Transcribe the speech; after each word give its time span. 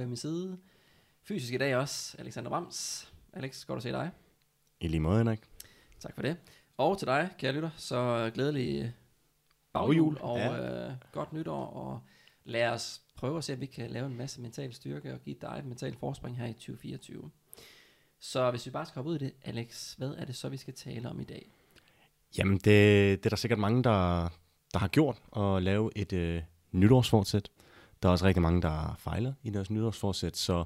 ved 0.00 0.06
min 0.06 0.16
side 0.16 0.58
fysisk 1.22 1.52
i 1.54 1.56
dag 1.58 1.76
også 1.76 2.16
Alexander 2.18 2.50
Rams. 2.50 3.12
Alex, 3.32 3.64
godt 3.64 3.76
at 3.76 3.82
se 3.82 3.88
dig. 3.92 4.10
I 4.80 4.88
lige 4.88 5.00
måde, 5.00 5.18
Henrik. 5.18 5.40
Tak 6.00 6.14
for 6.14 6.22
det. 6.22 6.36
Og 6.76 6.98
til 6.98 7.06
dig, 7.06 7.30
kære 7.38 7.52
lytter, 7.52 7.70
så 7.76 8.30
glædelig 8.34 8.94
baghjul 9.72 10.18
og 10.20 10.38
Ja. 10.38 10.86
øh, 10.88 10.92
godt 11.12 11.32
nytår, 11.32 11.66
og 11.66 12.00
lad 12.44 12.68
os 12.68 13.00
prøve 13.16 13.38
at 13.38 13.44
se, 13.44 13.52
om 13.54 13.60
vi 13.60 13.66
kan 13.66 13.90
lave 13.90 14.06
en 14.06 14.16
masse 14.16 14.40
mental 14.40 14.74
styrke 14.74 15.12
og 15.14 15.20
give 15.20 15.36
dig 15.40 15.56
et 15.58 15.64
mentalt 15.64 15.98
forspring 15.98 16.38
her 16.38 16.46
i 16.46 16.52
2024. 16.52 17.30
Så 18.20 18.50
hvis 18.50 18.66
vi 18.66 18.70
bare 18.70 18.86
skal 18.86 18.94
hoppe 18.94 19.10
ud 19.10 19.16
i 19.16 19.18
det, 19.18 19.32
Alex, 19.44 19.94
hvad 19.94 20.08
er 20.08 20.24
det 20.24 20.36
så, 20.36 20.48
vi 20.48 20.56
skal 20.56 20.74
tale 20.74 21.08
om 21.08 21.20
i 21.20 21.24
dag? 21.24 21.50
Jamen, 22.38 22.54
det, 22.54 22.64
det 22.64 23.26
er 23.26 23.30
der 23.30 23.36
sikkert 23.36 23.58
mange, 23.58 23.84
der, 23.84 24.28
der 24.72 24.78
har 24.78 24.88
gjort, 24.88 25.22
at 25.36 25.62
lave 25.62 25.90
et 25.96 26.12
øh, 26.12 26.42
nytårsfortsæt. 26.72 27.50
Der 28.02 28.08
er 28.08 28.12
også 28.12 28.26
rigtig 28.26 28.42
mange, 28.42 28.62
der 28.62 28.68
har 28.68 28.94
fejlet 28.98 29.34
i 29.42 29.50
deres 29.50 29.70
nytårsfortsæt, 29.70 30.36
så 30.36 30.64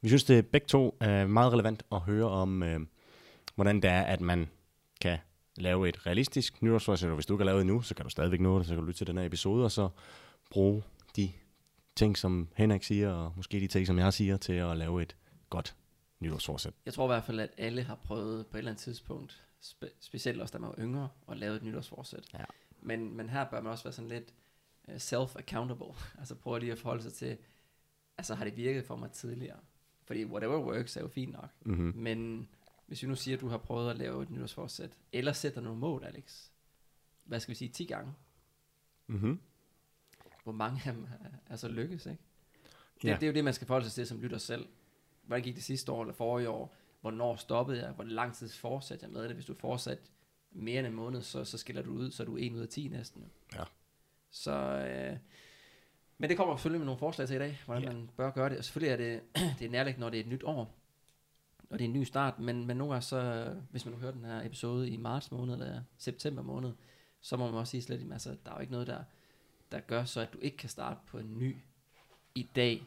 vi 0.00 0.08
synes, 0.08 0.24
det 0.24 0.38
er 0.38 0.42
begge 0.42 0.66
to 0.66 0.96
er 1.00 1.26
meget 1.26 1.52
relevant 1.52 1.82
at 1.92 2.00
høre 2.00 2.28
om, 2.28 2.62
øh, 2.62 2.80
hvordan 3.54 3.76
det 3.76 3.90
er, 3.90 4.02
at 4.02 4.20
man 4.20 4.48
kan 5.00 5.18
lave 5.56 5.88
et 5.88 6.06
realistisk 6.06 6.62
nytårsforsæt, 6.62 7.08
og 7.08 7.14
hvis 7.14 7.26
du 7.26 7.34
ikke 7.34 7.42
har 7.42 7.46
lavet 7.46 7.58
det 7.58 7.66
nu, 7.66 7.82
så 7.82 7.94
kan 7.94 8.04
du 8.04 8.10
stadigvæk 8.10 8.40
nå 8.40 8.58
det, 8.58 8.66
så 8.66 8.74
kan 8.74 8.82
du 8.82 8.86
lytte 8.86 8.98
til 8.98 9.06
den 9.06 9.18
her 9.18 9.24
episode, 9.24 9.64
og 9.64 9.70
så 9.72 9.88
bruge 10.50 10.82
de 11.16 11.32
ting, 11.96 12.18
som 12.18 12.48
Henrik 12.56 12.82
siger, 12.82 13.10
og 13.10 13.32
måske 13.36 13.60
de 13.60 13.66
ting, 13.66 13.86
som 13.86 13.98
jeg 13.98 14.12
siger, 14.12 14.36
til 14.36 14.52
at 14.52 14.76
lave 14.76 15.02
et 15.02 15.16
godt 15.50 15.76
nytårsforsæt. 16.20 16.72
Jeg 16.86 16.94
tror 16.94 17.04
i 17.04 17.12
hvert 17.12 17.24
fald, 17.24 17.40
at 17.40 17.50
alle 17.58 17.82
har 17.82 17.94
prøvet 17.94 18.46
på 18.46 18.56
et 18.56 18.58
eller 18.58 18.70
andet 18.70 18.82
tidspunkt, 18.82 19.42
spe- 19.64 19.96
specielt 20.00 20.40
også 20.40 20.52
da 20.52 20.58
man 20.58 20.68
var 20.68 20.84
yngre, 20.84 21.08
at 21.30 21.36
lave 21.36 21.56
et 21.56 21.62
nytårsforsæt. 21.62 22.24
Ja. 22.34 22.44
Men, 22.82 23.16
men 23.16 23.28
her 23.28 23.44
bør 23.44 23.60
man 23.60 23.72
også 23.72 23.84
være 23.84 23.92
sådan 23.92 24.08
lidt 24.08 24.34
self-accountable. 24.96 25.94
Altså 26.18 26.34
prøve 26.34 26.60
lige 26.60 26.72
at 26.72 26.78
forholde 26.78 27.02
sig 27.02 27.12
til, 27.12 27.38
altså 28.18 28.34
har 28.34 28.44
det 28.44 28.56
virket 28.56 28.84
for 28.84 28.96
mig 28.96 29.10
tidligere? 29.12 29.58
Fordi 30.04 30.24
whatever 30.24 30.58
works 30.58 30.96
er 30.96 31.00
jo 31.00 31.08
fint 31.08 31.32
nok. 31.32 31.50
Mm-hmm. 31.64 31.92
Men 31.96 32.48
hvis 32.86 33.02
vi 33.02 33.08
nu 33.08 33.14
siger, 33.14 33.36
at 33.36 33.40
du 33.40 33.48
har 33.48 33.58
prøvet 33.58 33.90
at 33.90 33.96
lave 33.98 34.22
et 34.22 34.30
nytårsforsæt, 34.30 34.90
eller 35.12 35.32
sætter 35.32 35.60
nogle 35.60 35.78
mål, 35.78 36.04
Alex, 36.04 36.48
hvad 37.24 37.40
skal 37.40 37.50
vi 37.50 37.56
sige, 37.56 37.68
10 37.68 37.84
gange? 37.84 38.12
Mm-hmm. 39.06 39.40
Hvor 40.42 40.52
mange 40.52 40.80
af 40.86 40.92
dem 40.94 41.06
er- 41.46 41.56
så 41.56 41.68
lykkes, 41.68 42.06
ikke? 42.06 42.22
Det, 43.02 43.08
Ja. 43.08 43.14
det 43.14 43.22
er 43.22 43.26
jo 43.26 43.32
det, 43.32 43.44
man 43.44 43.54
skal 43.54 43.66
forholde 43.66 43.86
sig 43.86 43.92
til 43.94 44.06
som 44.06 44.20
lytter 44.20 44.38
selv. 44.38 44.66
Hvordan 45.22 45.42
gik 45.44 45.54
det 45.54 45.64
sidste 45.64 45.92
år 45.92 46.02
eller 46.02 46.14
forrige 46.14 46.48
år? 46.48 46.74
Hvornår 47.00 47.36
stoppede 47.36 47.82
jeg? 47.82 47.92
Hvor 47.92 48.04
lang 48.04 48.34
tid 48.34 48.48
fortsatte 48.48 49.04
jeg 49.04 49.12
med 49.12 49.22
det? 49.24 49.32
Hvis 49.34 49.44
du 49.46 49.54
fortsat 49.54 49.98
mere 50.50 50.78
end 50.78 50.86
en 50.86 50.94
måned, 50.94 51.22
så, 51.22 51.44
så 51.44 51.58
skiller 51.58 51.82
du 51.82 51.90
ud, 51.92 52.10
så 52.10 52.22
er 52.22 52.24
du 52.24 52.36
1 52.36 52.52
ud 52.52 52.60
af 52.60 52.68
10 52.68 52.88
næsten. 52.88 53.30
Ja. 53.54 53.64
Så, 54.30 54.52
øh, 54.52 55.16
men 56.18 56.30
det 56.30 56.36
kommer 56.36 56.56
selvfølgelig 56.56 56.80
med 56.80 56.86
nogle 56.86 56.98
forslag 56.98 57.28
til 57.28 57.36
i 57.36 57.38
dag, 57.38 57.58
hvordan 57.64 57.82
Ja. 57.82 57.92
man 57.92 58.10
bør 58.16 58.30
gøre 58.30 58.48
det. 58.50 58.58
Og 58.58 58.64
selvfølgelig 58.64 58.92
er 58.92 58.96
det, 58.96 59.22
det 59.58 59.66
er 59.66 59.70
nærliggende, 59.70 60.00
når 60.00 60.10
det 60.10 60.20
er 60.20 60.24
et 60.24 60.28
nyt 60.30 60.42
år, 60.44 60.74
og 61.70 61.78
det 61.78 61.84
er 61.84 61.88
en 61.88 61.92
ny 61.94 62.02
start, 62.04 62.38
men, 62.38 62.66
men 62.66 62.76
nogle 62.76 62.92
gange 62.92 63.02
så, 63.04 63.54
hvis 63.70 63.84
man 63.84 63.94
nu 63.94 64.00
hører 64.00 64.12
den 64.12 64.24
her 64.24 64.46
episode 64.46 64.90
i 64.90 64.96
marts 64.96 65.30
måned 65.30 65.54
eller 65.54 65.82
september 65.98 66.42
måned, 66.42 66.72
så 67.20 67.36
må 67.36 67.46
man 67.50 67.54
også 67.54 67.70
sige 67.70 67.82
slet, 67.82 68.12
altså, 68.12 68.36
der 68.44 68.50
er 68.50 68.54
jo 68.54 68.60
ikke 68.60 68.72
noget, 68.72 68.86
der, 68.86 69.04
der 69.72 69.80
gør 69.80 70.04
så, 70.04 70.20
at 70.20 70.32
du 70.32 70.38
ikke 70.38 70.56
kan 70.56 70.68
starte 70.68 71.00
på 71.06 71.18
en 71.18 71.38
ny 71.38 71.56
i 72.34 72.42
dag 72.56 72.86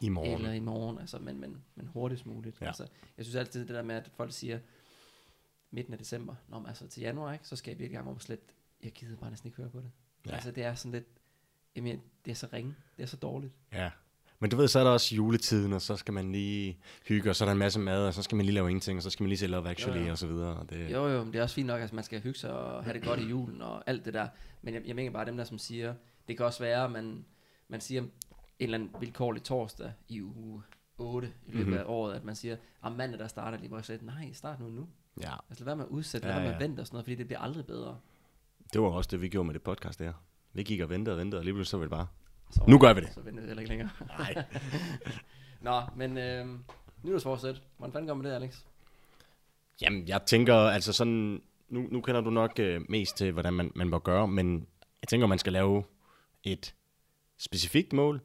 I 0.00 0.08
morgen. 0.08 0.32
eller 0.34 0.52
i 0.52 0.60
morgen, 0.60 0.98
altså, 0.98 1.18
men, 1.18 1.40
men, 1.40 1.64
men 1.74 1.86
hurtigst 1.86 2.26
muligt. 2.26 2.60
Ja. 2.60 2.66
Altså, 2.66 2.86
jeg 3.16 3.24
synes 3.24 3.36
altid 3.36 3.60
det 3.60 3.74
der 3.74 3.82
med, 3.82 3.94
at 3.94 4.10
folk 4.14 4.32
siger 4.32 4.58
midten 5.70 5.92
af 5.92 5.98
december, 5.98 6.34
når 6.48 6.58
man 6.58 6.68
altså 6.68 6.88
til 6.88 7.00
januar, 7.00 7.32
ikke, 7.32 7.48
så 7.48 7.56
skal 7.56 7.70
jeg 7.70 7.78
virkelig 7.78 7.96
gang 7.96 8.08
om 8.10 8.20
slet, 8.20 8.40
jeg 8.82 8.92
gider 8.92 9.16
bare 9.16 9.30
næsten 9.30 9.46
ikke 9.48 9.56
høre 9.56 9.70
på 9.70 9.78
det. 9.80 9.90
Ja. 10.26 10.32
Altså 10.34 10.50
det 10.50 10.64
er 10.64 10.74
sådan 10.74 10.92
lidt, 10.92 11.04
jamen, 11.76 12.00
det 12.24 12.30
er 12.30 12.34
så 12.34 12.46
ringe, 12.52 12.74
det 12.96 13.02
er 13.02 13.06
så 13.06 13.16
dårligt. 13.16 13.52
Ja. 13.72 13.90
Men 14.38 14.50
du 14.50 14.56
ved, 14.56 14.68
så 14.68 14.78
er 14.78 14.84
der 14.84 14.90
også 14.90 15.14
juletiden, 15.14 15.72
og 15.72 15.82
så 15.82 15.96
skal 15.96 16.14
man 16.14 16.32
lige 16.32 16.78
hygge, 17.08 17.30
og 17.30 17.36
så 17.36 17.44
er 17.44 17.46
der 17.46 17.52
en 17.52 17.58
masse 17.58 17.80
mad, 17.80 18.06
og 18.06 18.14
så 18.14 18.22
skal 18.22 18.36
man 18.36 18.46
lige 18.46 18.54
lave 18.54 18.68
ingenting, 18.70 18.96
og 18.96 19.02
så 19.02 19.10
skal 19.10 19.24
man 19.24 19.28
lige 19.28 19.38
se 19.38 19.46
Love 19.46 19.68
Actually, 19.70 20.00
Jo, 20.00 20.04
jo. 20.04 20.10
og 20.10 20.18
så 20.18 20.26
videre. 20.26 20.56
Og 20.56 20.70
det, 20.70 20.92
Jo 20.92 21.08
jo, 21.08 21.24
men 21.24 21.32
det 21.32 21.38
er 21.38 21.42
også 21.42 21.54
fint 21.54 21.66
nok, 21.66 21.80
at 21.80 21.92
man 21.92 22.04
skal 22.04 22.20
hygge 22.20 22.38
sig 22.38 22.50
og 22.52 22.84
have 22.84 22.94
det 22.94 23.02
godt 23.04 23.20
i 23.20 23.24
julen 23.28 23.62
og 23.62 23.82
alt 23.86 24.04
det 24.04 24.14
der. 24.14 24.28
Men 24.62 24.74
jeg, 24.74 24.82
jeg 24.86 24.96
mener 24.96 25.10
bare 25.10 25.26
dem 25.26 25.36
der, 25.36 25.44
som 25.44 25.58
siger, 25.58 25.94
det 26.28 26.36
kan 26.36 26.46
også 26.46 26.60
være, 26.60 26.84
at 26.84 26.90
man, 26.92 27.24
man 27.68 27.80
siger 27.80 28.00
en 28.02 28.10
eller 28.58 28.78
anden 28.78 28.90
vilkårlig 29.00 29.42
torsdag 29.42 29.92
i 30.08 30.22
uge 30.22 30.62
8 30.98 31.32
i 31.46 31.52
løbet 31.52 31.66
Mhm. 31.68 31.76
af 31.76 31.82
året, 31.86 32.14
at 32.14 32.24
man 32.24 32.36
siger, 32.36 32.56
at 32.84 32.92
mandag 32.92 33.18
der 33.20 33.26
starter 33.28 33.58
lige, 33.58 33.68
hvor 33.68 33.78
jeg 33.78 33.84
siger, 33.84 33.98
nej, 34.02 34.32
start 34.32 34.60
nu 34.60 34.68
nu. 34.68 34.88
ja, 35.22 35.32
Altså 35.48 35.64
lad 35.64 35.66
være 35.66 35.76
med 35.76 35.84
at 35.84 35.90
udsætte, 35.90 36.26
lad 36.26 36.34
Ja, 36.34 36.40
være 36.40 36.48
med 36.48 36.54
at 36.56 36.68
vente 36.68 36.80
og 36.80 36.86
sådan 36.86 36.94
noget, 36.94 37.04
fordi 37.04 37.14
det 37.14 37.26
bliver 37.26 37.40
aldrig 37.40 37.66
bedre. 37.66 37.98
Det 38.72 38.80
var 38.82 38.88
også 38.88 39.08
det, 39.10 39.20
vi 39.20 39.28
gjorde 39.28 39.46
med 39.46 39.54
det 39.54 39.62
podcast 39.62 39.98
der. 39.98 40.12
Vi 40.52 40.62
gik 40.62 40.80
og 40.80 40.90
ventede 40.90 41.14
og 41.14 41.18
ventede, 41.18 41.40
og 41.40 41.44
lige 41.44 41.54
pludselig 41.54 41.70
så 41.70 41.76
var 41.76 41.84
det 41.84 41.90
bare, 41.90 42.06
Så, 42.50 42.64
Nu 42.68 42.78
gør 42.78 42.92
vi 42.92 43.00
det. 43.00 43.12
Så 43.14 43.20
venter 43.20 43.40
vi 43.42 43.46
heller 43.46 43.60
ikke 43.60 43.68
længere. 43.70 43.90
nej. 44.18 44.34
Nå, 45.60 45.82
men 45.96 46.18
øh, 46.18 46.46
nytårsforsæt. 47.02 47.62
Hvordan 47.76 47.92
fanden 47.92 48.06
gør 48.06 48.14
man 48.14 48.24
det, 48.24 48.32
Alex? 48.32 48.58
Jamen, 49.82 50.08
jeg 50.08 50.22
tænker, 50.26 50.54
altså 50.54 50.92
sådan, 50.92 51.42
nu, 51.68 51.88
nu 51.90 52.00
kender 52.00 52.20
du 52.20 52.30
nok 52.30 52.58
øh, 52.58 52.80
mest 52.88 53.16
til, 53.16 53.32
hvordan 53.32 53.52
man, 53.54 53.72
man 53.74 53.88
må 53.88 53.98
gøre, 53.98 54.28
men 54.28 54.66
jeg 55.02 55.08
tænker, 55.08 55.26
man 55.26 55.38
skal 55.38 55.52
lave 55.52 55.84
et 56.44 56.74
specifikt 57.38 57.92
mål. 57.92 58.20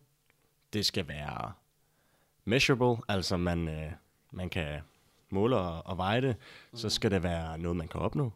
Det 0.73 0.85
skal 0.85 1.07
være 1.07 1.53
measurable, 2.45 3.03
altså 3.07 3.37
man, 3.37 3.67
øh, 3.67 3.91
man 4.31 4.49
kan 4.49 4.81
måle 5.29 5.57
og, 5.57 5.85
og 5.85 5.97
veje 5.97 6.21
det. 6.21 6.35
Så 6.73 6.89
skal 6.89 7.11
det 7.11 7.23
være 7.23 7.57
noget, 7.57 7.75
man 7.77 7.87
kan 7.87 8.01
opnå. 8.01 8.31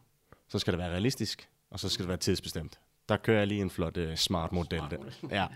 Så 0.47 0.59
skal 0.59 0.73
det 0.73 0.77
være 0.79 0.91
realistisk, 0.91 1.49
og 1.71 1.79
så 1.79 1.89
skal 1.89 2.03
det 2.03 2.07
være 2.07 2.17
tidsbestemt. 2.17 2.79
Der 3.09 3.17
kører 3.17 3.37
jeg 3.37 3.47
lige 3.47 3.61
en 3.61 3.69
flot 3.69 3.97
uh, 3.97 4.15
smart 4.15 4.51
model. 4.51 4.79
Smart 4.79 4.91
der. 4.91 4.97
model. 4.97 5.13
Ja. 5.37 5.47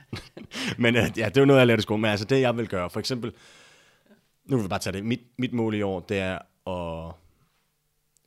Men 0.77 0.95
uh, 0.95 1.01
ja, 1.01 1.25
det 1.29 1.37
er 1.37 1.41
jo 1.41 1.45
noget, 1.45 1.59
jeg 1.59 1.67
lærte 1.67 1.79
i 1.79 1.81
skolen. 1.81 2.01
Men 2.01 2.11
altså 2.11 2.25
det, 2.25 2.41
jeg 2.41 2.57
vil 2.57 2.67
gøre, 2.67 2.89
for 2.89 2.99
eksempel, 2.99 3.33
nu 4.45 4.55
vil 4.57 4.63
vi 4.63 4.67
bare 4.69 4.79
tage 4.79 4.93
det. 4.93 5.05
Mit, 5.05 5.21
mit 5.37 5.53
mål 5.53 5.75
i 5.75 5.81
år, 5.81 5.99
det 5.99 6.19
er 6.19 6.39
at... 6.69 7.15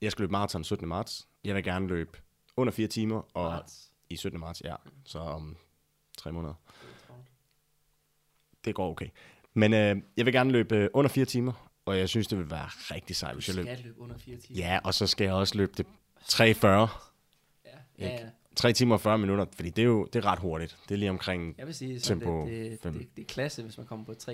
Jeg 0.00 0.12
skal 0.12 0.22
løbe 0.22 0.32
maraton 0.32 0.65
17. 0.65 0.88
marts. 0.88 1.28
Jeg 1.44 1.54
vil 1.54 1.65
gerne 1.65 1.87
løbe 1.87 2.19
under 2.56 2.72
4 2.72 2.87
timer. 2.88 3.22
Og 3.34 3.50
Marts. 3.53 3.93
i 4.10 4.16
17. 4.16 4.41
marts, 4.41 4.62
ja. 4.65 4.75
Så 5.04 5.19
om 5.19 5.56
tre 6.19 6.32
måneder. 6.32 6.54
Det 8.65 8.75
går 8.75 8.91
okay. 8.91 9.09
Men 9.54 9.72
øh, 9.72 9.97
jeg 10.16 10.27
vil 10.27 10.32
gerne 10.34 10.50
løbe 10.50 10.77
øh, 10.77 10.88
under 10.94 11.09
4 11.09 11.25
timer. 11.25 11.71
Og 11.87 11.98
jeg 11.98 12.09
synes, 12.09 12.27
det 12.27 12.38
vil 12.38 12.50
være 12.50 12.66
rigtig 12.66 13.16
sejt, 13.16 13.32
Du 13.32 13.37
hvis 13.37 13.48
jeg 13.48 13.56
løber. 13.56 13.75
skal 13.75 13.84
løbe 13.84 14.00
under 14.00 14.19
4 14.19 14.37
timer. 14.37 14.59
Ja, 14.59 14.78
og 14.84 14.94
så 14.94 15.06
skal 15.06 15.25
jeg 15.25 15.34
også 15.34 15.56
løbe 15.56 15.72
det 15.77 15.87
3.40. 16.22 17.08
Ja, 17.98 18.06
ja, 18.06 18.12
Ikke? 18.12 18.25
ja. 18.25 18.31
3 18.56 18.72
timer 18.72 18.94
og 18.94 19.00
40 19.00 19.19
minutter, 19.19 19.47
fordi 19.54 19.70
det 19.70 19.82
er 19.82 19.86
jo 19.86 20.04
det 20.12 20.25
er 20.25 20.26
ret 20.32 20.38
hurtigt. 20.38 20.76
Det 20.88 20.94
er 20.94 20.98
lige 20.98 21.10
omkring... 21.10 21.54
Jeg 21.59 21.66
vil 21.66 21.75
sige, 21.75 21.98
Tempo 22.00 22.47
det, 22.47 22.70
det, 22.70 22.78
fem. 22.82 22.92
det, 22.98 23.16
det, 23.16 23.22
er 23.22 23.26
klasse, 23.26 23.62
hvis 23.62 23.78
man 23.78 23.86
kommer 23.86 24.04
på 24.06 24.12
3.29. 24.12 24.32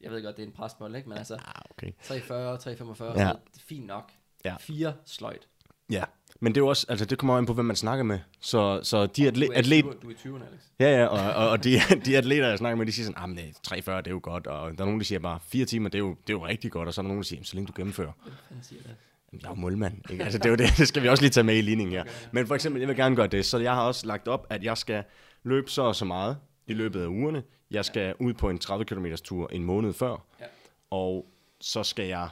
Jeg 0.00 0.10
ved 0.10 0.22
godt, 0.24 0.36
det 0.36 0.42
er 0.42 0.46
en 0.46 0.52
presbold, 0.52 0.96
ikke? 0.96 1.08
Men 1.08 1.18
altså, 1.18 1.34
Ah, 1.34 1.62
okay. 1.70 1.90
3.40, 2.02 2.12
3.45, 2.12 3.04
ja. 3.04 3.10
Ja. 3.26 3.28
det 3.28 3.32
er 3.32 3.34
fint 3.68 3.86
nok. 3.86 4.10
Ja. 4.44 4.56
Fire 4.60 4.94
sløjt. 5.06 5.48
Ja, 5.90 6.04
men 6.40 6.54
det 6.54 6.60
er 6.60 6.64
jo 6.64 6.68
også, 6.68 6.86
altså 6.88 7.04
det 7.04 7.18
kommer 7.18 7.36
an 7.38 7.46
på, 7.46 7.54
hvem 7.54 7.64
man 7.64 7.76
snakker 7.76 8.04
med. 8.04 8.18
Så, 8.40 8.80
så 8.82 9.06
de 9.06 9.24
Du 9.24 9.30
atle- 9.30 9.52
er, 9.54 9.58
atlet, 9.58 9.84
20, 9.84 9.94
du 10.02 10.08
er 10.08 10.12
i 10.12 10.14
20'erne, 10.14 10.46
Alex. 10.48 10.60
ja, 10.80 11.00
ja, 11.00 11.06
og, 11.06 11.34
og, 11.44 11.48
og 11.50 11.64
de, 11.64 11.70
de 12.06 12.16
atleter, 12.16 12.48
jeg 12.48 12.58
snakker 12.58 12.76
med, 12.76 12.86
de 12.86 12.92
siger 12.92 13.06
sådan, 13.06 13.22
ah, 13.22 13.28
men 13.28 13.38
det 13.38 13.44
er 13.48 13.52
340, 13.62 13.98
det 14.00 14.06
er 14.06 14.10
jo 14.10 14.20
godt, 14.22 14.46
og 14.46 14.70
der 14.78 14.80
er 14.80 14.84
nogen, 14.86 15.00
der 15.00 15.04
siger 15.04 15.18
bare, 15.18 15.38
fire 15.48 15.64
timer, 15.64 15.88
det 15.88 15.94
er 15.98 16.02
jo, 16.02 16.10
det 16.10 16.32
er 16.32 16.38
jo 16.38 16.46
rigtig 16.46 16.70
godt, 16.72 16.88
og 16.88 16.94
så 16.94 17.00
er 17.00 17.02
der 17.02 17.08
nogen, 17.08 17.22
der 17.22 17.26
siger, 17.26 17.36
"Jamen, 17.36 17.44
så 17.44 17.54
længe 17.56 17.66
du 17.66 17.72
gennemfører. 17.76 18.12
Hvem 18.48 18.62
siger 18.62 18.82
det? 18.82 18.96
Jeg 19.42 19.46
er 19.48 19.50
jo 19.50 19.54
målmand, 19.60 20.10
ikke? 20.10 20.24
Altså 20.24 20.38
det 20.38 20.46
er 20.46 20.50
jo 20.50 20.56
det, 20.56 20.68
det 20.78 20.88
skal 20.88 21.02
vi 21.02 21.08
også 21.08 21.22
lige 21.22 21.30
tage 21.30 21.44
med 21.44 21.56
i 21.56 21.60
ligningen 21.60 21.92
her. 21.96 22.04
Men 22.32 22.46
for 22.46 22.54
eksempel, 22.54 22.80
jeg 22.80 22.88
vil 22.88 22.96
gerne 22.96 23.16
gøre 23.16 23.26
det, 23.26 23.46
så 23.46 23.58
jeg 23.58 23.74
har 23.74 23.82
også 23.82 24.06
lagt 24.06 24.28
op, 24.28 24.46
at 24.50 24.64
jeg 24.64 24.78
skal 24.78 25.04
løbe 25.42 25.70
så 25.70 25.82
og 25.82 25.96
så 25.96 26.04
meget 26.04 26.38
i 26.66 26.72
løbet 26.74 27.02
af 27.02 27.06
ugerne. 27.06 27.42
Jeg 27.70 27.84
skal 27.84 28.14
ud 28.20 28.34
på 28.34 28.50
en 28.50 28.58
30 28.58 28.84
km 28.84 29.06
tur 29.24 29.48
en 29.52 29.64
måned 29.64 29.92
før, 29.92 30.16
Ja. 30.40 30.44
og 30.90 31.26
så 31.60 31.82
skal 31.82 32.06
jeg 32.06 32.28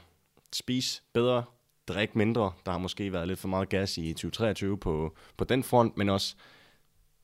spise 0.53 1.03
bedre, 1.13 1.45
drikke 1.89 2.19
mindre. 2.19 2.53
Der 2.67 2.73
har 2.73 2.79
måske 2.79 3.13
været 3.13 3.29
lidt 3.29 3.39
for 3.39 3.49
meget 3.49 3.69
gas 3.69 3.99
i 3.99 4.13
2023 4.13 4.79
på, 4.79 5.17
på 5.37 5.45
den 5.45 5.63
front, 5.63 5.97
men 5.97 6.09
også, 6.09 6.35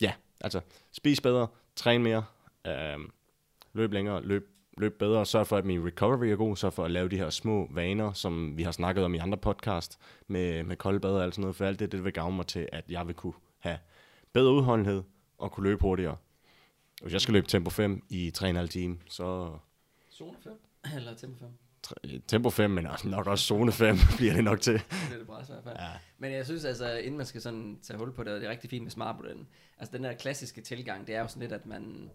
ja, 0.00 0.12
altså 0.41 0.61
spise 0.93 1.23
bedre, 1.23 1.47
træne 1.76 2.05
mere, 2.05 2.25
øh, 2.67 2.99
løb 3.73 3.93
længere, 3.93 4.23
løb, 4.23 4.49
løb 4.79 4.99
bedre, 4.99 5.27
sørg 5.27 5.47
for, 5.47 5.57
at 5.57 5.65
min 5.65 5.87
recovery 5.87 6.27
er 6.27 6.37
god, 6.37 6.57
sørg 6.57 6.73
for 6.73 6.85
at 6.85 6.91
lave 6.91 7.09
de 7.09 7.17
her 7.17 7.31
små 7.31 7.69
vaner, 7.73 8.13
som 8.13 8.57
vi 8.57 8.63
har 8.63 8.73
snakket 8.73 9.05
om 9.05 9.15
i 9.15 9.19
andre 9.19 9.39
podcast, 9.39 9.99
med, 10.27 10.63
med 10.63 10.77
kolde 10.77 11.01
bad 11.01 11.11
og 11.11 11.23
alt 11.23 11.35
sådan 11.35 11.41
noget, 11.43 11.57
for 11.57 11.65
alt 11.65 11.79
det, 11.81 11.93
det 11.93 12.05
vil 12.05 12.13
gavne 12.13 12.37
mig 12.37 12.47
til, 12.47 12.69
at 12.73 12.85
jeg 12.91 13.07
vil 13.07 13.15
kunne 13.15 13.33
have 13.59 13.79
bedre 14.33 14.53
udholdenhed 14.53 15.03
og 15.39 15.53
kunne 15.53 15.65
løbe 15.65 15.83
hurtigere. 15.83 16.17
Hvis 17.03 17.13
jeg 17.13 17.21
skal 17.21 17.35
løbe 17.35 17.47
tempo 17.47 17.71
5 17.71 18.03
i 18.09 18.33
3,5 18.39 18.67
time, 18.67 18.99
så 19.09 19.57
Zone 20.13 20.37
5? 20.43 20.53
Eller 20.97 21.15
tempo 21.15 21.39
5? 21.39 21.49
tre- 21.83 22.21
tempo 22.29 22.51
5, 22.51 22.71
men 22.71 22.87
nok 23.05 23.27
også 23.27 23.45
zone 23.45 23.73
5 23.73 23.97
bliver 24.17 24.35
det 24.35 24.45
nok 24.45 24.61
til. 24.61 24.73
Det 24.75 24.85
er 25.13 25.19
det 25.19 25.27
bræs 25.27 25.49
i 25.49 25.53
hvert 25.53 25.65
fald. 25.65 25.77
Ja. 25.79 25.89
Men 26.19 26.33
jeg 26.33 26.45
synes 26.45 26.65
altså, 26.65 26.93
inden 26.97 27.17
man 27.17 27.27
skal 27.27 27.41
sådan 27.41 27.79
tage 27.83 27.99
hul 27.99 28.13
på 28.13 28.25
det, 28.25 28.41
det 28.41 28.47
er 28.47 28.51
rigtig 28.51 28.71
fint 28.71 28.83
med 28.83 28.91
smartmodellen. 28.91 29.47
Altså 29.79 29.97
den 29.97 30.05
der 30.05 30.13
klassiske 30.13 30.61
tilgang, 30.61 31.07
det 31.07 31.15
er 31.15 31.21
jo 31.21 31.29
sådan 31.29 31.41
lidt, 31.41 31.53
at 31.53 31.67
man, 31.67 32.11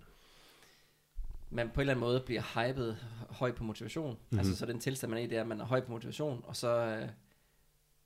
man 1.49 1.69
på 1.69 1.73
en 1.73 1.81
eller 1.81 1.93
anden 1.93 1.99
måde 2.05 2.23
bliver 2.25 2.41
hypet 2.41 2.97
høj 3.29 3.51
på 3.51 3.63
motivation. 3.63 4.09
Mhm. 4.09 4.17
Mm-hmm. 4.19 4.39
Altså 4.39 4.55
så 4.55 4.65
den 4.65 4.79
tilstand, 4.79 5.09
man 5.09 5.19
er 5.19 5.23
i, 5.23 5.27
det 5.27 5.37
er, 5.37 5.41
at 5.41 5.47
man 5.47 5.61
er 5.61 5.65
høj 5.65 5.81
på 5.81 5.91
motivation, 5.91 6.41
og 6.43 6.55
så... 6.55 6.69
øh, 6.85 7.09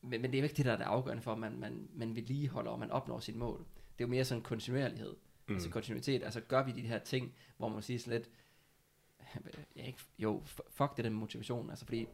Men, 0.01 0.21
men 0.21 0.31
det 0.31 0.38
er 0.38 0.41
jo 0.41 0.44
ikke 0.44 0.56
det, 0.56 0.65
der 0.65 0.71
er 0.74 0.77
det 0.77 0.83
afgørende 0.83 1.24
for, 1.24 1.31
at 1.31 1.38
man, 1.39 1.59
man, 1.59 1.89
man 1.94 2.15
vedligeholder, 2.15 2.71
og 2.71 2.80
man 2.80 2.91
opnår 2.91 3.19
sit 3.19 3.36
mål. 3.36 3.59
Det 3.97 4.03
er 4.03 4.07
jo 4.07 4.07
mere 4.07 4.25
sådan 4.25 4.44
kontinuerlighed. 4.44 5.15
Mm. 5.47 5.53
Altså 5.53 5.69
kontinuitet. 5.69 6.24
Altså 6.24 6.41
gør 6.41 6.63
vi 6.63 6.71
de 6.71 6.81
her 6.81 7.00
ting, 7.00 7.33
hvor 7.57 7.69
man 7.69 7.81
siger 7.81 8.00
sådan 8.00 8.19
lidt, 8.19 8.30
ja, 9.75 9.83
ikke, 9.83 10.00
jo, 10.19 10.41
fuck 10.69 10.97
det 10.97 11.06
med 11.06 11.12
motivation, 11.12 11.69
altså 11.69 11.86
fordi 11.86 12.06
på 12.06 12.12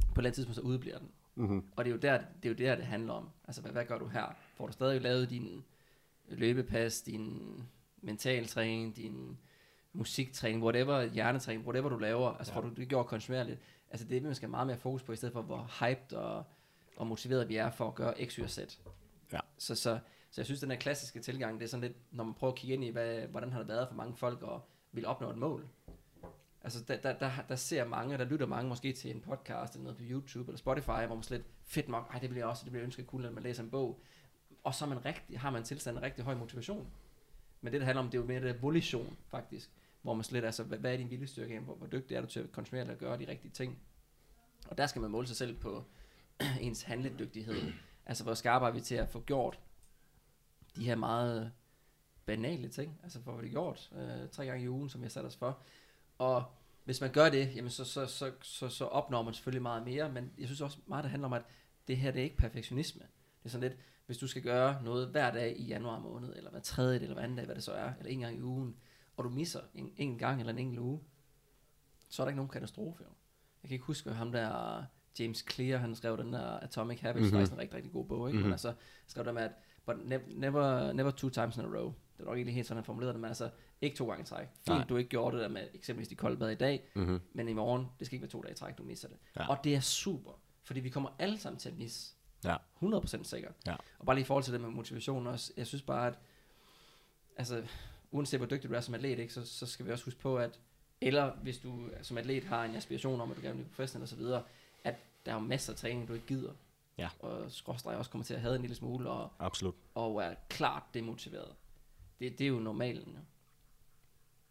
et 0.00 0.16
eller 0.16 0.28
andet 0.28 0.34
tidspunkt 0.34 0.56
så 0.56 0.62
udbliver 0.62 0.98
den. 0.98 1.10
Mm-hmm. 1.34 1.64
Og 1.76 1.84
det 1.84 1.90
er 1.90 1.94
jo 1.94 2.00
der, 2.00 2.18
det, 2.18 2.44
er 2.44 2.48
jo 2.48 2.54
der, 2.54 2.76
det 2.76 2.84
handler 2.84 3.12
om. 3.12 3.28
Altså, 3.44 3.62
hvad, 3.62 3.72
hvad 3.72 3.84
gør 3.84 3.98
du 3.98 4.06
her? 4.06 4.36
Får 4.56 4.66
du 4.66 4.72
stadig 4.72 5.00
lavet 5.00 5.30
din 5.30 5.64
løbepas, 6.28 7.02
din 7.02 7.42
mentaltræning, 8.02 8.96
din 8.96 9.38
musiktræning, 9.94 10.62
whatever, 10.62 11.02
hjernetræning, 11.02 11.64
whatever 11.66 11.88
du 11.88 11.98
laver, 11.98 12.30
altså 12.30 12.52
Ja. 12.52 12.58
får 12.58 12.62
du 12.62 12.74
det 12.74 12.88
gjort 12.88 13.06
kontinuerligt. 13.06 13.60
Altså 13.90 14.06
det 14.06 14.16
er 14.16 14.20
man 14.20 14.34
skal 14.34 14.48
meget 14.48 14.66
mere 14.66 14.76
fokus 14.78 15.02
på, 15.02 15.12
i 15.12 15.16
stedet 15.16 15.32
for 15.32 15.42
hvor 15.42 15.70
hyped 15.80 16.12
og, 16.16 16.44
og 16.96 17.06
motiveret 17.06 17.48
vi 17.48 17.56
er 17.56 17.70
for 17.70 17.88
at 17.88 17.94
gøre 17.94 18.14
x, 18.26 18.34
y 18.34 18.42
og 18.42 18.50
z. 18.50 18.58
Ja. 19.32 19.38
Så, 19.58 19.74
så, 19.74 19.98
så 20.30 20.40
jeg 20.40 20.44
synes, 20.46 20.60
den 20.60 20.70
her 20.70 20.78
klassiske 20.78 21.20
tilgang, 21.20 21.58
det 21.60 21.64
er 21.64 21.68
sådan 21.68 21.82
lidt, 21.86 21.96
når 22.10 22.24
man 22.24 22.34
prøver 22.34 22.52
at 22.52 22.58
kigge 22.58 22.74
ind 22.74 22.84
i, 22.84 22.88
hvad, 22.90 23.20
hvordan 23.20 23.52
har 23.52 23.58
det 23.58 23.68
været 23.68 23.88
for 23.88 23.94
mange 23.94 24.16
folk 24.16 24.42
at 24.42 24.60
ville 24.92 25.08
opnå 25.08 25.30
et 25.30 25.36
mål. 25.36 25.68
Altså, 26.62 26.84
der, 26.88 26.96
der, 26.96 27.12
der, 27.18 27.30
der 27.48 27.56
ser 27.56 27.84
mange, 27.84 28.18
der 28.18 28.24
lytter 28.24 28.46
mange 28.46 28.68
måske 28.68 28.92
til 28.92 29.10
en 29.10 29.20
podcast, 29.20 29.74
eller 29.74 29.82
noget 29.84 29.96
på 29.96 30.04
YouTube, 30.06 30.48
eller 30.50 30.58
Spotify, 30.58 31.06
hvor 31.06 31.14
man 31.14 31.22
slet, 31.22 31.44
fedt 31.64 31.88
nok, 31.88 32.10
ej, 32.12 32.18
det 32.18 32.30
bliver 32.30 32.46
også, 32.46 32.64
det 32.64 32.72
bliver 32.72 32.80
jeg 32.82 32.86
ønske 32.86 33.04
cool, 33.04 33.22
når 33.22 33.30
man 33.30 33.42
læser 33.42 33.62
en 33.62 33.70
bog. 33.70 34.00
Og 34.64 34.74
så 34.74 34.84
er 34.84 34.88
man 34.88 35.04
rigtig, 35.04 35.40
har 35.40 35.50
man 35.50 35.60
en 35.60 35.64
tilstand 35.64 35.98
af 35.98 36.02
rigtig 36.02 36.24
høj 36.24 36.34
motivation. 36.34 36.88
Men 37.60 37.72
det, 37.72 37.80
der 37.80 37.84
handler 37.84 38.02
om, 38.02 38.10
det 38.10 38.18
er 38.18 38.22
jo 38.22 38.26
mere 38.28 38.40
det 38.40 38.54
der 38.54 38.60
volition, 38.60 39.16
faktisk. 39.28 39.70
Hvor 40.04 40.14
man 40.14 40.24
slet, 40.24 40.44
altså, 40.44 40.62
hvad, 40.62 40.78
hvad 40.78 40.92
er 40.92 40.96
din 40.96 41.10
viljestyrke, 41.10 41.60
hvor, 41.60 41.74
hvor 41.74 41.86
dygtig 41.86 42.14
er 42.14 42.20
du 42.20 42.26
til 42.26 42.40
at 42.40 42.52
kontinuere 42.52 42.90
og 42.90 42.98
gøre 42.98 43.18
de 43.18 43.28
rigtige 43.28 43.52
ting. 43.52 43.78
Og 44.68 44.78
der 44.78 44.86
skal 44.86 45.02
man 45.02 45.10
måle 45.10 45.26
sig 45.26 45.36
selv 45.36 45.56
på 45.56 45.84
ens 46.60 46.82
handledygtighed. 46.82 47.72
Altså, 48.06 48.24
hvor 48.24 48.34
skarpe 48.34 48.66
er 48.66 48.70
vi 48.70 48.80
til 48.80 48.94
at 48.94 49.08
få 49.08 49.20
gjort 49.20 49.60
de 50.76 50.84
her 50.84 50.96
meget 50.96 51.52
banale 52.26 52.68
ting, 52.68 53.00
altså 53.02 53.22
få 53.22 53.40
det 53.40 53.50
gjort 53.50 53.90
øh, 53.96 54.28
tre 54.28 54.46
gange 54.46 54.64
i 54.64 54.68
ugen, 54.68 54.88
som 54.88 55.02
jeg 55.02 55.12
satte 55.12 55.26
os 55.26 55.36
for. 55.36 55.58
Og 56.18 56.44
hvis 56.84 57.00
man 57.00 57.12
gør 57.12 57.30
det, 57.30 57.56
jamen 57.56 57.70
så, 57.70 57.84
så, 57.84 58.06
så, 58.06 58.32
så, 58.42 58.68
så 58.68 58.84
opnår 58.84 59.22
man 59.22 59.34
selvfølgelig 59.34 59.62
meget 59.62 59.84
mere, 59.84 60.12
men 60.12 60.32
jeg 60.38 60.48
synes 60.48 60.60
også 60.60 60.78
meget, 60.86 61.02
det 61.02 61.10
handler 61.10 61.28
om, 61.28 61.32
at 61.32 61.42
det 61.88 61.96
her 61.96 62.10
det 62.10 62.20
er 62.20 62.24
ikke 62.24 62.36
perfektionisme. 62.36 63.02
Det 63.38 63.44
er 63.44 63.48
sådan 63.48 63.68
lidt, 63.68 63.80
hvis 64.06 64.18
du 64.18 64.26
skal 64.26 64.42
gøre 64.42 64.82
noget 64.82 65.08
hver 65.08 65.30
dag 65.32 65.60
i 65.60 65.64
januar 65.64 65.98
måned, 65.98 66.36
eller 66.36 66.50
hver 66.50 66.60
tredje 66.60 66.98
eller 66.98 67.14
hver 67.14 67.22
anden 67.22 67.36
dag, 67.36 67.46
hvad 67.46 67.54
det 67.54 67.64
så 67.64 67.72
er, 67.72 67.92
eller 67.98 68.12
en 68.12 68.20
gang 68.20 68.36
i 68.36 68.42
ugen, 68.42 68.76
og 69.16 69.24
du 69.24 69.28
misser 69.30 69.60
en, 69.74 69.92
en 69.96 70.18
gang 70.18 70.40
eller 70.40 70.52
en 70.52 70.58
enkelt 70.58 70.78
uge, 70.80 71.00
så 72.08 72.22
er 72.22 72.24
der 72.24 72.28
ikke 72.30 72.36
nogen 72.36 72.50
katastrofe. 72.50 73.02
Jo. 73.04 73.10
Jeg 73.62 73.68
kan 73.68 73.74
ikke 73.74 73.84
huske, 73.84 74.10
ham 74.10 74.32
der 74.32 74.84
James 75.18 75.44
Clear, 75.52 75.78
han 75.78 75.94
skrev 75.94 76.18
den 76.18 76.32
der 76.32 76.46
Atomic 76.58 77.00
Habits, 77.00 77.20
mm-hmm. 77.20 77.26
Mhm. 77.26 77.40
faktisk 77.40 77.52
en 77.52 77.58
rigtig, 77.58 77.76
rigtig 77.76 77.92
god 77.92 78.04
bog, 78.06 78.28
ikke? 78.28 78.36
Mm-hmm. 78.36 78.38
Mhm. 78.38 78.46
Men 78.46 78.52
altså, 78.52 78.74
skrev 79.06 79.24
der 79.24 79.32
med, 79.32 79.42
at 79.42 79.52
but 79.86 79.96
nev- 79.96 80.34
never, 80.40 80.92
never 80.92 81.10
two 81.10 81.30
times 81.30 81.56
in 81.56 81.62
a 81.64 81.66
row. 81.66 81.92
Det 82.16 82.20
er 82.20 82.24
nok 82.24 82.38
ikke 82.38 82.52
helt 82.52 82.66
sådan, 82.66 82.76
han 82.76 82.84
formulerede 82.84 83.12
det, 83.12 83.20
men 83.20 83.28
altså, 83.28 83.50
ikke 83.80 83.96
to 83.96 84.06
gange 84.08 84.22
i 84.22 84.26
træk. 84.26 84.46
Fint, 84.54 84.66
Nej. 84.68 84.84
du 84.84 84.96
ikke 84.96 85.10
gjorde 85.10 85.36
det 85.36 85.42
der 85.42 85.48
med 85.48 85.68
eksempelvis 85.74 86.08
de 86.08 86.14
kolde 86.14 86.36
bad 86.36 86.50
i 86.50 86.54
dag, 86.54 86.88
Mm-hmm. 86.94 87.20
men 87.32 87.48
i 87.48 87.52
morgen, 87.52 87.86
det 87.98 88.06
skal 88.06 88.16
ikke 88.16 88.22
være 88.22 88.30
to 88.30 88.42
dage 88.42 88.52
i 88.52 88.56
træk, 88.56 88.78
du 88.78 88.82
misser 88.82 89.08
det. 89.08 89.16
Ja. 89.36 89.48
Og 89.48 89.58
det 89.64 89.74
er 89.74 89.80
super, 89.80 90.40
fordi 90.62 90.80
vi 90.80 90.88
kommer 90.88 91.10
alle 91.18 91.38
sammen 91.38 91.58
til 91.60 91.68
at 91.68 91.76
misse. 91.78 92.14
Ja. 92.44 92.56
100% 92.82 93.24
sikkert. 93.24 93.52
Ja. 93.66 93.76
Og 93.98 94.06
bare 94.06 94.16
lige 94.16 94.22
i 94.22 94.26
forhold 94.26 94.44
til 94.44 94.52
det 94.52 94.60
med 94.60 94.68
motivation 94.70 95.26
også, 95.26 95.52
jeg 95.56 95.66
synes 95.66 95.82
bare, 95.82 96.06
at 96.06 96.18
altså, 97.36 97.66
uanset 98.14 98.40
hvor 98.40 98.46
dygtig 98.46 98.70
du 98.70 98.74
er 98.74 98.80
som 98.80 98.94
atlet, 98.94 99.18
ikke, 99.18 99.34
så, 99.34 99.46
så 99.46 99.66
skal 99.66 99.86
vi 99.86 99.92
også 99.92 100.04
huske 100.04 100.20
på, 100.20 100.38
at 100.38 100.60
eller 101.00 101.32
hvis 101.42 101.58
du 101.58 101.90
som 102.02 102.18
atlet 102.18 102.44
har 102.44 102.64
en 102.64 102.76
aspiration 102.76 103.20
om, 103.20 103.30
at 103.30 103.36
du 103.36 103.42
gerne 103.42 103.56
vil 103.56 103.62
blive 103.62 103.74
professionel 103.74 104.02
og 104.02 104.08
så 104.08 104.16
videre, 104.16 104.42
at 104.84 104.94
der 105.26 105.32
er 105.32 105.36
jo 105.36 105.40
masser 105.40 105.72
af 105.72 105.78
træning, 105.78 106.08
du 106.08 106.14
ikke 106.14 106.26
gider. 106.26 106.52
Ja. 106.98 107.08
Og 107.18 107.50
skråstreg 107.50 107.96
også 107.96 108.10
kommer 108.10 108.24
til 108.24 108.34
at 108.34 108.40
have 108.40 108.54
en 108.54 108.60
lille 108.60 108.76
smule, 108.76 109.10
og, 109.10 109.30
Absolut. 109.38 109.74
og 109.94 110.22
er 110.22 110.34
klart 110.48 110.82
demotiveret. 110.94 111.54
Det, 112.20 112.38
det 112.38 112.44
er 112.44 112.48
jo 112.48 112.58
normalen. 112.58 113.18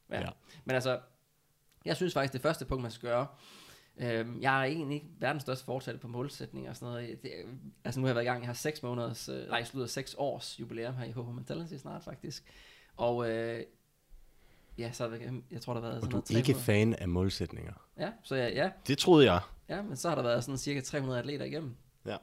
Jo. 0.09 0.15
Ja. 0.15 0.21
Ja. 0.21 0.29
Men 0.65 0.75
altså, 0.75 0.99
jeg 1.85 1.95
synes 1.95 2.13
faktisk, 2.13 2.33
det 2.33 2.41
første 2.41 2.65
punkt, 2.65 2.81
man 2.81 2.91
skal 2.91 3.09
gøre, 3.09 3.27
øhm, 3.97 4.41
jeg 4.41 4.59
er 4.59 4.63
egentlig 4.63 4.95
ikke 4.95 5.07
verdens 5.19 5.41
største 5.41 5.65
fortaler 5.65 5.99
på 5.99 6.07
målsætninger 6.07 6.69
og 6.69 6.75
sådan 6.75 6.93
noget. 6.93 7.23
Det, 7.23 7.31
altså 7.83 7.99
nu 7.99 8.05
har 8.05 8.09
jeg 8.09 8.15
været 8.15 8.25
i 8.25 8.29
gang, 8.29 8.41
jeg 8.41 8.47
har 8.47 8.53
seks 8.53 8.83
måneders, 8.83 9.29
øh, 9.29 9.47
nej, 9.47 9.63
slutter 9.63 9.87
seks 9.87 10.15
års 10.17 10.59
jubilæum 10.59 10.95
her 10.95 11.05
i 11.05 11.11
HH 11.11 11.35
Mentality 11.35 11.75
snart 11.77 12.03
faktisk. 12.03 12.43
Og 12.97 13.29
øh, 13.29 13.63
ja, 14.77 14.91
så 14.91 15.05
er 15.05 15.09
det, 15.09 15.43
jeg 15.51 15.61
tror, 15.61 15.73
der 15.73 15.81
har 15.81 15.87
været 15.87 15.95
Og 15.95 16.01
sådan 16.01 16.11
du 16.11 16.15
noget 16.17 16.31
er 16.31 16.37
ikke 16.37 16.53
300. 16.53 16.65
fan 16.65 16.93
af 17.01 17.09
målsætninger. 17.09 17.73
Ja, 17.97 18.11
så 18.23 18.35
ja, 18.35 18.47
ja, 18.47 18.71
Det 18.87 18.97
troede 18.97 19.31
jeg. 19.31 19.41
ja, 19.69 19.81
men 19.81 19.95
så 19.97 20.09
har 20.09 20.15
der 20.15 20.23
været 20.23 20.43
sådan 20.43 20.57
cirka 20.57 20.81
300 20.81 21.19
atleter 21.19 21.45
igennem. 21.45 21.75
Ja. 22.05 22.17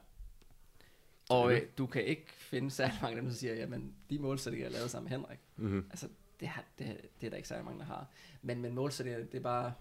Og 1.29 1.53
øh, 1.53 1.61
du 1.77 1.85
kan 1.85 2.03
ikke 2.05 2.25
finde 2.37 2.71
særlig 2.71 2.97
mange 3.01 3.15
af 3.15 3.21
dem, 3.21 3.29
der 3.29 3.35
siger, 3.37 3.53
jamen, 3.55 3.93
de 4.09 4.19
målsætninger, 4.19 4.65
jeg 4.65 4.71
lavede 4.71 4.89
sammen 4.89 5.09
med 5.09 5.17
Henrik, 5.19 5.39
Mm-hmm. 5.55 5.85
Altså, 5.89 6.07
det, 6.39 6.47
har, 6.47 6.63
det, 6.79 6.97
det 7.21 7.25
er 7.27 7.29
der 7.29 7.37
ikke 7.37 7.47
særlig 7.49 7.65
mange, 7.65 7.79
der 7.79 7.85
har. 7.85 8.07
Men, 8.41 8.61
men 8.61 8.75
målsætninger, 8.75 9.19
det 9.25 9.35
er 9.35 9.39
bare, 9.41 9.65
det 9.65 9.73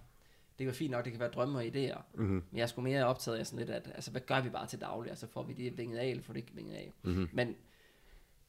kan 0.58 0.66
være 0.66 0.74
fint 0.74 0.90
nok, 0.90 1.04
det 1.04 1.12
kan 1.12 1.20
være 1.20 1.30
drømme 1.30 1.58
og 1.58 1.64
idéer. 1.64 2.00
Mm-hmm. 2.14 2.34
Men 2.50 2.56
jeg 2.58 2.62
er 2.62 2.66
sgu 2.66 2.80
mere 2.80 3.04
optaget 3.04 3.38
af 3.38 3.46
sådan 3.46 3.58
lidt, 3.58 3.70
at 3.70 3.90
altså, 3.94 4.10
hvad 4.10 4.20
gør 4.20 4.40
vi 4.40 4.48
bare 4.48 4.66
til 4.66 4.80
daglig? 4.80 5.10
Altså, 5.10 5.26
får 5.26 5.42
vi 5.42 5.52
det 5.52 5.78
vinget 5.78 5.98
af, 5.98 6.06
eller 6.06 6.22
får 6.22 6.32
det 6.32 6.40
ikke 6.40 6.54
vinget 6.54 6.74
af? 6.74 6.92
Mm-hmm. 7.02 7.28
Men 7.32 7.56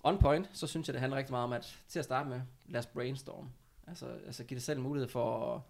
on 0.04 0.18
point, 0.18 0.50
så 0.54 0.68
synes 0.68 0.88
jeg, 0.88 0.94
det 0.94 1.00
handler 1.00 1.18
rigtig 1.18 1.32
meget 1.34 1.44
om, 1.44 1.54
at 1.54 1.78
til 1.88 2.00
at 2.00 2.06
starte 2.06 2.30
med, 2.30 2.42
lad 2.66 2.80
os 2.80 2.86
brainstorm. 2.86 3.50
Altså, 3.88 4.06
altså 4.26 4.44
give 4.44 4.56
dig 4.56 4.64
selv 4.64 4.80
mulighed 4.80 5.10
for 5.10 5.56
at 5.56 5.62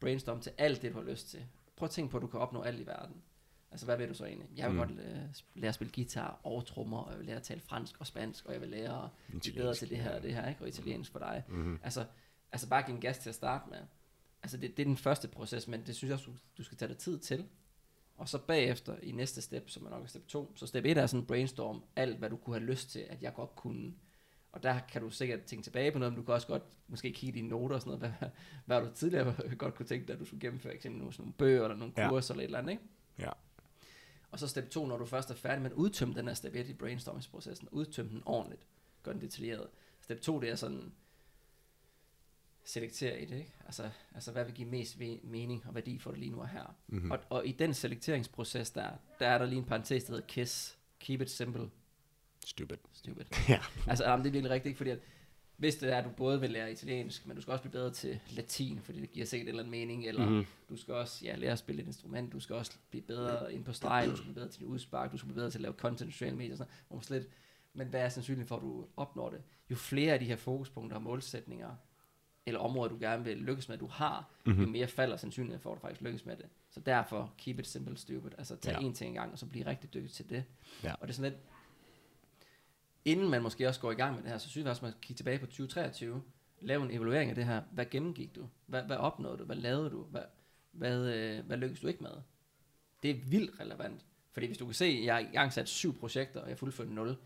brainstorm 0.00 0.40
til 0.40 0.52
alt 0.58 0.82
det, 0.82 0.92
du 0.92 0.98
har 1.02 1.10
lyst 1.10 1.28
til. 1.30 1.44
Prøv 1.76 1.86
at 1.86 1.90
tænke 1.90 2.10
på, 2.10 2.16
at 2.16 2.22
du 2.22 2.26
kan 2.26 2.40
opnå 2.40 2.62
alt 2.62 2.80
i 2.80 2.86
verden. 2.86 3.22
Altså, 3.70 3.86
hvad 3.86 3.96
vil 3.96 4.08
du 4.08 4.14
så 4.14 4.24
egentlig? 4.24 4.48
Jeg 4.56 4.70
vil 4.70 4.80
Mm. 4.80 4.88
mm. 4.88 4.96
godt 4.96 5.06
øh, 5.06 5.22
lære 5.54 5.68
at 5.68 5.74
spille 5.74 5.92
guitar 5.94 6.40
og 6.44 6.66
trommer, 6.66 6.98
og 6.98 7.10
jeg 7.10 7.18
vil 7.18 7.26
lære 7.26 7.36
at 7.36 7.42
tale 7.42 7.60
fransk 7.60 8.00
og 8.00 8.06
spansk, 8.06 8.46
og 8.46 8.52
jeg 8.52 8.60
vil 8.60 8.68
lære 8.68 9.04
at 9.04 9.42
bedre 9.54 9.74
til 9.74 9.90
det 9.90 9.98
her 9.98 10.16
og 10.16 10.22
det 10.22 10.34
her, 10.34 10.48
ikke? 10.48 10.60
og 10.60 10.68
italiensk 10.68 11.12
for 11.12 11.18
dig. 11.18 11.44
Mm-hmm. 11.48 11.80
Altså, 11.82 12.04
altså 12.52 12.68
bare 12.68 12.82
give 12.82 12.94
en 12.94 13.00
gas 13.00 13.18
til 13.18 13.28
at 13.28 13.34
starte 13.34 13.70
med. 13.70 13.78
Altså 14.42 14.56
det, 14.56 14.76
det 14.76 14.82
er 14.82 14.86
den 14.86 14.96
første 14.96 15.28
proces, 15.28 15.68
men 15.68 15.86
det 15.86 15.96
synes 15.96 16.08
jeg 16.08 16.14
også, 16.14 16.26
du, 16.26 16.36
du 16.58 16.62
skal 16.62 16.78
tage 16.78 16.88
dig 16.88 16.98
tid 16.98 17.18
til. 17.18 17.44
Og 18.18 18.28
så 18.28 18.38
bagefter 18.38 18.96
i 19.02 19.12
næste 19.12 19.42
step, 19.42 19.70
som 19.70 19.86
er 19.86 19.90
nok 19.90 20.08
step 20.08 20.26
2, 20.26 20.52
så 20.56 20.66
step 20.66 20.84
1 20.84 20.98
er 20.98 21.06
sådan 21.06 21.26
brainstorm 21.26 21.82
alt, 21.96 22.18
hvad 22.18 22.30
du 22.30 22.36
kunne 22.36 22.56
have 22.56 22.66
lyst 22.66 22.90
til, 22.90 23.00
at 23.08 23.22
jeg 23.22 23.34
godt 23.34 23.56
kunne. 23.56 23.94
Og 24.52 24.62
der 24.62 24.78
kan 24.92 25.02
du 25.02 25.10
sikkert 25.10 25.42
tænke 25.42 25.62
tilbage 25.62 25.92
på 25.92 25.98
noget, 25.98 26.12
men 26.12 26.20
du 26.20 26.24
kan 26.24 26.34
også 26.34 26.46
godt 26.46 26.62
måske 26.88 27.12
kigge 27.12 27.38
i 27.38 27.40
dine 27.40 27.48
noter 27.48 27.74
og 27.74 27.80
sådan 27.82 27.98
noget, 27.98 28.14
hvad, 28.20 28.28
hvad 28.66 28.80
du 28.80 28.94
tidligere 28.94 29.34
godt 29.58 29.74
kunne 29.74 29.86
tænke 29.86 30.06
dig, 30.06 30.12
at 30.14 30.20
du 30.20 30.24
skulle 30.24 30.40
gennemføre, 30.40 30.74
eksempel 30.74 30.98
nogle, 30.98 31.12
sådan 31.12 31.22
nogle 31.22 31.34
bøger 31.34 31.62
eller 31.64 31.76
nogle 31.76 31.94
Ja. 31.96 32.08
kurser 32.08 32.34
eller 32.34 32.42
et 32.42 32.44
eller 32.44 32.58
andet, 32.58 32.70
ikke? 32.72 32.82
Ja. 33.18 33.30
Og 34.30 34.38
så 34.38 34.48
step 34.48 34.70
2, 34.70 34.86
når 34.86 34.96
du 34.98 35.06
først 35.06 35.30
er 35.30 35.34
færdig 35.34 35.62
med 35.62 35.70
at 35.70 35.76
udtømme 35.76 36.14
den 36.14 36.26
her 36.26 36.34
step 36.34 36.54
1 36.54 36.68
i 36.68 36.74
brainstormingsprocessen, 36.74 37.68
udtømme 37.72 38.10
den 38.10 38.22
ordentligt, 38.26 38.66
gør 39.02 39.12
den 39.12 39.20
detaljeret. 39.20 39.66
Step 40.00 40.20
2, 40.20 40.40
det 40.40 40.50
er 40.50 40.54
sådan, 40.56 40.92
selektere 42.68 43.20
i 43.22 43.24
det, 43.24 43.38
ikke? 43.38 43.52
Altså, 43.66 43.90
altså 44.14 44.32
hvad 44.32 44.44
vil 44.44 44.54
give 44.54 44.68
mest 44.68 44.98
mening 45.22 45.66
og 45.66 45.74
værdi 45.74 45.98
for 45.98 46.10
det 46.10 46.20
lige 46.20 46.30
nu 46.30 46.40
og 46.40 46.48
her. 46.48 46.76
Mm-hmm. 46.86 47.04
Mm. 47.06 47.10
Og, 47.10 47.18
og 47.30 47.46
i 47.46 47.52
den 47.52 47.74
selekteringsproces, 47.74 48.70
der, 48.70 48.90
der 49.20 49.26
er 49.28 49.38
der 49.38 49.46
lige 49.46 49.58
en 49.58 49.64
parentes, 49.64 50.04
der 50.04 50.12
hedder 50.12 50.26
KISS. 50.26 50.78
Keep 51.00 51.20
it 51.20 51.30
simple. 51.30 51.70
Stupid. 52.46 52.76
Stupid. 52.92 53.24
Ja. 53.48 53.60
altså, 53.86 54.04
jamen, 54.04 54.24
det 54.24 54.30
er 54.30 54.32
virkelig 54.32 54.50
rigtigt, 54.50 54.76
fordi 54.76 54.90
at, 54.90 54.98
hvis 55.56 55.76
det 55.76 55.92
er, 55.92 55.98
at 55.98 56.04
du 56.04 56.10
både 56.10 56.40
vil 56.40 56.50
lære 56.50 56.72
italiensk, 56.72 57.26
men 57.26 57.36
du 57.36 57.42
skal 57.42 57.52
også 57.52 57.62
blive 57.62 57.72
bedre 57.72 57.92
til 57.92 58.20
latin, 58.30 58.80
fordi 58.82 59.00
det 59.00 59.10
giver 59.10 59.26
sikkert 59.26 59.44
en 59.44 59.48
eller 59.48 59.62
anden 59.62 59.70
mening, 59.70 60.06
eller 60.06 60.30
mm. 60.30 60.44
du 60.68 60.76
skal 60.76 60.94
også 60.94 61.24
ja, 61.24 61.36
lære 61.36 61.52
at 61.52 61.58
spille 61.58 61.82
et 61.82 61.86
instrument, 61.86 62.32
du 62.32 62.40
skal 62.40 62.56
også 62.56 62.72
blive 62.90 63.02
bedre 63.02 63.54
ind 63.54 63.64
på 63.64 63.72
streg, 63.72 64.06
du 64.10 64.16
skal 64.16 64.24
blive 64.24 64.34
bedre 64.34 64.48
til 64.48 64.60
dit 64.60 64.66
udspark, 64.66 65.12
du 65.12 65.16
skal 65.16 65.26
blive 65.26 65.34
bedre 65.34 65.50
til 65.50 65.58
at 65.58 65.62
lave 65.62 65.74
content 65.74 66.10
i 66.10 66.12
sociale 66.12 66.36
medier, 66.36 66.52
og 66.52 66.58
sådan 66.58 66.72
noget, 66.90 67.04
slet, 67.04 67.28
men 67.74 67.88
hvad 67.88 68.00
er 68.00 68.08
sandsynligheden 68.08 68.48
for, 68.48 68.56
at 68.56 68.62
du 68.62 68.86
opnår 68.96 69.30
det? 69.30 69.42
Jo 69.70 69.76
flere 69.76 70.12
af 70.12 70.18
de 70.18 70.24
her 70.24 70.36
fokuspunkter 70.36 70.96
og 70.96 71.02
målsætninger, 71.02 71.74
eller 72.48 72.60
områder, 72.60 72.88
du 72.88 72.96
gerne 73.00 73.24
vil 73.24 73.36
lykkes 73.36 73.68
med, 73.68 73.78
du 73.78 73.86
har, 73.86 74.30
mm-hmm. 74.44 74.60
jo 74.60 74.66
Mhm. 74.66 74.72
mere 74.72 74.86
falder 74.86 75.16
sandsynligheden 75.16 75.62
for, 75.62 75.70
at 75.72 75.76
du 75.76 75.80
faktisk 75.80 76.00
lykkes 76.02 76.26
med 76.26 76.36
det. 76.36 76.46
Så 76.70 76.80
derfor, 76.80 77.32
keep 77.38 77.58
it 77.58 77.66
simple, 77.66 77.96
stupid. 77.96 78.30
Altså, 78.38 78.56
tag 78.56 78.72
Ja. 78.72 78.88
én 78.88 78.92
ting 78.92 79.02
engang, 79.08 79.32
og 79.32 79.38
så 79.38 79.46
blive 79.46 79.66
rigtig 79.66 79.94
dygtig 79.94 80.10
til 80.12 80.30
det. 80.30 80.44
Ja. 80.84 80.92
Og 80.94 81.00
det 81.02 81.08
er 81.08 81.14
sådan 81.16 81.32
lidt, 81.32 81.42
inden 83.04 83.28
man 83.30 83.42
måske 83.42 83.68
også 83.68 83.80
går 83.80 83.90
i 83.92 83.94
gang 83.94 84.14
med 84.14 84.22
det 84.22 84.30
her, 84.30 84.38
så 84.38 84.48
synes 84.48 84.64
jeg 84.64 84.70
også, 84.70 84.84
man 84.84 84.92
skal 84.92 85.00
kigge 85.00 85.18
tilbage 85.18 85.38
på 85.38 85.46
2023, 85.46 86.22
lave 86.60 86.82
en 86.84 86.90
evaluering 86.90 87.30
af 87.30 87.34
det 87.34 87.44
her. 87.44 87.62
Hvad 87.72 87.86
gennemgik 87.86 88.34
du? 88.36 88.48
Hvad, 88.66 88.82
hvad 88.82 88.96
opnåede 88.96 89.38
du? 89.38 89.44
Hvad 89.44 89.56
lavede 89.56 89.90
du? 89.90 90.02
Hvad, 90.02 90.22
hvad, 90.72 91.14
øh, 91.14 91.46
hvad 91.46 91.56
lykkedes 91.56 91.80
du 91.80 91.86
ikke 91.86 92.02
med? 92.02 92.10
Det 93.02 93.10
er 93.10 93.14
vildt 93.14 93.60
relevant. 93.60 94.04
Fordi 94.32 94.46
hvis 94.46 94.58
du 94.58 94.64
kan 94.64 94.74
se, 94.74 94.84
at 94.84 95.04
jeg 95.04 95.14
har 95.14 95.20
i 95.20 95.24
gang 95.32 95.52
sat 95.52 95.68
syv 95.68 95.98
projekter, 95.98 96.40
og 96.40 96.46
jeg 96.46 96.52
har 96.54 96.56
fuldført 96.58 96.88
0, 96.88 97.16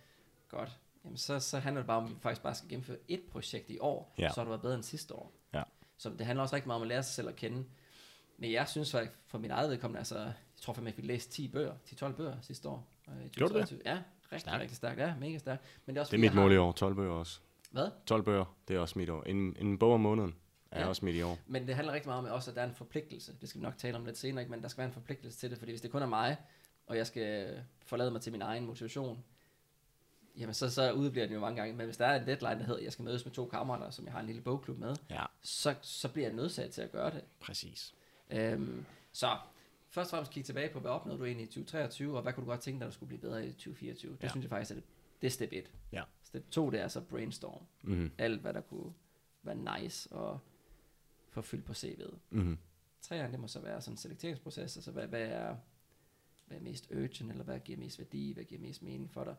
godt, 0.48 0.78
jamen 1.04 1.16
så, 1.18 1.38
så 1.40 1.58
handler 1.58 1.80
det 1.82 1.86
bare 1.86 1.96
om, 1.96 2.04
at 2.04 2.10
vi 2.10 2.16
faktisk 2.20 2.42
bare 2.42 2.54
skal 2.54 2.68
gennemføre 2.68 2.96
et 3.08 3.22
projekt 3.30 3.70
i 3.70 3.78
år, 3.78 4.14
Ja. 4.18 4.28
så 4.28 4.34
har 4.40 4.44
du 4.44 4.48
været 4.48 4.62
bedre 4.62 4.74
end 4.74 4.82
sidste 4.82 5.14
år. 5.14 5.32
Ja. 5.54 5.62
Så 5.96 6.10
det 6.10 6.26
handler 6.26 6.42
også 6.42 6.54
rigtig 6.56 6.66
meget 6.66 6.76
om 6.76 6.82
at 6.82 6.88
lære 6.88 7.02
sig 7.02 7.14
selv 7.14 7.28
at 7.28 7.36
kende. 7.36 7.64
Men 8.38 8.52
jeg 8.52 8.68
synes 8.68 8.90
faktisk, 8.92 9.12
for 9.26 9.38
mit 9.38 9.50
eget 9.50 9.70
vedkommende, 9.70 9.98
altså, 9.98 10.18
jeg 10.18 10.32
tror 10.60 10.72
faktisk, 10.72 10.86
jeg 10.86 10.94
fik 10.94 11.04
læst 11.04 11.30
10 11.30 11.48
bøger, 11.48 11.74
10-12 11.86 12.12
bøger 12.12 12.36
sidste 12.40 12.68
år. 12.68 12.88
øh, 13.08 13.14
Gjorde 13.30 13.54
du 13.54 13.58
det? 13.60 13.68
2023. 13.68 13.80
Ja, 13.86 13.94
rigtig, 14.24 14.40
Stærkt. 14.40 14.60
rigtig 14.60 14.76
stærkt. 14.76 15.00
Ja, 15.00 15.14
mega 15.20 15.38
stærkt. 15.38 15.62
Men 15.86 15.94
det 15.94 16.00
er 16.00 16.02
også 16.02 16.10
Det 16.10 16.16
er 16.16 16.20
mit 16.30 16.34
mål 16.34 16.52
i 16.52 16.56
år. 16.56 16.72
12 16.72 16.94
bøger 16.94 17.12
også. 17.12 17.40
Hvad? 17.70 17.88
12 18.06 18.22
bøger, 18.22 18.56
det 18.68 18.76
er 18.76 18.80
også 18.80 18.98
mit 18.98 19.10
år. 19.10 19.22
En, 19.22 19.56
en 19.58 19.78
bog 19.78 19.92
om 19.94 20.00
måneden 20.00 20.34
er 20.70 20.80
Ja. 20.80 20.86
også 20.86 21.04
mit 21.04 21.14
i 21.14 21.22
år. 21.22 21.38
Men 21.46 21.66
det 21.66 21.74
handler 21.74 21.92
rigtig 21.92 22.08
meget 22.08 22.18
om 22.18 22.32
også, 22.34 22.50
at 22.50 22.56
der 22.56 22.62
er 22.62 22.66
en 22.68 22.74
forpligtelse. 22.74 23.32
Det 23.40 23.48
skal 23.48 23.60
vi 23.60 23.62
nok 23.64 23.78
tale 23.78 23.96
om 23.96 24.04
lidt 24.04 24.18
senere, 24.18 24.42
ikke? 24.42 24.50
men 24.50 24.62
der 24.62 24.68
skal 24.68 24.78
være 24.78 24.86
en 24.86 24.92
forpligtelse 24.92 25.38
til 25.38 25.50
det, 25.50 25.58
fordi 25.58 25.72
hvis 25.72 25.80
det 25.80 25.90
kun 25.90 26.02
er 26.02 26.06
mig, 26.06 26.36
og 26.86 26.96
jeg 26.96 27.06
skal 27.06 27.58
forlade 27.86 28.10
mig 28.10 28.20
til 28.20 28.32
min 28.32 28.42
egen 28.42 28.66
motivation, 28.66 29.24
jamen 30.36 30.54
så, 30.54 30.70
så 30.70 30.92
udbliver 30.92 31.26
den 31.26 31.34
jo 31.34 31.40
mange 31.40 31.56
gange. 31.60 31.76
Men 31.76 31.86
hvis 31.86 31.96
der 31.96 32.06
er 32.06 32.20
en 32.20 32.26
deadline, 32.26 32.58
der 32.58 32.64
hedder, 32.64 32.78
at 32.78 32.84
jeg 32.84 32.92
skal 32.92 33.04
mødes 33.04 33.24
med 33.24 33.32
to 33.32 33.46
kammerater, 33.46 33.90
som 33.90 34.04
jeg 34.04 34.12
har 34.12 34.20
en 34.20 34.26
lille 34.26 34.42
bogklub 34.42 34.78
med, 34.78 34.96
Ja, 35.10 35.24
så, 35.42 35.74
så 35.82 36.08
bliver 36.08 36.26
jeg 36.28 36.36
nødsaget 36.36 36.70
til 36.72 36.82
at 36.82 36.92
gøre 36.92 37.10
det. 37.10 37.24
præcis. 37.40 37.94
Øhm, 38.30 38.84
så 39.12 39.38
først 39.90 40.08
og 40.08 40.10
fremmest 40.10 40.32
kigge 40.32 40.46
tilbage 40.46 40.68
på, 40.72 40.80
hvad 40.80 40.90
opnåede 40.90 41.18
du 41.20 41.24
egentlig 41.24 41.44
i 41.44 41.46
2023, 41.46 42.16
og 42.16 42.22
hvad 42.22 42.32
kunne 42.32 42.44
du 42.44 42.50
godt 42.50 42.60
tænke 42.60 42.78
dig, 42.80 42.84
der 42.86 42.92
skulle 42.92 43.08
blive 43.08 43.20
bedre 43.20 43.46
i 43.46 43.52
2024? 43.52 44.12
Det 44.12 44.22
Ja. 44.22 44.28
synes 44.28 44.44
jeg 44.44 44.50
faktisk, 44.50 44.70
at 44.70 44.76
det, 44.76 44.84
det 45.20 45.26
er 45.26 45.30
step 45.30 45.48
1. 45.52 45.70
Ja. 45.92 46.02
Step 46.22 46.50
2, 46.50 46.70
det 46.70 46.80
er 46.80 46.88
så 46.88 47.00
brainstorm. 47.00 47.62
Mm-hmm. 47.82 48.10
Alt, 48.18 48.40
hvad 48.40 48.54
der 48.54 48.60
kunne 48.60 48.92
være 49.42 49.80
nice 49.80 50.12
og 50.12 50.40
få 51.30 51.42
fyldt 51.42 51.64
på 51.64 51.72
CV'et. 51.72 52.14
Mm-hmm. 52.30 52.58
Træerne, 53.00 53.32
det 53.32 53.40
må 53.40 53.48
så 53.48 53.60
være 53.60 53.80
sådan 53.80 53.92
en 53.92 53.96
selekteringsproces, 53.98 54.76
altså 54.76 54.90
hvad, 54.90 55.06
hvad 55.06 55.20
er 55.22 55.56
hvad 56.46 56.58
er 56.58 56.62
mest 56.62 56.90
urgent, 56.90 57.30
eller 57.30 57.44
hvad 57.44 57.60
giver 57.60 57.78
mest 57.78 57.98
værdi, 57.98 58.32
hvad 58.32 58.44
giver 58.44 58.60
mest 58.60 58.82
mening 58.82 59.10
for 59.10 59.24
dig. 59.24 59.34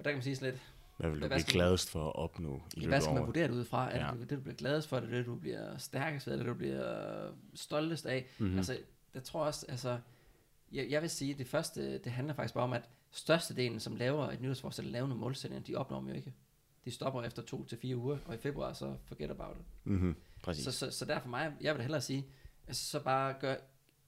Og 0.00 0.04
der 0.04 0.10
kan 0.10 0.16
man 0.16 0.22
sige 0.22 0.36
sådan 0.36 0.52
lidt, 0.52 0.62
Hvad 0.96 1.10
vil 1.10 1.20
du 1.22 1.26
Hvad 1.26 1.36
blive 1.38 1.52
gladest 1.52 1.90
for 1.90 2.06
at 2.08 2.16
opnå 2.16 2.62
i 2.76 2.80
løbet 2.80 2.88
hvad 2.88 3.00
skal 3.00 3.14
man 3.14 3.26
vurdere 3.26 3.48
det 3.48 3.54
ud 3.54 3.64
fra? 3.64 3.92
Er 3.92 4.06
Ja. 4.06 4.12
det 4.12 4.20
det, 4.30 4.36
du 4.36 4.40
bliver 4.42 4.56
gladest 4.56 4.88
for? 4.88 4.96
Er 4.96 5.00
det 5.00 5.10
det, 5.10 5.26
du 5.26 5.34
bliver 5.34 5.76
stærkest 5.78 6.26
ved? 6.26 6.34
Er 6.34 6.38
det 6.38 6.46
du 6.46 6.54
bliver 6.54 7.30
stoltest 7.54 8.06
af? 8.06 8.26
Mhm. 8.38 8.44
Mm-hmm. 8.46 8.58
Altså, 8.58 8.78
jeg 9.14 9.24
tror 9.24 9.44
også, 9.44 9.66
altså, 9.68 9.98
jeg, 10.72 10.90
jeg 10.90 11.02
vil 11.02 11.10
sige, 11.10 11.32
at 11.32 11.38
det 11.38 11.46
første, 11.46 11.98
det 11.98 12.12
handler 12.12 12.34
faktisk 12.34 12.54
bare 12.54 12.64
om, 12.64 12.72
at 12.72 12.88
størstedelen, 13.10 13.80
som 13.80 13.96
laver 13.96 14.30
et 14.30 14.40
nytårsforsæt, 14.40 14.84
laver 14.84 15.06
nogle 15.06 15.20
målsætninger, 15.20 15.64
de 15.64 15.74
opnår 15.74 15.98
dem 15.98 16.08
jo 16.08 16.14
ikke. 16.14 16.34
De 16.84 16.90
stopper 16.90 17.22
efter 17.22 17.42
to 17.42 17.64
til 17.64 17.78
fire 17.78 17.96
uger, 17.96 18.18
og 18.26 18.34
i 18.34 18.38
februar, 18.38 18.72
så 18.72 18.96
forget 19.04 19.30
about 19.30 19.56
it. 19.56 19.64
Mm-hmm. 19.84 20.16
Præcis. 20.42 20.64
Så, 20.64 20.72
så, 20.72 20.90
så 20.90 21.04
derfor 21.04 21.28
mig, 21.28 21.52
jeg 21.60 21.74
vil 21.74 21.82
hellere 21.82 22.00
sige, 22.00 22.26
altså, 22.68 22.84
så 22.84 23.00
bare 23.00 23.34
gør 23.40 23.52
et 23.52 23.58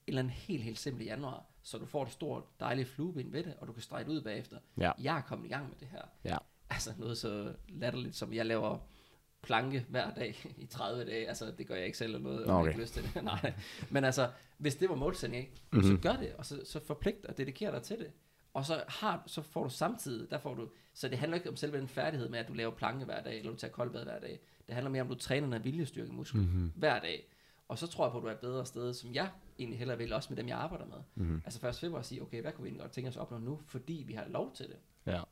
eller 0.06 0.18
andet 0.22 0.32
helt, 0.34 0.62
helt 0.62 0.78
simpelt 0.78 1.02
i 1.04 1.06
januar, 1.06 1.44
så 1.62 1.78
du 1.78 1.86
får 1.86 2.02
et 2.02 2.12
stort, 2.12 2.42
dejligt 2.60 2.88
flueben 2.88 3.32
ved 3.32 3.42
det, 3.44 3.54
og 3.60 3.66
du 3.66 3.72
kan 3.72 3.82
strege 3.82 4.04
det 4.04 4.10
ud 4.10 4.20
bagefter. 4.22 4.56
Ja. 4.78 4.92
Jeg 5.00 5.16
er 5.16 5.20
kommet 5.20 5.46
i 5.46 5.48
gang 5.48 5.68
med 5.68 5.76
det 5.80 5.88
her. 5.88 6.02
Ja. 6.24 6.36
Altså 6.70 6.90
noget 6.98 7.18
så 7.18 7.54
latterligt, 7.68 8.16
som 8.16 8.32
jeg 8.34 8.46
laver 8.46 8.78
planke 9.42 9.86
hver 9.88 10.14
dag 10.14 10.36
i 10.58 10.66
30 10.66 11.04
dage. 11.04 11.28
Altså, 11.28 11.52
det 11.58 11.66
gør 11.66 11.74
jeg 11.74 11.86
ikke 11.86 11.98
selv 11.98 12.14
eller 12.14 12.30
noget, 12.30 12.50
okay. 12.50 12.58
jeg 12.58 12.68
ikke 12.68 12.80
lyst 12.80 12.94
til 12.94 13.02
det. 13.02 13.24
Nej. 13.42 13.52
Men 13.90 14.04
altså, 14.04 14.30
hvis 14.58 14.74
det 14.74 14.88
var 14.88 14.94
målsætning, 14.94 15.42
ikke? 15.42 15.62
Mhm. 15.72 15.82
så 15.82 15.96
gør 16.02 16.16
det, 16.16 16.32
og 16.38 16.46
så, 16.46 16.60
så 16.64 16.80
forpligt 16.86 17.26
og 17.26 17.38
dedikere 17.38 17.72
dig 17.72 17.82
til 17.82 17.98
det. 17.98 18.10
Og 18.54 18.64
så, 18.64 18.84
har, 18.88 19.22
så 19.26 19.42
får 19.42 19.62
du 19.64 19.70
samtidig, 19.70 20.30
der 20.30 20.38
får 20.38 20.54
du, 20.54 20.68
så 20.94 21.08
det 21.08 21.18
handler 21.18 21.36
ikke 21.36 21.48
om 21.50 21.56
selve 21.56 21.78
den 21.78 21.88
færdighed 21.88 22.28
med, 22.28 22.38
at 22.38 22.48
du 22.48 22.52
laver 22.52 22.70
planke 22.70 23.04
hver 23.04 23.22
dag, 23.22 23.38
eller 23.38 23.50
du 23.52 23.56
tager 23.56 23.72
koldbad 23.72 24.04
hver 24.04 24.20
dag. 24.20 24.40
Det 24.66 24.74
handler 24.74 24.90
mere 24.90 25.02
om, 25.02 25.08
at 25.10 25.14
du 25.14 25.18
træner 25.18 25.56
en 25.56 25.64
viljestyrkemuskel 25.64 26.40
Mm-hmm. 26.40 26.72
hver 26.76 27.00
dag. 27.00 27.28
Og 27.72 27.78
så 27.78 27.86
tror 27.86 28.04
jeg 28.04 28.12
på, 28.12 28.18
at 28.18 28.22
du 28.22 28.28
er 28.28 28.32
et 28.32 28.38
bedre 28.38 28.66
sted, 28.66 28.94
som 28.94 29.14
jeg 29.14 29.30
egentlig 29.58 29.78
hellere 29.78 29.98
vil, 29.98 30.12
også 30.12 30.28
med 30.30 30.36
dem, 30.36 30.48
jeg 30.48 30.58
arbejder 30.58 30.86
med. 30.86 30.96
Mm-hmm. 31.14 31.42
Altså 31.44 31.60
først 31.60 31.80
februar 31.80 32.00
at 32.00 32.06
sige, 32.06 32.22
okay, 32.22 32.40
hvad 32.40 32.52
kunne 32.52 32.62
vi 32.62 32.68
egentlig 32.68 32.80
godt 32.80 32.92
tænke 32.92 33.08
os 33.08 33.16
at 33.16 33.20
opnå 33.20 33.38
nu, 33.38 33.60
fordi 33.66 34.04
vi 34.06 34.12
har 34.12 34.28
lov 34.28 34.54
til 34.54 34.66
det. 34.66 34.76
Ja. 35.06 35.22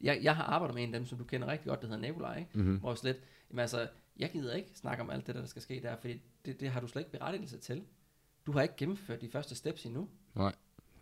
Jeg, 0.00 0.18
jeg 0.22 0.36
har 0.36 0.44
arbejdet 0.44 0.74
med 0.74 0.82
en 0.82 0.94
af 0.94 1.00
dem, 1.00 1.06
som 1.06 1.18
du 1.18 1.24
kender 1.24 1.48
rigtig 1.48 1.68
godt, 1.68 1.82
der 1.82 1.86
hedder 1.86 2.00
Nikolaj, 2.00 2.38
ikke? 2.38 2.50
Mm-hmm. 2.54 2.78
hvor 2.78 2.90
jeg 2.90 2.98
slet, 2.98 3.20
jamen 3.50 3.60
altså, 3.60 3.88
jeg 4.16 4.30
gider 4.30 4.54
ikke 4.54 4.70
snakke 4.74 5.02
om 5.02 5.10
alt 5.10 5.26
det, 5.26 5.34
der, 5.34 5.40
der 5.40 5.48
skal 5.48 5.62
ske 5.62 5.80
der, 5.82 5.96
fordi 5.96 6.20
det, 6.44 6.60
det 6.60 6.70
har 6.70 6.80
du 6.80 6.86
slet 6.86 7.00
ikke 7.00 7.12
berettigelse 7.12 7.58
til. 7.58 7.82
Du 8.46 8.52
har 8.52 8.62
ikke 8.62 8.76
gennemført 8.76 9.20
de 9.20 9.28
første 9.28 9.54
steps 9.54 9.84
endnu. 9.84 10.08
Nej. 10.34 10.54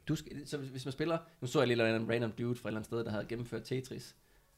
Du 0.08 0.16
skal, 0.16 0.48
så 0.48 0.58
hvis, 0.58 0.70
hvis 0.70 0.84
man 0.84 0.92
spiller, 0.92 1.18
nu 1.40 1.46
så 1.46 1.58
jeg 1.58 1.68
lige 1.68 1.96
en 1.96 2.10
random 2.10 2.32
dude 2.32 2.54
fra 2.54 2.68
et 2.68 2.70
eller 2.70 2.78
andet 2.78 2.86
sted, 2.86 3.04
der 3.04 3.10
havde 3.10 3.26
gennemført 3.28 3.62
Tetris. 3.64 4.16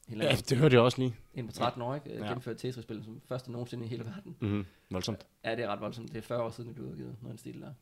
Helt 0.09 0.23
Ja, 0.23 0.35
det 0.49 0.57
hørte 0.57 0.75
jeg 0.75 0.83
også 0.83 1.01
lige. 1.01 1.15
En 1.33 1.47
på 1.47 1.53
13 1.53 1.81
år, 1.81 1.95
ikke? 1.95 2.09
Ja. 2.09 2.15
Gennemført 2.15 2.57
Tetris-spil 2.57 3.03
som 3.03 3.21
første 3.25 3.51
nogensinde 3.51 3.85
i 3.85 3.87
hele 3.87 4.05
verden. 4.05 4.35
Mm-hmm. 4.39 4.65
Voldsomt. 4.89 5.27
Ja, 5.43 5.55
det 5.55 5.63
er 5.63 5.67
ret 5.67 5.81
voldsomt. 5.81 6.11
Det 6.11 6.17
er 6.17 6.21
40 6.21 6.43
år 6.43 6.49
siden, 6.49 6.67
det 6.67 6.75
blev 6.75 6.87
udgivet, 6.87 7.15
af 7.23 7.29
den 7.29 7.37
stil 7.37 7.61
der. 7.61 7.73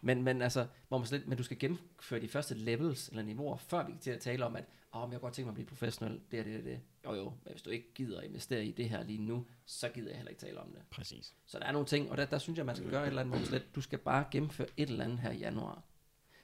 Men, 0.00 0.22
men 0.22 0.42
altså, 0.42 0.66
hvor 0.88 0.98
man 0.98 1.06
slet, 1.06 1.26
men 1.26 1.38
du 1.38 1.44
skal 1.44 1.58
gennemføre 1.58 2.20
de 2.20 2.28
første 2.28 2.54
levels 2.54 3.08
eller 3.08 3.22
niveauer, 3.22 3.56
før 3.56 3.86
vi 3.86 3.92
kan 3.92 4.00
til 4.00 4.10
at 4.10 4.20
tale 4.20 4.46
om, 4.46 4.56
at 4.56 4.64
men 4.94 5.00
jeg 5.00 5.08
kunne 5.10 5.18
godt 5.18 5.34
tænke 5.34 5.46
mig 5.46 5.50
at 5.50 5.54
blive 5.54 5.66
professionel, 5.66 6.20
det 6.30 6.38
er 6.38 6.44
det, 6.44 6.52
det, 6.52 6.64
det. 6.64 6.80
Jo 7.04 7.14
jo, 7.14 7.24
men 7.24 7.50
hvis 7.50 7.62
du 7.62 7.70
ikke 7.70 7.94
gider 7.94 8.18
at 8.18 8.24
investere 8.24 8.64
i 8.64 8.72
det 8.72 8.88
her 8.88 9.04
lige 9.04 9.22
nu, 9.22 9.46
så 9.66 9.88
gider 9.88 10.08
jeg 10.08 10.16
heller 10.16 10.30
ikke 10.30 10.40
tale 10.40 10.60
om 10.60 10.70
det. 10.72 10.82
Præcis. 10.90 11.34
Så 11.46 11.58
der 11.58 11.64
er 11.64 11.72
nogle 11.72 11.86
ting, 11.86 12.10
og 12.10 12.16
der, 12.16 12.24
der 12.24 12.38
synes 12.38 12.56
jeg, 12.56 12.66
man 12.66 12.76
skal 12.76 12.90
gøre 12.90 13.02
et 13.02 13.08
eller 13.08 13.22
andet, 13.22 13.36
hvor 13.38 13.46
slet, 13.46 13.74
du 13.74 13.80
skal 13.80 13.98
bare 13.98 14.24
gennemføre 14.30 14.66
et 14.76 14.90
eller 14.90 15.04
andet 15.04 15.18
her 15.18 15.30
i 15.30 15.38
januar. 15.38 15.82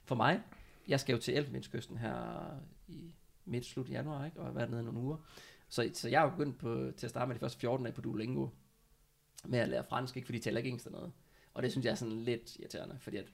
For 0.04 0.14
mig, 0.14 0.40
jeg 0.88 1.00
skal 1.00 1.12
jo 1.12 1.18
til 1.18 1.36
Elfenbenskysten 1.36 1.98
her 1.98 2.44
i 2.88 3.14
midt 3.48 3.66
slut 3.66 3.88
januar, 3.90 4.24
ikke? 4.24 4.40
og 4.40 4.46
har 4.46 4.52
været 4.52 4.70
nede 4.70 4.82
nogle 4.84 5.00
uger. 5.00 5.16
Så, 5.68 5.90
så 5.94 6.08
jeg 6.08 6.22
jo 6.22 6.28
begyndt 6.30 6.58
på, 6.58 6.90
til 6.96 7.06
at 7.06 7.10
starte 7.10 7.26
med 7.28 7.34
de 7.34 7.40
første 7.40 7.58
14 7.58 7.84
dage 7.84 7.94
på 7.94 8.00
Duolingo, 8.00 8.48
med 9.44 9.58
at 9.58 9.68
lære 9.68 9.84
fransk, 9.84 10.16
ikke? 10.16 10.26
fordi 10.26 10.38
de 10.38 10.44
taler 10.44 10.58
ikke 10.58 10.68
engelsk 10.68 10.84
dernede. 10.88 11.12
Og 11.54 11.62
det 11.62 11.70
synes 11.70 11.84
jeg 11.84 11.90
er 11.90 11.94
sådan 11.94 12.20
lidt 12.20 12.56
irriterende, 12.56 12.96
fordi 13.00 13.16
at, 13.16 13.24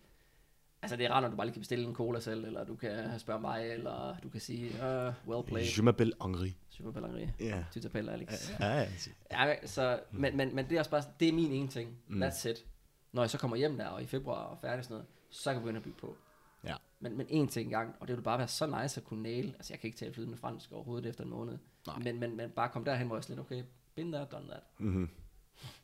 altså 0.82 0.96
det 0.96 1.06
er 1.06 1.10
rart, 1.10 1.22
når 1.22 1.30
du 1.30 1.36
bare 1.36 1.46
lige 1.46 1.52
kan 1.54 1.60
bestille 1.60 1.84
en 1.84 1.94
cola 1.94 2.20
selv, 2.20 2.44
eller 2.44 2.64
du 2.64 2.74
kan 2.76 3.18
spørge 3.18 3.40
mig, 3.40 3.68
eller 3.70 4.16
du 4.22 4.28
kan 4.28 4.40
sige, 4.40 4.66
uh, 4.70 5.28
well 5.28 5.46
played, 5.46 5.66
Je 5.66 5.82
m'appelle 5.82 6.24
Henri. 6.26 6.56
super 6.70 6.90
balleri, 6.90 7.28
Ja. 7.40 7.64
tu 7.74 7.78
t'appelles 7.80 8.10
Alex. 8.10 8.50
Ja, 8.60 8.66
ja. 8.78 8.86
Ja, 9.30 9.46
men- 9.46 9.68
så, 9.68 10.00
men, 10.12 10.36
men, 10.36 10.54
men 10.54 10.64
det 10.68 10.74
er 10.74 10.78
også 10.78 10.90
bare, 10.90 11.02
det 11.20 11.28
er 11.28 11.32
min 11.32 11.52
ene 11.52 11.68
ting. 11.68 11.98
Mm. 12.08 12.22
That's 12.22 12.48
it. 12.48 12.66
Når 13.12 13.22
jeg 13.22 13.30
så 13.30 13.38
kommer 13.38 13.56
hjem 13.56 13.76
der, 13.76 13.86
og 13.86 14.02
i 14.02 14.06
februar 14.06 14.42
og 14.44 14.58
færdig 14.60 14.84
sådan 14.84 14.94
noget, 14.94 15.06
så 15.30 15.44
kan 15.50 15.54
jeg 15.54 15.62
begynde 15.62 15.76
at 15.78 15.84
bygge 15.84 15.98
på. 15.98 16.16
Ja. 16.64 16.76
Men, 17.00 17.16
men 17.16 17.26
en 17.30 17.48
ting 17.48 17.66
engang, 17.66 17.96
og 18.00 18.08
det 18.08 18.16
vil 18.16 18.22
bare 18.22 18.38
være 18.38 18.48
så 18.48 18.66
nice 18.82 19.00
at 19.00 19.04
kunne 19.06 19.22
nail, 19.22 19.54
altså 19.54 19.72
jeg 19.72 19.80
kan 19.80 19.88
ikke 19.88 19.98
tale 19.98 20.14
flydende 20.14 20.36
fransk 20.36 20.72
overhovedet 20.72 21.06
efter 21.06 21.24
en 21.24 21.30
måned, 21.30 21.58
Nej. 21.86 21.98
men, 21.98 22.20
men, 22.20 22.36
men 22.36 22.50
bare 22.50 22.68
komme 22.68 22.86
derhen, 22.86 23.06
hvor 23.06 23.16
jeg 23.16 23.28
lidt, 23.28 23.40
okay, 23.40 23.64
been 23.94 24.12
there, 24.12 24.26
done 24.32 24.46
that. 24.48 24.62
Mm-hmm. 24.78 25.08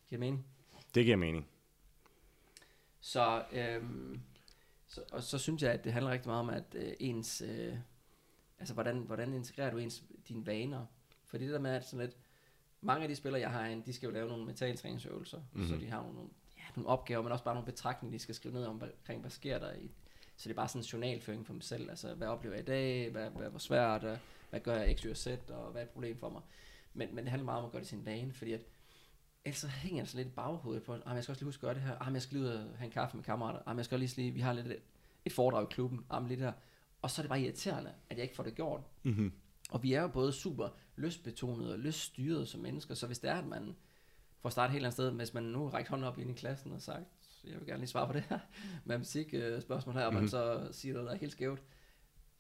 Giver 0.08 0.10
det 0.10 0.20
mening? 0.20 0.46
Det 0.94 1.04
giver 1.04 1.16
mening. 1.16 1.46
Så, 3.00 3.44
øhm, 3.52 4.20
så, 4.86 5.02
og 5.12 5.22
så 5.22 5.38
synes 5.38 5.62
jeg, 5.62 5.72
at 5.72 5.84
det 5.84 5.92
handler 5.92 6.12
rigtig 6.12 6.28
meget 6.28 6.40
om, 6.40 6.50
at 6.50 6.64
øh, 6.74 6.92
ens, 7.00 7.40
øh, 7.46 7.76
altså 8.58 8.74
hvordan, 8.74 8.98
hvordan 8.98 9.34
integrerer 9.34 9.70
du 9.70 9.78
ens, 9.78 10.02
dine 10.28 10.46
vaner? 10.46 10.86
Fordi 11.26 11.44
det 11.44 11.52
der 11.52 11.58
med, 11.60 11.70
at 11.70 11.86
sådan 11.88 12.06
lidt, 12.06 12.16
mange 12.80 13.02
af 13.02 13.08
de 13.08 13.16
spillere, 13.16 13.40
jeg 13.40 13.50
har 13.50 13.62
herinde, 13.62 13.86
de 13.86 13.92
skal 13.92 14.06
jo 14.06 14.12
lave 14.12 14.28
nogle 14.28 14.44
mentaltræningsøvelser, 14.46 15.38
mm-hmm. 15.38 15.68
så 15.68 15.74
Mhm. 15.74 15.80
de 15.84 15.90
har 15.90 16.02
nogle, 16.02 16.28
ja, 16.56 16.62
nogle 16.76 16.88
opgaver, 16.88 17.22
men 17.22 17.32
også 17.32 17.44
bare 17.44 17.54
nogle 17.54 17.66
betragtninger, 17.66 18.18
de 18.18 18.22
skal 18.22 18.34
skrive 18.34 18.54
ned 18.54 18.64
om, 18.64 18.82
omkring, 18.82 19.20
hvad 19.20 19.30
sker 19.30 19.58
der 19.58 19.72
i. 19.72 19.90
Så 20.40 20.48
det 20.48 20.54
er 20.54 20.56
bare 20.56 20.68
sådan 20.68 20.80
en 20.80 20.84
journalføring 20.84 21.46
for 21.46 21.52
dem 21.52 21.60
selv, 21.60 21.90
altså 21.90 22.14
hvad 22.14 22.28
oplever 22.28 22.54
jeg 22.54 22.62
i 22.62 22.66
dag, 22.66 23.10
hvad, 23.10 23.30
hvad, 23.30 23.50
hvor 23.50 23.58
svært, 23.58 24.04
øh, 24.04 24.16
hvad 24.50 24.60
gør 24.60 24.76
jeg 24.76 24.98
x, 24.98 25.02
y 25.02 25.10
og 25.10 25.16
z, 25.16 25.26
og 25.26 25.70
hvad 25.72 25.82
er 25.82 25.86
et 25.86 25.90
problem 25.90 26.16
for 26.16 26.28
mig. 26.28 26.42
Men, 26.94 27.14
men 27.14 27.24
det 27.24 27.30
handler 27.30 27.44
meget 27.44 27.58
om 27.58 27.64
at 27.64 27.72
gøre 27.72 27.80
det 27.80 27.88
til 27.88 27.98
en 27.98 28.06
vane, 28.06 28.32
fordi 28.32 28.52
at 28.52 28.60
ellers 29.44 29.58
så 29.58 29.68
hænger 29.68 30.00
jeg 30.00 30.08
så 30.08 30.16
lidt 30.16 30.28
i 30.28 30.30
baghovedet 30.30 30.82
på, 30.82 30.92
at 30.94 31.00
jeg 31.06 31.22
skal 31.22 31.32
også 31.32 31.40
lige 31.40 31.48
huske 31.48 31.58
at 31.58 31.60
gøre 31.60 31.74
det 31.74 31.82
her, 31.82 32.06
ah, 32.06 32.14
jeg 32.14 32.22
skal 32.22 32.38
lige 32.38 32.48
ud 32.48 32.52
og 32.52 32.60
have 32.60 32.84
en 32.84 32.90
kaffe 32.90 33.16
med 33.16 33.24
kammerater, 33.24 33.60
ah, 33.66 33.76
jeg 33.76 33.84
skal 33.84 33.98
lige, 33.98 34.16
lige 34.16 34.30
vi 34.30 34.40
har 34.40 34.52
lidt 34.52 34.66
et, 35.24 35.32
foredrag 35.32 35.62
i 35.62 35.66
klubben, 35.70 36.04
ah, 36.10 36.28
lidt 36.28 36.40
der. 36.40 36.52
Og 37.02 37.10
så 37.10 37.20
er 37.20 37.22
det 37.22 37.28
bare 37.28 37.40
irriterende, 37.40 37.92
at 38.10 38.16
jeg 38.16 38.22
ikke 38.22 38.36
får 38.36 38.42
det 38.42 38.54
gjort. 38.54 38.80
Mm-hmm. 39.02 39.32
Og 39.70 39.82
vi 39.82 39.92
er 39.92 40.02
jo 40.02 40.08
både 40.08 40.32
super 40.32 40.68
lystbetonede 40.96 41.72
og 41.72 41.78
lyststyrede 41.78 42.46
som 42.46 42.60
mennesker, 42.60 42.94
så 42.94 43.06
hvis 43.06 43.18
det 43.18 43.30
er, 43.30 43.38
at 43.38 43.46
man 43.46 43.76
får 44.38 44.48
startet 44.48 44.70
et 44.70 44.72
helt 44.72 44.84
andet 44.84 44.92
sted, 44.92 45.10
hvis 45.10 45.34
man 45.34 45.42
nu 45.42 45.68
rækker 45.68 45.90
hånden 45.90 46.08
op 46.08 46.18
ind 46.18 46.30
i 46.30 46.34
klassen 46.34 46.72
og 46.72 46.82
sagt, 46.82 47.04
jeg 47.44 47.58
vil 47.58 47.66
gerne 47.66 47.78
lige 47.80 47.88
svare 47.88 48.06
på 48.06 48.12
det 48.12 48.22
her 48.28 48.38
matematik 48.84 49.28
øh, 49.34 49.62
spørgsmål 49.62 49.94
her, 49.94 50.04
og 50.04 50.12
man 50.12 50.22
Mhm. 50.22 50.28
så 50.28 50.68
siger 50.72 50.92
noget, 50.94 51.06
der 51.08 51.14
er 51.14 51.18
helt 51.18 51.32
skævt, 51.32 51.62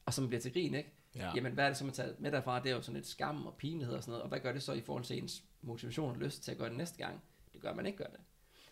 og 0.04 0.14
så 0.14 0.20
man 0.20 0.28
bliver 0.28 0.40
til 0.40 0.52
grin, 0.52 0.74
ikke? 0.74 0.92
Ja. 1.14 1.24
Ja. 1.26 1.32
Jamen, 1.34 1.52
hvad 1.52 1.64
er 1.64 1.68
det 1.68 1.76
så, 1.76 1.84
man 1.84 1.94
tager 1.94 2.14
med 2.18 2.32
derfra? 2.32 2.60
Det 2.62 2.70
er 2.70 2.74
jo 2.74 2.82
sådan 2.82 2.94
lidt 2.96 3.06
skam 3.06 3.46
og 3.46 3.54
pinlighed 3.56 3.94
og 3.94 4.02
sådan 4.02 4.10
noget, 4.12 4.22
og 4.22 4.28
hvad 4.28 4.40
gør 4.40 4.52
det 4.52 4.62
så 4.62 4.72
i 4.72 4.80
forhold 4.80 5.04
til 5.04 5.18
ens 5.18 5.44
motivation 5.62 6.10
og 6.10 6.16
lyst 6.16 6.42
til 6.42 6.52
at 6.52 6.58
gøre 6.58 6.68
det 6.68 6.76
næste 6.76 6.98
gang? 6.98 7.20
Det 7.52 7.60
gør, 7.60 7.74
man 7.74 7.86
ikke 7.86 7.98
gør 7.98 8.04
det. 8.10 8.20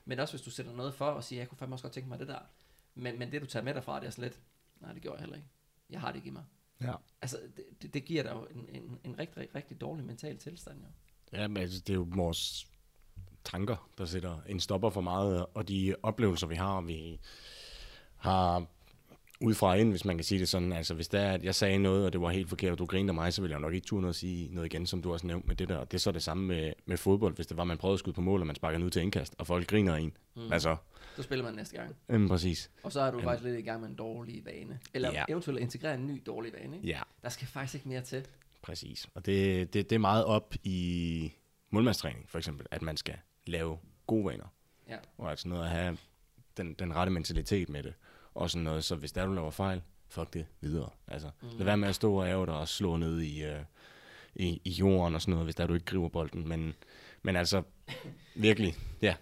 Men 0.04 0.20
også 0.20 0.32
hvis 0.32 0.42
du 0.42 0.50
sætter 0.50 0.72
noget 0.72 0.94
for 0.94 1.04
og 1.06 1.24
siger, 1.24 1.40
jeg 1.40 1.48
kunne 1.48 1.58
fandme 1.58 1.74
også 1.74 1.82
godt 1.82 1.92
tænke 1.92 2.08
mig 2.08 2.18
det 2.18 2.28
der. 2.28 2.38
Men, 2.94 3.18
men 3.18 3.32
det, 3.32 3.40
du 3.42 3.46
tager 3.46 3.64
med 3.64 3.74
derfra, 3.74 4.00
det 4.00 4.06
er 4.06 4.10
sådan 4.10 4.22
lidt, 4.24 4.40
nej, 4.80 4.92
det 4.92 5.02
gjorde 5.02 5.14
jeg 5.16 5.20
heller 5.20 5.36
ikke. 5.36 5.48
Jeg 5.90 6.00
har 6.00 6.08
det 6.08 6.16
ikke 6.16 6.28
i 6.28 6.30
mig. 6.30 6.44
Ja. 6.80 6.94
Altså, 7.22 7.40
det, 7.56 7.64
det, 7.82 7.94
det 7.94 8.04
giver 8.04 8.22
dig 8.22 8.30
jo 8.30 8.46
en, 8.50 8.68
en, 8.68 8.98
en 9.04 9.18
rigtig, 9.18 9.36
rigtig, 9.36 9.54
rigtig 9.54 9.80
dårlig 9.80 10.04
mental 10.04 10.38
tilstand, 10.38 10.80
jo. 10.80 10.86
Ja, 11.32 11.48
men 11.48 11.56
altså, 11.56 11.80
det 11.80 11.90
er 11.90 11.94
jo 11.94 12.06
vores 12.10 12.66
tanker, 13.44 13.88
der 13.98 14.04
sætter 14.04 14.38
en 14.48 14.60
stopper 14.60 14.90
for 14.90 15.00
meget, 15.00 15.46
og 15.54 15.68
de 15.68 15.94
oplevelser, 16.02 16.46
vi 16.46 16.54
har, 16.54 16.80
vi 16.80 17.20
har 18.16 18.66
udefra 19.40 19.74
ind, 19.74 19.90
hvis 19.90 20.04
man 20.04 20.16
kan 20.16 20.24
sige 20.24 20.38
det 20.40 20.48
sådan. 20.48 20.72
Altså, 20.72 20.94
hvis 20.94 21.08
det 21.08 21.20
er, 21.20 21.32
at 21.32 21.44
jeg 21.44 21.54
sagde 21.54 21.78
noget, 21.78 22.06
og 22.06 22.12
det 22.12 22.20
var 22.20 22.30
helt 22.30 22.48
forkert, 22.48 22.72
og 22.72 22.78
du 22.78 22.86
grinede 22.86 23.10
af 23.10 23.14
mig, 23.14 23.32
så 23.32 23.42
ville 23.42 23.52
jeg 23.52 23.60
nok 23.60 23.74
ikke 23.74 23.86
turde 23.86 24.00
noget 24.00 24.12
at 24.14 24.18
sige 24.18 24.48
noget 24.54 24.66
igen, 24.66 24.86
som 24.86 25.02
du 25.02 25.12
også 25.12 25.26
nævnte 25.26 25.48
med 25.48 25.56
det 25.56 25.68
der. 25.68 25.76
Og 25.76 25.90
det 25.90 25.96
er 25.96 26.00
så 26.00 26.12
det 26.12 26.22
samme 26.22 26.46
med, 26.46 26.72
med 26.86 26.96
fodbold, 26.96 27.34
hvis 27.34 27.46
det 27.46 27.56
var, 27.56 27.64
man 27.64 27.78
prøvede 27.78 27.94
at 27.94 27.98
skyde 27.98 28.14
på 28.14 28.20
mål, 28.20 28.40
og 28.40 28.46
man 28.46 28.56
sparker 28.56 28.84
ud 28.84 28.90
til 28.90 29.02
indkast, 29.02 29.34
og 29.38 29.46
folk 29.46 29.66
griner 29.66 29.94
en. 29.94 30.12
Mm. 30.36 30.48
Hvad 30.48 30.60
så? 30.60 30.76
Så 31.16 31.22
spiller 31.22 31.44
man 31.44 31.54
næste 31.54 31.76
gang. 31.76 31.96
Jamen, 32.08 32.28
præcis. 32.28 32.70
Og 32.82 32.92
så 32.92 33.00
er 33.00 33.10
du 33.10 33.16
Jamen. 33.16 33.24
faktisk 33.30 33.44
lidt 33.44 33.58
i 33.58 33.62
gang 33.62 33.80
med 33.80 33.88
en 33.88 33.94
dårlig 33.94 34.42
vane. 34.44 34.78
Eller 34.94 35.12
ja. 35.12 35.24
eventuelt 35.28 35.60
integrere 35.60 35.94
en 35.94 36.06
ny 36.06 36.22
dårlig 36.26 36.52
vane, 36.52 36.76
ikke? 36.76 36.88
Ja, 36.88 37.00
Der 37.22 37.28
skal 37.28 37.46
faktisk 37.48 37.74
ikke 37.74 37.88
mere 37.88 38.00
til. 38.00 38.26
præcis. 38.62 39.08
Og 39.14 39.26
det, 39.26 39.74
det, 39.74 39.90
det 39.90 39.96
er 39.96 40.00
meget 40.00 40.24
op 40.24 40.54
i 40.64 41.32
målmandstræning, 41.70 42.24
for 42.28 42.38
eksempel, 42.38 42.66
at 42.70 42.82
man 42.82 42.96
skal 42.96 43.14
lave 43.48 43.78
gode 44.06 44.24
vaner. 44.24 44.54
Ja. 44.88 44.96
Og 45.18 45.30
altså 45.30 45.48
noget 45.48 45.64
at 45.64 45.70
have 45.70 45.98
den, 46.56 46.74
den 46.74 46.94
rette 46.94 47.12
mentalitet 47.12 47.68
med 47.68 47.82
det. 47.82 47.94
Og 48.34 48.50
sådan 48.50 48.64
noget, 48.64 48.84
så 48.84 48.96
hvis 48.96 49.12
der 49.12 49.26
du 49.26 49.32
laver 49.32 49.50
fejl, 49.50 49.82
fuck 50.08 50.32
det 50.34 50.46
videre. 50.60 50.90
Altså, 51.06 51.30
mm. 51.42 51.48
lad 51.56 51.64
være 51.64 51.76
med 51.76 51.88
at 51.88 51.94
stå 51.94 52.14
og 52.14 52.28
ære 52.28 52.46
dig 52.46 52.54
og 52.54 52.68
slå 52.68 52.96
ned 52.96 53.20
i, 53.20 53.44
øh, 53.44 53.60
i, 54.34 54.60
i 54.64 54.70
jorden 54.70 55.14
og 55.14 55.20
sådan 55.20 55.32
noget, 55.32 55.46
hvis 55.46 55.54
der 55.54 55.66
du 55.66 55.74
ikke 55.74 55.86
griber 55.86 56.08
bolden. 56.08 56.48
Men, 56.48 56.74
men 57.22 57.36
altså, 57.36 57.62
virkelig, 58.34 58.74
ja. 59.02 59.14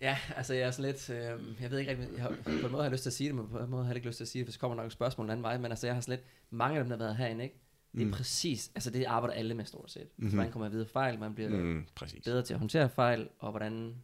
Ja, 0.00 0.18
altså 0.36 0.54
jeg 0.54 0.66
er 0.66 0.70
sådan 0.70 0.90
lidt, 0.90 1.10
øh, 1.10 1.62
jeg 1.62 1.70
ved 1.70 1.78
ikke 1.78 1.90
rigtig, 1.90 2.08
jeg 2.14 2.22
har, 2.22 2.36
på 2.44 2.50
en 2.50 2.60
måde 2.60 2.76
har 2.76 2.82
jeg 2.82 2.92
lyst 2.92 3.02
til 3.02 3.10
at 3.10 3.14
sige 3.14 3.28
det, 3.28 3.36
men 3.36 3.48
på 3.48 3.58
en 3.58 3.70
måde 3.70 3.84
har 3.84 3.90
jeg 3.90 3.96
ikke 3.96 4.08
lyst 4.08 4.16
til 4.16 4.24
at 4.24 4.28
sige 4.28 4.40
det, 4.40 4.46
for 4.46 4.52
så 4.52 4.58
kommer 4.58 4.76
nok 4.76 4.86
et 4.86 4.92
spørgsmål 4.92 5.26
en 5.26 5.30
anden 5.30 5.42
vej, 5.42 5.58
men 5.58 5.72
altså 5.72 5.86
jeg 5.86 5.94
har 5.94 6.00
sådan 6.00 6.12
lidt, 6.12 6.26
mange 6.50 6.78
af 6.78 6.84
dem, 6.84 6.88
der 6.88 6.96
har 6.96 7.04
været 7.04 7.16
herinde, 7.16 7.44
ikke? 7.44 7.56
Det 7.96 8.02
er 8.02 8.06
mm. 8.06 8.12
præcis, 8.12 8.70
altså 8.74 8.90
det 8.90 9.04
arbejder 9.04 9.34
alle 9.34 9.54
med 9.54 9.64
stort 9.64 9.90
set. 9.90 10.02
Mm-hmm. 10.16 10.30
Så 10.30 10.36
man 10.36 10.50
kommer 10.52 10.68
videre 10.68 10.86
fejl, 10.88 11.18
man 11.18 11.34
bliver 11.34 11.50
Mm, 11.50 11.86
præcis. 11.94 12.24
bedre 12.24 12.42
til 12.42 12.54
at 12.54 12.60
håndtere 12.60 12.88
fejl, 12.88 13.28
og 13.38 13.50
hvordan 13.50 13.94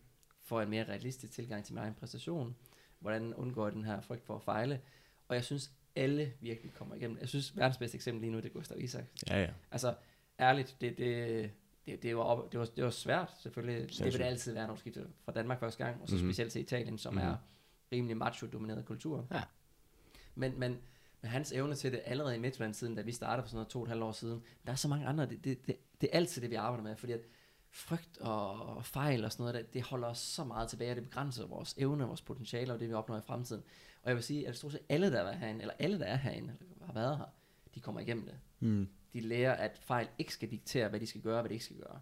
får 0.45 0.61
jeg 0.61 0.65
en 0.65 0.71
mere 0.71 0.85
realistisk 0.85 1.33
tilgang 1.33 1.65
til 1.65 1.75
min 1.75 1.83
egen 1.83 1.95
præstation, 1.95 2.57
hvordan 2.99 3.35
undgår 3.35 3.67
jeg 3.67 3.73
den 3.75 3.85
her 3.85 4.01
frygt 4.01 4.25
for 4.27 4.35
at 4.37 4.43
fejle, 4.43 4.81
og 5.29 5.35
jeg 5.37 5.45
synes, 5.45 5.71
alle 5.97 6.33
virkelig 6.41 6.73
kommer 6.75 6.95
igennem. 6.95 7.19
Jeg 7.21 7.29
synes, 7.29 7.57
verdens 7.57 7.77
bedste 7.79 7.95
eksempel 7.95 8.21
lige 8.21 8.31
nu, 8.31 8.37
det 8.39 8.45
er 8.45 8.49
Gustav 8.51 8.81
Isak. 8.81 9.05
Ja, 9.31 9.41
ja. 9.43 9.51
Altså, 9.71 9.95
ærligt, 10.41 10.77
det, 10.81 10.99
det, 10.99 11.51
det, 11.87 12.03
det, 12.03 12.17
var, 12.17 12.23
op, 12.23 12.53
det, 12.53 12.61
var, 12.61 12.67
det 12.77 12.85
var 12.85 12.91
svært, 12.91 13.33
selvfølgelig. 13.39 13.75
Det 13.77 13.83
vil 13.83 13.95
Sindssygt. 13.95 14.19
det 14.21 14.25
altid 14.27 14.53
være, 14.53 14.67
når 14.67 14.75
du 14.75 14.81
skifter 14.81 15.03
fra 15.25 15.33
Danmark 15.33 15.61
første 15.61 15.85
gang, 15.85 16.03
og 16.03 16.09
så 16.09 16.15
Mhm. 16.15 16.19
mm-hmm. 16.21 16.33
specielt 16.33 16.53
til 16.53 16.61
Italien, 16.63 16.99
som 16.99 17.15
Mhm. 17.15 17.23
mm-hmm. 17.23 17.33
er 17.35 17.97
rimelig 17.97 18.17
macho-domineret 18.17 18.85
kultur. 18.85 19.27
Ja. 19.31 19.43
Men, 20.35 20.59
men, 20.61 20.79
men 21.23 21.31
hans 21.31 21.53
evne 21.53 21.75
til 21.75 21.93
det 21.93 22.01
allerede 22.05 22.37
i 22.37 22.39
Midtjylland-tiden, 22.39 22.95
da 22.95 23.03
vi 23.03 23.13
startede 23.13 23.43
for 23.45 23.49
sådan 23.49 23.57
noget 23.57 23.69
to 23.69 23.79
og 23.79 23.83
et 23.83 23.89
halvt 23.89 24.03
år 24.05 24.13
siden, 24.13 24.43
der 24.67 24.73
er 24.73 24.77
så 24.77 24.89
mange 24.89 25.07
andre, 25.07 25.27
det, 25.27 25.45
det, 25.45 25.67
det, 25.67 25.77
det 26.01 26.09
er 26.13 26.17
altid 26.17 26.43
det, 26.43 26.51
vi 26.51 26.55
arbejder 26.55 26.85
med, 26.85 26.97
fordi 26.97 27.13
at 27.13 27.21
frygt 27.71 28.19
og, 28.19 28.85
fejl 28.87 29.25
og 29.25 29.33
sådan 29.33 29.43
noget, 29.43 29.55
det, 29.55 29.75
det 29.75 29.83
holder 29.83 30.09
os 30.09 30.19
så 30.19 30.45
meget 30.45 30.69
tilbage, 30.69 30.91
og 30.91 30.97
det 30.97 31.05
begrænser 31.05 31.47
vores 31.47 31.75
evne, 31.79 32.05
vores 32.05 32.23
potentiale 32.23 32.73
og 32.73 32.81
det, 32.81 32.89
vi 32.89 32.95
opnår 32.95 33.17
i 33.19 33.21
fremtiden. 33.21 33.63
Og 34.03 34.09
jeg 34.09 34.17
vil 34.17 34.25
sige, 34.25 34.49
at 34.49 34.57
stort 34.57 34.73
set 34.73 34.81
alle, 34.89 35.13
der 35.13 35.21
er 35.23 35.37
herinde, 35.37 35.61
eller 35.61 35.75
alle, 35.79 35.99
der 35.99 36.05
er 36.05 36.17
herinde, 36.17 36.55
eller 36.73 36.87
har 36.87 36.93
været 36.93 37.17
her, 37.19 37.25
de 37.75 37.81
kommer 37.81 38.01
igennem 38.01 38.25
det. 38.27 38.35
Mm. 38.61 38.89
De 39.13 39.21
lærer, 39.21 39.53
at 39.55 39.79
fejl 39.79 40.09
ikke 40.19 40.33
skal 40.33 40.51
diktere, 40.51 40.89
hvad 40.89 41.01
de 41.01 41.07
skal 41.07 41.21
gøre, 41.21 41.37
og 41.37 41.41
hvad 41.43 41.49
de 41.49 41.55
ikke 41.55 41.65
skal 41.65 41.77
gøre. 41.77 42.01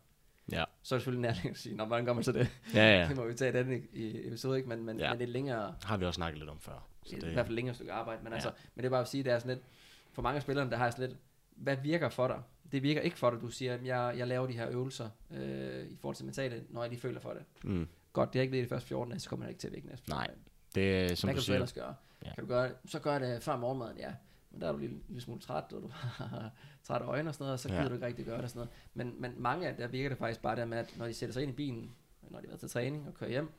Ja. 0.53 0.65
Så 0.83 0.95
er 0.95 0.97
det 0.99 1.03
selvfølgelig 1.03 1.23
nærliggende 1.23 1.51
at 1.51 1.59
sige, 1.59 1.77
når 1.77 1.85
hvordan 1.87 2.05
gør 2.05 2.13
man 2.13 2.25
så 2.25 2.33
det? 2.33 2.49
Ja, 2.75 2.99
Ja. 3.01 3.07
Det 3.09 3.17
må 3.17 3.25
vi 3.27 3.35
tage 3.35 3.61
i 3.61 3.65
den 3.65 3.85
episode, 4.27 4.57
ikke? 4.59 4.69
Men, 4.69 4.85
men, 4.85 4.99
Ja. 5.01 5.11
men 5.11 5.19
det 5.21 5.25
er 5.29 5.33
længere, 5.33 5.75
Har 5.85 5.97
vi 5.97 6.05
også 6.05 6.17
snakket 6.19 6.39
lidt 6.39 6.51
om 6.51 6.61
før. 6.61 6.87
Så 7.07 7.17
det 7.17 7.25
er 7.25 7.29
i 7.31 7.33
hvert 7.33 7.47
fald 7.47 7.55
længere 7.57 7.75
stykke 7.75 7.93
arbejde. 7.93 8.23
Men, 8.23 8.33
Ja. 8.33 8.35
altså, 8.35 8.51
men 8.75 8.83
det 8.83 8.87
er 8.87 8.91
bare 8.91 9.01
at 9.01 9.09
sige, 9.09 9.25
det 9.25 9.33
er 9.33 9.39
sådan 9.39 9.57
lidt, 9.57 9.67
for 10.13 10.23
mange 10.23 10.37
af 10.37 10.43
spillerne, 10.43 10.71
der 10.71 10.77
har 10.77 10.85
jeg 10.85 10.93
sådan 10.93 11.09
lidt, 11.09 11.19
hvad 11.57 11.77
virker 11.77 12.09
for 12.09 12.27
dig? 12.29 12.43
Det 12.73 12.83
virker 12.83 13.01
ikke 13.01 13.19
for 13.19 13.31
dig, 13.31 13.41
du 13.41 13.49
siger, 13.49 13.79
jeg, 13.85 14.15
jeg 14.19 14.27
laver 14.27 14.47
de 14.47 14.53
her 14.53 14.69
øvelser 14.71 15.09
øh, 15.31 15.87
i 15.87 15.97
forhold 15.97 16.17
til 16.17 16.25
mentale, 16.25 16.65
når 16.69 16.83
jeg 16.83 16.91
lige 16.91 17.01
føler 17.01 17.21
for 17.21 17.31
det. 17.33 17.43
mm, 17.65 17.89
Godt, 18.13 18.33
det 18.33 18.39
er 18.39 18.43
ikke 18.43 18.53
det 18.53 18.59
i 18.59 18.63
de 18.65 18.69
første 18.69 18.89
14 18.89 19.11
dage, 19.11 19.21
så 19.21 19.29
kommer 19.29 19.47
det 19.47 19.51
ikke 19.51 19.61
til 19.61 19.69
at 19.69 19.75
virke 19.75 19.87
næste. 19.87 20.11
Nej, 20.11 20.27
det 20.75 21.11
er, 21.11 21.15
som 21.15 21.27
Hvad 21.29 21.35
du 21.35 21.37
kan 21.37 21.41
du 21.41 21.43
siger. 21.45 21.55
ellers 21.55 21.73
gøre? 21.73 21.95
Ja. 22.25 22.35
Kan 22.35 22.45
du 22.45 22.49
gøre, 22.49 22.71
så 22.85 22.99
gør 22.99 23.19
det 23.19 23.43
før 23.43 23.57
morgenmaden, 23.57 23.99
ja. 23.99 24.15
Men 24.51 24.61
der 24.61 24.69
er 24.69 24.73
du 24.73 24.79
lige, 24.79 25.03
lige 25.09 25.21
smule 25.21 25.41
træt, 25.41 25.65
og 25.73 25.83
du 25.83 25.89
har 25.93 26.51
trætte 26.85 27.07
øjne 27.07 27.29
og 27.31 27.35
sådan 27.35 27.43
noget, 27.45 27.53
og 27.53 27.59
så 27.61 27.69
gider 27.69 27.83
ja. 27.83 27.89
du 27.89 27.95
ikke 27.95 28.07
rigtig 28.07 28.25
gøre 28.25 28.37
det 28.37 28.45
og 28.45 28.51
sådan 28.51 28.59
noget. 28.95 29.11
Men, 29.13 29.21
men 29.23 29.43
mange 29.43 29.69
af 29.69 29.77
der 29.77 29.87
virker 29.89 30.09
det 30.09 30.19
faktisk 30.19 30.43
bare 30.43 30.57
der 30.57 30.65
med, 30.65 30.79
at 30.79 30.95
når 30.99 31.07
de 31.07 31.15
sætter 31.15 31.33
sig 31.33 31.43
ind 31.43 31.53
i 31.53 31.55
bilen, 31.55 31.91
når 32.31 32.39
de 32.41 32.45
har 32.45 32.49
været 32.49 32.61
til 32.61 32.69
træning 32.71 33.09
og 33.09 33.15
kører 33.15 33.31
hjem, 33.31 33.51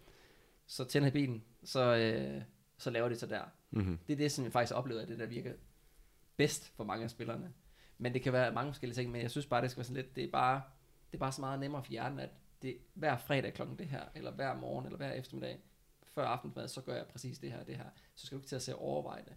så 0.67 0.83
tænder 0.86 1.07
de 1.10 1.13
bilen, 1.13 1.43
så, 1.63 1.95
øh, 1.95 2.41
så 2.81 2.89
laver 2.89 3.09
de 3.09 3.15
så 3.15 3.25
der. 3.25 3.43
Mm-hmm. 3.71 4.00
Det 4.07 4.13
er 4.13 4.17
det, 4.17 4.31
som 4.31 4.43
jeg 4.43 4.53
faktisk 4.53 4.75
oplever, 4.75 5.01
at 5.01 5.07
det 5.07 5.19
der 5.19 5.25
virker 5.25 5.53
bedst 6.38 6.67
for 6.75 6.83
mange 6.83 7.03
af 7.03 7.09
spillerne. 7.09 7.53
Men 7.97 8.13
det 8.13 8.21
kan 8.21 8.33
være 8.33 8.53
mange 8.53 8.71
forskellige 8.71 8.95
ting, 8.95 9.11
men 9.11 9.21
jeg 9.21 9.31
synes 9.31 9.45
bare, 9.45 9.61
det 9.61 9.71
skal 9.71 9.79
være 9.79 9.85
sådan 9.85 10.03
lidt, 10.03 10.15
det 10.15 10.23
er 10.23 10.31
bare, 10.31 10.61
det 11.11 11.17
er 11.17 11.19
bare 11.19 11.31
så 11.31 11.41
meget 11.41 11.59
nemmere 11.59 11.83
for 11.83 11.91
hjernen, 11.91 12.19
at 12.19 12.29
det 12.61 12.77
hver 12.93 13.17
fredag 13.17 13.53
klokken 13.53 13.79
det 13.79 13.88
her, 13.88 14.03
eller 14.15 14.31
hver 14.31 14.55
morgen, 14.55 14.85
eller 14.85 14.97
hver 14.97 15.11
eftermiddag, 15.11 15.59
før 16.03 16.25
aftensmad, 16.25 16.67
så 16.67 16.81
gør 16.81 16.95
jeg 16.95 17.05
præcis 17.07 17.39
det 17.39 17.51
her 17.51 17.59
og 17.59 17.67
det 17.67 17.75
her. 17.75 17.85
Så 18.15 18.25
skal 18.25 18.35
du 18.35 18.39
ikke 18.39 18.50
til 18.50 18.55
at 18.55 18.61
se 18.61 18.75
overveje 18.75 19.23
det. 19.25 19.33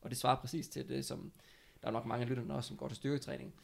Og 0.00 0.10
det 0.10 0.18
svarer 0.18 0.40
præcis 0.40 0.68
til 0.68 0.88
det, 0.88 1.04
som 1.04 1.32
der 1.82 1.88
er 1.88 1.92
nok 1.92 2.06
mange 2.06 2.22
af 2.22 2.28
lytterne 2.28 2.54
også, 2.54 2.68
som 2.68 2.76
går 2.76 2.88
til 2.88 2.96
styrketræning, 2.96 3.54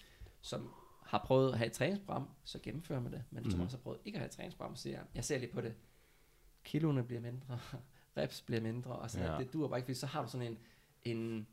som 0.40 0.72
har 1.02 1.18
prøvet 1.18 1.52
at 1.52 1.58
have 1.58 1.66
et 1.66 1.72
træningsprogram, 1.72 2.28
så 2.44 2.58
gennemfører 2.62 3.00
man 3.00 3.12
det, 3.12 3.24
men 3.30 3.38
mm-hmm. 3.38 3.50
som 3.50 3.60
også 3.60 3.76
har 3.76 3.82
prøvet 3.82 3.98
ikke 4.04 4.16
at 4.16 4.20
have 4.20 4.26
et 4.26 4.32
træningsprogram, 4.32 4.76
så 4.76 4.82
siger 4.82 4.96
jeg, 4.96 5.06
jeg 5.14 5.24
ser 5.24 5.38
lige 5.38 5.52
på 5.52 5.60
det, 5.60 5.74
kiloene 6.64 7.04
bliver 7.04 7.20
mindre, 7.20 7.60
reps 8.16 8.40
bliver 8.42 8.60
mindre, 8.60 8.90
og 8.92 9.10
sådan 9.10 9.26
Ja. 9.30 9.38
det 9.38 9.52
duer 9.52 9.68
bare 9.68 9.78
ikke, 9.78 9.86
fordi 9.86 9.98
så 9.98 10.06
har 10.06 10.22
du 10.22 10.28
sådan 10.28 10.46
en, 10.46 10.58
en 11.02 11.46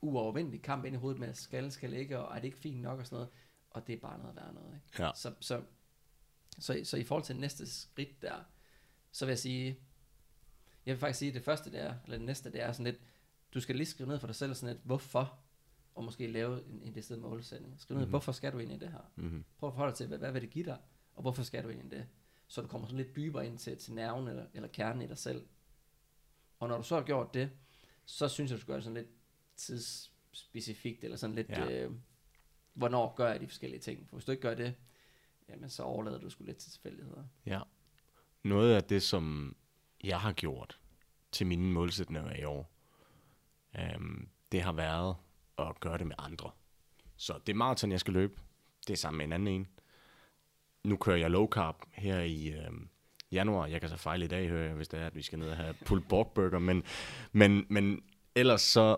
uovervindelig 0.00 0.62
kamp 0.62 0.84
ind 0.84 0.94
i 0.96 0.98
hovedet 0.98 1.20
med, 1.20 1.34
skal, 1.34 1.72
skal 1.72 1.92
ikke, 1.92 2.18
og 2.18 2.30
er 2.36 2.40
det 2.40 2.44
ikke 2.44 2.58
fint 2.58 2.80
nok 2.82 2.98
og 2.98 3.06
sådan 3.06 3.16
noget, 3.16 3.28
og 3.70 3.86
det 3.86 3.92
er 3.92 4.00
bare 4.00 4.18
noget 4.18 4.36
værd 4.36 4.54
noget, 4.54 4.74
ikke? 4.74 5.02
Ja. 5.02 5.10
Så, 5.14 5.34
så, 5.40 5.62
så, 6.58 6.80
så 6.84 6.96
i 6.96 7.04
forhold 7.04 7.24
til 7.24 7.36
næste 7.36 7.66
skridt 7.70 8.22
der, 8.22 8.34
så 9.12 9.24
vil 9.26 9.30
jeg 9.30 9.38
sige, 9.38 9.78
jeg 10.86 10.92
vil 10.92 11.00
faktisk 11.00 11.18
sige, 11.18 11.28
at 11.28 11.34
det 11.34 11.44
første 11.44 11.72
det 11.72 11.80
er, 11.80 11.94
eller 12.04 12.16
det 12.18 12.26
næste 12.26 12.52
det 12.52 12.62
er 12.62 12.72
sådan 12.72 12.84
lidt, 12.84 13.00
du 13.54 13.60
skal 13.60 13.76
lige 13.76 13.86
skrive 13.86 14.08
ned 14.08 14.18
for 14.18 14.26
dig 14.26 14.36
selv 14.36 14.54
sådan 14.54 14.74
lidt, 14.74 14.84
hvorfor, 14.86 15.38
og 15.94 16.04
måske 16.04 16.26
lave 16.26 16.66
en, 16.68 16.82
en 16.82 16.94
decideret 16.94 17.22
målsætning. 17.22 17.80
Skriv 17.80 17.94
ned, 17.94 17.98
Mhm. 18.00 18.02
mm-hmm. 18.04 18.10
hvorfor 18.10 18.32
skal 18.32 18.52
du 18.52 18.58
ind 18.58 18.72
i 18.72 18.78
det 18.78 18.88
her? 18.88 19.10
Mm-hmm. 19.16 19.44
Prøv 19.58 19.68
at 19.68 19.72
forholde 19.72 19.90
dig 19.90 19.96
til, 19.96 20.06
hvad, 20.06 20.18
hvad 20.18 20.32
vil 20.32 20.42
det 20.42 20.50
give 20.50 20.64
dig, 20.64 20.78
og 21.14 21.22
hvorfor 21.22 21.42
skal 21.42 21.64
du 21.64 21.68
ind 21.68 21.92
i 21.92 21.96
det? 21.96 22.06
Så 22.48 22.60
du 22.62 22.68
kommer 22.68 22.86
sådan 22.88 23.04
lidt 23.04 23.16
dybere 23.16 23.46
ind 23.46 23.58
til, 23.58 23.76
til 23.78 23.94
nerven 23.94 24.28
eller, 24.28 24.46
eller 24.54 24.68
kernen 24.68 25.02
i 25.02 25.06
dig 25.06 25.18
selv. 25.18 25.46
Og 26.58 26.68
når 26.68 26.76
du 26.76 26.82
så 26.82 26.94
har 26.94 27.02
gjort 27.02 27.34
det, 27.34 27.50
så 28.04 28.28
synes 28.28 28.50
jeg, 28.50 28.56
du 28.56 28.60
skal 28.60 28.66
gøre 28.68 28.76
det 28.76 28.84
sådan 28.84 28.96
lidt 28.96 29.08
tidsspecifikt, 29.56 31.04
eller 31.04 31.16
sådan 31.16 31.36
lidt, 31.36 31.48
Ja. 31.48 31.70
øh, 31.70 31.92
hvornår 32.74 33.14
gør 33.14 33.28
jeg 33.28 33.40
de 33.40 33.46
forskellige 33.48 33.80
ting. 33.80 34.08
For 34.08 34.16
hvis 34.16 34.24
du 34.24 34.30
ikke 34.32 34.42
gør 34.42 34.54
det, 34.54 34.74
jamen 35.48 35.70
så 35.70 35.82
overlader 35.82 36.18
du 36.18 36.30
sgu 36.30 36.44
lidt 36.44 36.56
til 36.56 36.72
tilfældigheder. 36.72 37.24
Ja. 37.46 37.60
Noget 38.42 38.74
af 38.74 38.84
det, 38.84 39.02
som 39.02 39.56
jeg 40.04 40.20
har 40.20 40.32
gjort 40.32 40.80
til 41.32 41.46
mine 41.46 41.72
målsætninger 41.72 42.36
i 42.36 42.44
år, 42.44 42.72
øhm, 43.78 44.28
det 44.52 44.62
har 44.62 44.72
været 44.72 45.16
at 45.58 45.80
gøre 45.80 45.98
det 45.98 46.06
med 46.06 46.16
andre. 46.18 46.50
Så 47.16 47.40
det 47.46 47.56
maraton, 47.56 47.92
jeg 47.92 48.00
skal 48.00 48.12
løbe, 48.14 48.40
det 48.86 48.92
er 48.92 48.96
sammen 48.96 49.18
med 49.18 49.24
en 49.24 49.32
anden 49.32 49.48
en. 49.54 49.68
Nu 50.84 50.96
kører 50.96 51.16
jeg 51.16 51.30
low 51.30 51.48
carb 51.48 51.76
her 51.92 52.20
i 52.20 52.48
øhm, 52.48 52.88
januar. 53.32 53.66
Jeg 53.66 53.80
kan 53.80 53.90
så 53.90 53.96
fejle 53.96 54.24
i 54.24 54.28
dag, 54.28 54.48
hører 54.48 54.66
jeg, 54.66 54.74
hvis 54.74 54.88
det 54.88 55.00
er, 55.00 55.06
at 55.06 55.16
vi 55.16 55.22
skal 55.22 55.38
ned 55.38 55.48
og 55.48 55.56
have 55.56 55.74
pulled 55.84 56.04
pork 56.08 56.26
burger. 56.34 56.58
Men, 56.58 56.82
men, 57.32 57.66
men 57.68 58.02
ellers 58.34 58.60
så 58.60 58.96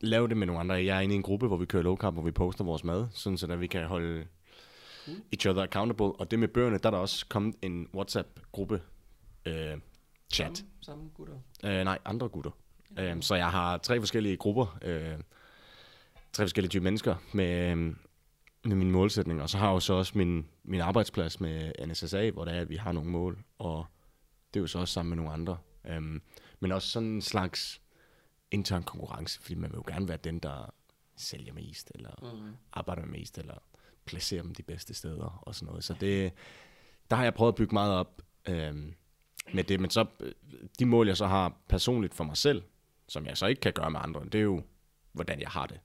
lave 0.00 0.28
det 0.28 0.36
med 0.36 0.46
nogle 0.46 0.60
andre. 0.60 0.74
Jeg 0.74 0.96
er 0.96 1.00
inde 1.00 1.14
i 1.14 1.16
en 1.16 1.22
gruppe, 1.22 1.46
hvor 1.46 1.56
vi 1.56 1.66
kører 1.66 1.82
low 1.82 1.96
carb, 1.96 2.14
hvor 2.14 2.22
vi 2.22 2.30
poster 2.30 2.64
vores 2.64 2.84
mad, 2.84 3.06
sådan 3.10 3.38
så 3.38 3.46
at 3.46 3.60
vi 3.60 3.66
kan 3.66 3.86
holde 3.86 4.26
each 5.32 5.48
other 5.48 5.62
accountable. 5.62 6.06
Og 6.06 6.30
det 6.30 6.38
med 6.38 6.48
bøgerne, 6.48 6.78
der 6.78 6.86
er 6.86 6.90
der 6.90 6.98
også 6.98 7.26
kommet 7.28 7.54
en 7.62 7.88
WhatsApp-gruppe 7.94 8.82
øh, 9.46 9.78
chat. 10.32 10.56
Samme, 10.56 10.72
samme 10.80 11.10
gutter. 11.14 11.34
Øh, 11.64 11.84
nej, 11.84 11.98
andre 12.04 12.28
gutter. 12.28 12.50
Øh, 12.98 13.22
så 13.22 13.34
jeg 13.34 13.50
har 13.50 13.78
tre 13.78 14.00
forskellige 14.00 14.36
grupper, 14.36 14.78
øh, 14.82 15.18
tre 16.32 16.44
forskellige 16.44 16.70
typer 16.70 16.84
mennesker 16.84 17.14
med, 17.32 17.76
øh, 17.76 17.94
med 18.64 18.76
mine 18.76 18.90
målsætninger. 18.90 19.42
Og 19.42 19.50
så 19.50 19.58
har 19.58 19.66
jeg 19.66 19.74
jo 19.74 19.80
så 19.80 19.92
også 19.94 20.18
min, 20.18 20.46
min 20.64 20.80
arbejdsplads 20.80 21.40
med 21.40 21.72
NSSA, 21.86 22.30
hvor 22.30 22.44
det 22.44 22.56
er, 22.56 22.60
at 22.60 22.68
vi 22.68 22.76
har 22.76 22.92
nogle 22.92 23.10
mål. 23.10 23.44
Og 23.58 23.86
det 24.54 24.60
er 24.60 24.62
jo 24.62 24.66
så 24.66 24.78
også 24.78 24.94
sammen 24.94 25.08
med 25.10 25.16
nogle 25.16 25.32
andre. 25.32 25.58
Øh, 25.84 26.20
men 26.60 26.72
også 26.72 26.88
sådan 26.88 27.08
en 27.08 27.22
slags 27.22 27.80
intern 28.50 28.82
konkurrence, 28.82 29.40
fordi 29.40 29.54
man 29.54 29.70
vil 29.70 29.76
jo 29.76 29.84
gerne 29.88 30.08
være 30.08 30.16
den, 30.24 30.38
der 30.38 30.74
sælger 31.16 31.52
mest, 31.52 31.92
eller 31.94 32.10
Mm. 32.34 32.52
arbejder 32.72 33.06
mest, 33.06 33.38
eller 33.38 33.54
placerer 34.04 34.42
dem 34.42 34.54
de 34.54 34.62
bedste 34.62 34.94
steder 34.94 35.42
og 35.42 35.54
sådan 35.54 35.66
noget. 35.66 35.84
Så 35.84 35.94
det, 36.00 36.32
der 37.10 37.16
har 37.16 37.24
jeg 37.24 37.34
prøvet 37.34 37.52
at 37.52 37.56
bygge 37.56 37.74
meget 37.74 37.92
op 37.94 38.22
øhm, 38.48 38.94
med 39.54 39.64
det. 39.64 39.80
Men 39.80 39.90
så 39.90 40.06
øh, 40.20 40.32
de 40.78 40.86
mål, 40.86 41.06
jeg 41.06 41.16
så 41.16 41.26
har 41.26 41.52
personligt 41.68 42.14
for 42.14 42.24
mig 42.24 42.36
selv, 42.36 42.62
som 43.08 43.26
jeg 43.26 43.36
så 43.38 43.46
ikke 43.46 43.60
kan 43.60 43.72
gøre 43.72 43.90
med 43.90 44.00
andre, 44.02 44.24
det 44.24 44.34
er 44.34 44.42
jo, 44.42 44.62
hvordan 45.12 45.40
jeg 45.40 45.48
har 45.48 45.66
det. 45.66 45.80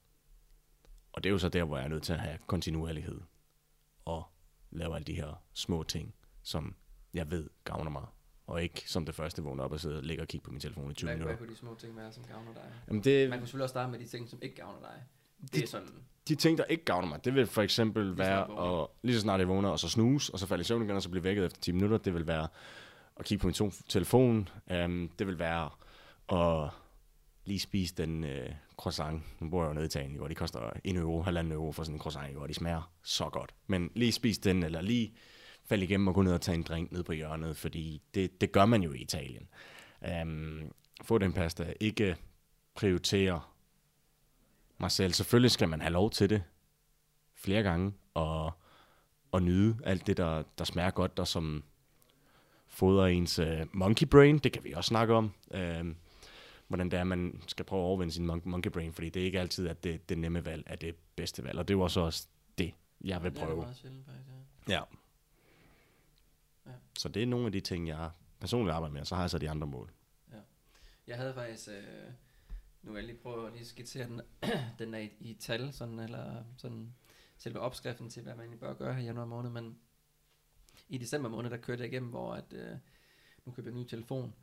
Og 1.14 1.24
det 1.24 1.30
er 1.30 1.32
jo 1.32 1.38
så 1.38 1.50
der, 1.50 1.64
hvor 1.64 1.78
jeg 1.78 1.84
er 1.84 1.90
nødt 1.90 2.04
til 2.04 2.14
at 2.14 2.20
have 2.20 2.38
kontinuerlighed 2.48 3.22
og 4.06 4.24
lave 4.72 4.96
alle 4.96 5.06
de 5.06 5.14
her 5.14 5.42
små 5.54 5.84
ting, 5.84 6.14
som 6.44 6.76
jeg 7.14 7.32
ved 7.32 7.50
gavner 7.64 7.92
mig. 7.92 8.06
Og 8.48 8.64
ikke 8.64 8.84
som 8.86 9.06
det 9.06 9.16
første 9.16 9.44
vågne 9.44 9.64
op 9.64 9.72
og 9.72 9.80
sidde 9.80 9.98
og 9.98 10.04
ligge 10.04 10.24
og 10.24 10.28
kigge 10.28 10.44
på 10.46 10.52
min 10.52 10.60
telefon 10.60 10.92
i 10.92 10.94
20 10.94 11.08
Hvad, 11.08 11.16
hvad 11.16 11.26
minutter. 11.26 11.38
kunne 11.46 11.54
de 11.54 11.60
små 11.60 11.76
ting 11.76 11.98
være, 11.98 12.12
som 12.12 12.24
gavner 12.24 12.54
dig? 12.54 12.72
Jamen 12.88 13.04
det, 13.04 13.30
Man 13.30 13.40
kunne 13.40 13.48
selvfølgelig 13.48 13.64
også 13.64 13.74
starte 13.74 13.92
med 13.92 14.00
de 14.00 14.06
ting, 14.08 14.30
som 14.30 14.40
ikke 14.42 14.56
gavner 14.56 14.80
dig. 14.80 15.04
Det 15.54 15.64
er 15.64 15.68
sådan, 15.68 15.88
de 16.28 16.36
ting, 16.36 16.58
der 16.58 16.64
ikke 16.64 16.86
gavner 16.86 17.08
mig, 17.08 17.26
det 17.26 17.36
vil 17.36 17.48
for 17.48 17.62
eksempel 17.62 18.18
være 18.18 18.48
vågner. 18.48 18.84
at 18.84 18.88
lige 19.02 19.16
så 19.16 19.22
snart 19.22 19.40
jeg 19.40 19.48
vågner, 19.48 19.70
og 19.70 19.80
så 19.80 19.90
snuse, 19.90 20.34
og 20.34 20.40
så 20.40 20.48
falde 20.48 20.62
i 20.62 20.64
søvn 20.64 20.84
igen, 20.84 20.96
og 20.96 21.02
så 21.02 21.10
blive 21.10 21.24
vækket 21.24 21.46
efter 21.46 21.62
10 21.62 21.72
minutter. 21.72 21.98
Det 21.98 22.14
vil 22.14 22.28
være 22.28 22.48
at 23.18 23.26
kigge 23.26 23.42
på 23.42 23.48
min 23.48 23.72
telefon. 23.90 24.50
Um, 24.86 25.12
det 25.20 25.28
vil 25.28 25.40
være 25.40 25.70
at 26.30 26.70
lige 27.46 27.60
spise 27.60 27.96
den 27.96 28.24
øh, 28.24 28.50
croissant. 28.78 29.24
Nu 29.40 29.50
bor 29.50 29.64
jeg 29.64 29.70
jo 29.70 29.74
nede 29.74 29.86
i 29.86 29.88
Italien, 29.88 30.16
hvor 30.16 30.28
de 30.28 30.36
koster 30.36 30.70
1 30.84 30.96
euro, 30.96 31.24
1,5 31.24 31.54
euro 31.54 31.72
for 31.72 31.84
sådan 31.84 31.96
en 31.96 32.00
croissant, 32.00 32.34
hvor 32.34 32.48
de 32.48 32.54
smager 32.54 32.92
så 33.04 33.30
godt. 33.30 33.54
Men 33.68 33.92
lige 33.96 34.12
spise 34.12 34.42
den, 34.42 34.64
eller 34.64 34.82
lige 34.82 35.14
falde 35.66 35.84
igennem 35.84 36.08
og 36.08 36.14
gå 36.14 36.22
ned 36.22 36.34
og 36.34 36.42
tage 36.42 36.56
en 36.56 36.64
drink 36.64 36.92
ned 36.92 37.04
på 37.04 37.12
hjørnet, 37.12 37.58
fordi 37.58 38.02
det, 38.14 38.42
det 38.42 38.52
gør 38.52 38.66
man 38.66 38.84
jo 38.84 38.94
i 38.94 38.98
Italien. 38.98 39.48
Um, 40.22 40.72
få 41.02 41.18
den 41.18 41.34
pasta, 41.34 41.74
ikke 41.80 42.16
prioritere 42.76 43.42
mig 44.78 44.92
selv. 44.92 45.14
Selvfølgelig 45.14 45.52
skal 45.52 45.70
man 45.70 45.82
have 45.82 45.94
lov 45.94 46.10
til 46.10 46.30
det 46.30 46.44
flere 47.36 47.64
gange, 47.64 47.94
og, 48.14 48.52
og 49.32 49.44
nyde 49.44 49.78
alt 49.84 50.08
det, 50.08 50.18
der, 50.18 50.44
der 50.58 50.64
smager 50.64 50.92
godt, 50.92 51.20
og 51.20 51.28
som 51.28 51.64
fodrer 52.68 53.06
ens 53.06 53.40
uh, 53.40 53.48
monkey 53.72 54.08
brain. 54.08 54.38
Det 54.38 54.52
kan 54.52 54.64
vi 54.64 54.74
også 54.74 54.88
snakke 54.88 55.14
om. 55.14 55.32
Uh, 55.48 55.88
hvordan 56.74 56.92
det 56.92 57.00
er, 57.00 57.04
man 57.04 57.42
skal 57.48 57.66
prøve 57.66 57.82
at 57.82 57.86
overvinde 57.86 58.14
sin 58.14 58.30
mon- 58.30 58.42
monkey 58.50 58.72
brain, 58.72 58.94
fordi 58.94 59.10
det 59.10 59.22
er 59.22 59.26
ikke 59.26 59.40
altid, 59.40 59.68
at 59.68 59.84
det, 59.84 60.10
det 60.10 60.18
nemme 60.18 60.46
valg 60.46 60.64
er 60.66 60.76
det 60.76 60.96
bedste 61.16 61.44
valg, 61.44 61.60
og 61.60 61.68
det 61.68 61.78
var 61.78 61.88
så 61.88 62.00
også 62.00 62.28
det, 62.58 62.74
jeg 63.04 63.24
vil 63.24 63.32
Det 63.32 63.40
er 63.42 63.46
prøve. 63.46 63.62
meget 63.62 63.78
sjældent, 63.78 64.06
faktisk, 64.06 64.28
ja. 64.68 64.74
Ja. 64.74 64.82
Ja. 66.66 66.72
Så 67.00 67.10
det 67.10 67.24
er 67.24 67.28
nogle 67.28 67.46
af 67.46 67.52
de 67.52 67.60
ting, 67.60 67.88
jeg 67.88 68.12
personligt 68.40 68.76
arbejder 68.76 68.94
med, 68.94 69.02
og 69.02 69.08
så 69.08 69.16
har 69.16 69.24
jeg 69.24 69.30
så 69.30 69.38
de 69.38 69.50
andre 69.50 69.68
mål. 69.68 69.92
Jeg 71.08 71.18
havde 71.18 71.34
faktisk, 71.34 71.68
øh, 71.70 71.84
nu 72.84 72.92
vil 72.92 73.00
jeg 73.00 73.08
lige 73.08 73.18
prøve 73.18 73.48
at 73.48 73.54
lige 73.54 73.66
skitsere 73.66 74.08
den, 74.08 74.22
den 74.80 74.94
er 74.94 74.98
i, 75.00 75.12
i 75.20 75.34
tal, 75.34 75.74
sådan, 75.74 76.00
eller 76.00 76.44
sådan, 76.58 76.94
selve 77.38 77.60
opskriften 77.60 78.10
til, 78.10 78.24
hvad 78.24 78.34
man 78.34 78.42
egentlig 78.42 78.60
bør 78.60 78.74
gøre 78.74 78.94
her 78.94 79.02
i 79.02 79.06
januar 79.06 79.26
måned, 79.26 79.50
men 79.50 79.78
i 80.90 80.98
december 80.98 81.30
måned, 81.30 81.50
der 81.50 81.58
kørte 81.58 81.84
jeg 81.84 81.92
igennem, 81.92 82.10
hvor 82.10 82.34
at, 82.34 82.54
øh, 82.54 82.78
nu 83.46 83.52
købte 83.52 83.70
jeg 83.72 83.76
en 83.78 83.82
ny 83.84 83.88
telefon, 83.88 84.34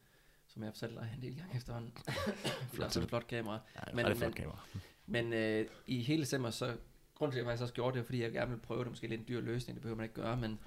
som 0.52 0.62
jeg 0.62 0.66
har 0.68 0.72
fortalt 0.72 0.94
dig 0.94 1.12
en 1.16 1.22
del 1.22 1.36
gange 1.36 1.56
efterhånden. 1.56 1.92
det 2.72 2.80
er 2.80 2.84
også 2.84 3.00
et 3.02 3.08
flot 3.08 3.26
kamera. 3.26 3.60
Ja, 3.76 3.80
det 3.80 3.94
Men- 3.94 4.04
er 4.04 4.08
men, 4.08 4.16
flot 4.18 4.34
kamera. 4.34 4.58
Men 5.06 5.32
øh, 5.32 5.66
i 5.86 6.02
hele 6.02 6.22
december, 6.22 6.50
så 6.50 6.76
grunden 7.14 7.32
til, 7.32 7.38
at 7.38 7.44
jeg 7.44 7.50
faktisk 7.50 7.62
også 7.62 7.74
gjorde 7.74 7.94
det, 7.94 8.00
er, 8.00 8.04
fordi 8.04 8.22
jeg 8.22 8.32
gerne 8.32 8.50
vil 8.50 8.58
prøve 8.60 8.80
det, 8.84 8.90
måske 8.90 9.06
lidt 9.06 9.20
en 9.20 9.28
dyr 9.28 9.40
løsning, 9.40 9.74
det 9.76 9.82
behøver 9.82 9.96
man 9.96 10.04
ikke 10.04 10.14
gøre, 10.14 10.36
men 10.36 10.58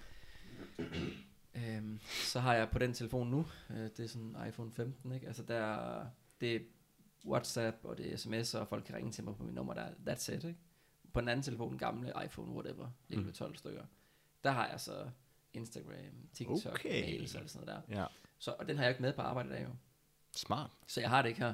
øhm, 1.56 2.00
så 2.04 2.40
har 2.40 2.54
jeg 2.56 2.70
på 2.70 2.80
den 2.80 2.94
telefon 2.94 3.28
nu, 3.32 3.46
øh, 3.70 3.78
det 3.78 4.00
er 4.00 4.08
sådan 4.08 4.36
iPhone 4.48 4.72
15, 4.72 5.12
ikke? 5.12 5.28
Altså 5.28 5.44
der, 5.44 6.06
det 6.42 6.56
er 6.56 6.60
WhatsApp, 7.26 7.78
og 7.84 7.98
det 7.98 8.14
er 8.14 8.18
sms, 8.18 8.54
og 8.56 8.68
folk 8.68 8.84
kan 8.86 8.96
ringe 8.96 9.12
til 9.12 9.24
mig 9.24 9.36
på 9.36 9.44
mit 9.44 9.54
nummer, 9.56 9.74
der, 9.74 9.88
that's 10.08 10.34
it, 10.34 10.44
ikke? 10.44 10.60
På 11.14 11.22
den 11.22 11.30
anden 11.30 11.44
telefon, 11.44 11.70
den 11.70 11.78
gamle 11.78 12.14
iPhone, 12.26 12.52
whatever, 12.52 12.88
11 13.10 13.26
Mm. 13.28 13.34
12 13.34 13.56
stykker, 13.56 13.84
der 14.44 14.52
har 14.52 14.68
jeg 14.70 14.80
så 14.80 15.10
Instagram, 15.54 16.28
TikTok, 16.34 16.74
Okay. 16.74 17.02
mails 17.02 17.36
og 17.36 17.50
sådan 17.50 17.68
noget 17.68 17.84
der. 17.90 18.00
Ja, 18.02 18.06
Så, 18.44 18.56
og 18.60 18.68
den 18.68 18.78
har 18.78 18.84
jeg 18.84 18.92
ikke 18.92 19.02
med 19.02 19.14
på 19.14 19.22
arbejde 19.22 19.50
i 19.50 19.52
dag 19.52 19.64
jo. 19.64 19.70
smart. 20.36 20.70
Så 20.88 21.02
jeg 21.02 21.10
har 21.10 21.22
det 21.22 21.30
ikke 21.30 21.42
her. 21.42 21.54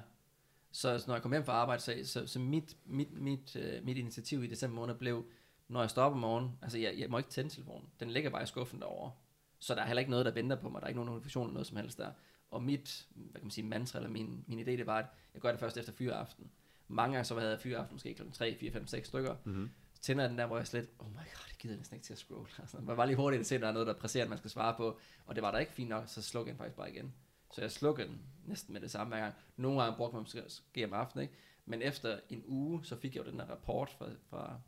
Så, 0.72 1.00
så 1.00 1.08
når 1.08 1.16
jeg 1.16 1.22
kom 1.22 1.32
hjem 1.32 1.46
fra 1.46 1.54
arbejde, 1.54 1.82
så, 1.82 1.94
så, 2.04 2.28
så 2.28 2.40
mit, 2.40 2.78
mit, 2.86 3.14
mit, 3.14 3.56
øh, 3.56 3.86
mit 3.86 3.98
initiativ 3.98 4.44
i 4.44 4.48
december 4.48 4.76
måned 4.76 4.96
blev, 4.96 5.26
når 5.68 5.82
jeg 5.82 5.98
op 5.98 6.12
om 6.12 6.20
morgenen, 6.20 6.58
altså 6.62 6.78
jeg, 6.78 6.96
jeg 6.98 7.10
må 7.10 7.18
ikke 7.18 7.30
tænde 7.30 7.50
telefonen. 7.50 7.90
Den 8.00 8.12
ligger 8.12 8.30
bare 8.30 8.44
i 8.44 8.46
skuffen 8.46 8.80
derovre. 8.80 9.12
Så 9.60 9.76
der 9.76 9.82
er 9.82 9.86
heller 9.86 10.00
ikke 10.00 10.12
noget, 10.12 10.26
der 10.26 10.32
venter 10.32 10.56
på 10.56 10.70
mig. 10.70 10.82
Der 10.82 10.86
er 10.86 10.90
ikke 10.90 11.00
nogen 11.00 11.12
notifikation 11.12 11.46
eller 11.46 11.54
noget 11.54 11.68
som 11.68 11.78
helst 11.78 11.98
der. 11.98 12.12
Og 12.52 12.64
mit, 12.64 13.08
hvad 13.16 13.34
kan 13.34 13.46
man 13.46 13.52
sige, 13.52 13.68
mantra 13.68 14.00
eller 14.00 14.10
min, 14.10 14.44
min 14.48 14.60
idé, 14.60 14.72
det 14.72 14.86
var, 14.86 14.98
at 14.98 15.06
jeg 15.34 15.42
gør 15.42 15.52
det 15.52 15.60
først 15.60 15.78
efter 15.78 15.94
fyreaften. 15.94 16.52
Mange 16.88 17.14
gange 17.14 17.26
så 17.26 17.40
havde 17.40 17.52
jeg 17.52 17.60
fyreaften 17.60 17.96
måske 17.96 18.14
klokken 18.14 18.34
3, 18.34 18.58
4, 18.60 18.72
5, 18.72 18.88
6 18.88 19.08
stykker. 19.08 19.36
Mm-hmm. 19.44 19.72
Tænder 20.02 20.24
jeg 20.24 20.30
den 20.30 20.38
der, 20.38 20.46
hvor 20.46 20.58
jeg 20.58 20.68
slet, 20.68 20.90
oh 21.00 21.12
my 21.12 21.16
god, 21.16 21.46
det 21.50 21.58
gider 21.58 21.74
jeg 21.74 21.78
næsten 21.78 21.96
ikke 21.96 22.06
til 22.06 22.14
at 22.14 22.20
scrolle. 22.20 22.48
Altså, 22.60 22.78
man 22.82 22.98
var 22.98 23.06
lige 23.06 23.16
hurtigt 23.16 23.40
at 23.40 23.46
se, 23.46 23.56
at 23.56 23.62
der 23.62 23.68
er 23.68 23.72
noget, 23.72 23.88
der 23.88 23.94
er 23.94 23.98
presserende, 23.98 24.30
man 24.30 24.38
skal 24.38 24.50
svare 24.50 24.74
på. 24.78 25.00
Og 25.26 25.36
det 25.36 25.44
var 25.44 25.52
der 25.52 25.60
ikke 25.60 25.72
fint 25.72 25.90
nok, 25.90 26.04
så 26.08 26.22
slukkede 26.22 26.50
jeg 26.50 26.54
den 26.54 26.64
faktisk 26.64 26.78
bare 26.78 26.92
igen. 26.92 27.14
Så 27.54 27.62
jeg 27.62 27.72
slukkede 27.72 28.08
den 28.08 28.22
næsten 28.46 28.74
med 28.74 28.82
det 28.82 28.92
samme 28.92 29.14
hver 29.16 29.22
gang. 29.24 29.34
Nogle 29.58 29.82
gange 29.82 29.98
brugte 29.98 30.16
man 30.16 30.22
måske 30.22 30.86
om 30.86 30.94
aftenen, 30.94 31.24
ikke? 31.24 31.34
Men 31.66 31.82
efter 31.82 32.20
en 32.30 32.44
uge, 32.48 32.86
så 32.86 32.96
fik 32.96 33.16
jeg 33.16 33.26
jo 33.26 33.32
den 33.32 33.40
der 33.40 33.46
rapport 33.46 33.90
fra, 33.98 34.06
fra, 34.30 34.60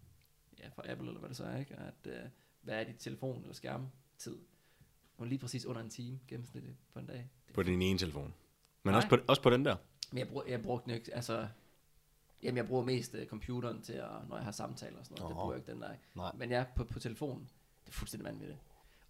ja, 0.59 0.67
fra 0.75 0.83
Apple, 0.91 1.07
eller 1.07 1.19
hvad 1.19 1.29
det 1.29 1.37
så 1.37 1.43
er, 1.45 1.57
ikke? 1.57 1.75
At, 1.75 2.11
øh, 2.11 2.29
hvad 2.61 2.79
er 2.79 2.83
dit 2.83 2.95
telefon- 2.99 3.41
eller 3.41 3.53
skærmtid? 3.53 4.37
Og 5.17 5.27
lige 5.27 5.39
præcis 5.39 5.65
under 5.65 5.81
en 5.81 5.89
time 5.89 6.19
gennemsnitligt 6.27 6.75
på 6.93 6.99
en 6.99 7.05
dag. 7.05 7.29
På 7.53 7.63
din 7.63 7.81
ene 7.81 7.99
telefon. 7.99 8.33
Men 8.83 8.91
Nej. 8.91 8.95
også 8.95 9.09
på, 9.09 9.17
også 9.27 9.41
på 9.41 9.49
den 9.49 9.65
der. 9.65 9.75
men 10.11 10.19
jeg, 10.19 10.27
brug, 10.27 10.43
jeg 10.47 10.61
brugte 10.61 10.85
den 10.85 10.99
ikke, 10.99 11.15
altså... 11.15 11.47
Jamen, 12.43 12.57
jeg 12.57 12.67
bruger 12.67 12.83
mest 12.83 13.13
uh, 13.13 13.25
computeren 13.25 13.81
til, 13.81 13.93
at, 13.93 14.09
når 14.29 14.35
jeg 14.35 14.45
har 14.45 14.51
samtaler 14.51 14.99
og 14.99 15.05
sådan 15.05 15.17
noget. 15.19 15.29
Det 15.29 15.37
Åh. 15.37 15.41
bruger 15.41 15.53
jeg 15.53 15.59
ikke 15.59 15.71
den 15.71 15.81
der. 15.81 15.89
Nej. 16.15 16.31
Men 16.35 16.49
ja, 16.49 16.65
på, 16.75 16.83
på 16.83 16.99
telefonen, 16.99 17.49
det 17.85 17.89
er 17.89 17.93
fuldstændig 17.93 18.25
vanvittigt. 18.25 18.59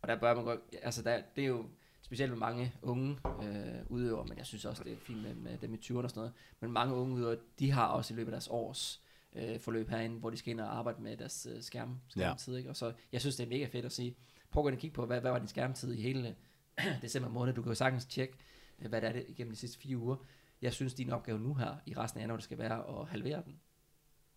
Og 0.01 0.07
der 0.07 0.19
bør 0.19 0.35
man 0.35 0.43
godt, 0.43 0.59
altså 0.81 1.01
der, 1.01 1.21
det 1.35 1.43
er 1.43 1.47
jo 1.47 1.65
specielt 2.01 2.31
med 2.31 2.39
mange 2.39 2.73
unge 2.81 3.17
øh, 3.43 3.81
udøvere, 3.87 4.25
men 4.25 4.37
jeg 4.37 4.45
synes 4.45 4.65
også, 4.65 4.83
det 4.83 4.93
er 4.93 4.97
fint 4.97 5.21
med, 5.21 5.35
med 5.35 5.57
dem 5.57 5.73
i 5.73 5.77
20'erne 5.77 5.97
og 5.97 6.09
sådan 6.09 6.19
noget. 6.19 6.33
Men 6.59 6.71
mange 6.71 6.95
unge 6.95 7.15
udøvere, 7.15 7.37
de 7.59 7.71
har 7.71 7.87
også 7.87 8.13
i 8.13 8.17
løbet 8.17 8.31
af 8.31 8.33
deres 8.33 8.47
års 8.51 9.01
øh, 9.33 9.59
forløb 9.59 9.89
herinde, 9.89 10.19
hvor 10.19 10.29
de 10.29 10.37
skal 10.37 10.51
ind 10.51 10.59
og 10.61 10.77
arbejde 10.77 11.01
med 11.01 11.17
deres 11.17 11.47
øh, 11.55 11.61
skærm, 11.63 11.99
skærmtid. 12.09 12.55
Ikke? 12.55 12.69
Og 12.69 12.75
så, 12.75 12.93
jeg 13.11 13.21
synes, 13.21 13.35
det 13.35 13.43
er 13.43 13.49
mega 13.49 13.65
fedt 13.65 13.85
at 13.85 13.91
sige, 13.91 14.15
prøv 14.51 14.61
at 14.61 14.63
gå 14.63 14.67
ind 14.67 14.75
og 14.75 14.81
kigge 14.81 14.93
på, 14.93 15.05
hvad, 15.05 15.21
hvad 15.21 15.31
var 15.31 15.39
din 15.39 15.47
skærmtid 15.47 15.93
i 15.93 16.01
hele 16.01 16.35
december 17.01 17.29
måned. 17.29 17.53
Du 17.53 17.61
kan 17.61 17.69
jo 17.69 17.75
sagtens 17.75 18.05
tjekke, 18.05 18.33
hvad 18.77 19.01
det 19.01 19.07
er 19.07 19.13
det 19.13 19.25
igennem 19.27 19.51
de 19.53 19.59
sidste 19.59 19.79
fire 19.79 19.97
uger. 19.97 20.15
Jeg 20.61 20.73
synes, 20.73 20.93
din 20.93 21.09
opgave 21.09 21.39
nu 21.39 21.53
her, 21.53 21.75
i 21.85 21.93
resten 21.93 22.19
af 22.19 22.23
januar, 22.23 22.37
det 22.37 22.43
skal 22.43 22.57
være 22.57 23.01
at 23.01 23.07
halvere 23.07 23.43
den. 23.45 23.59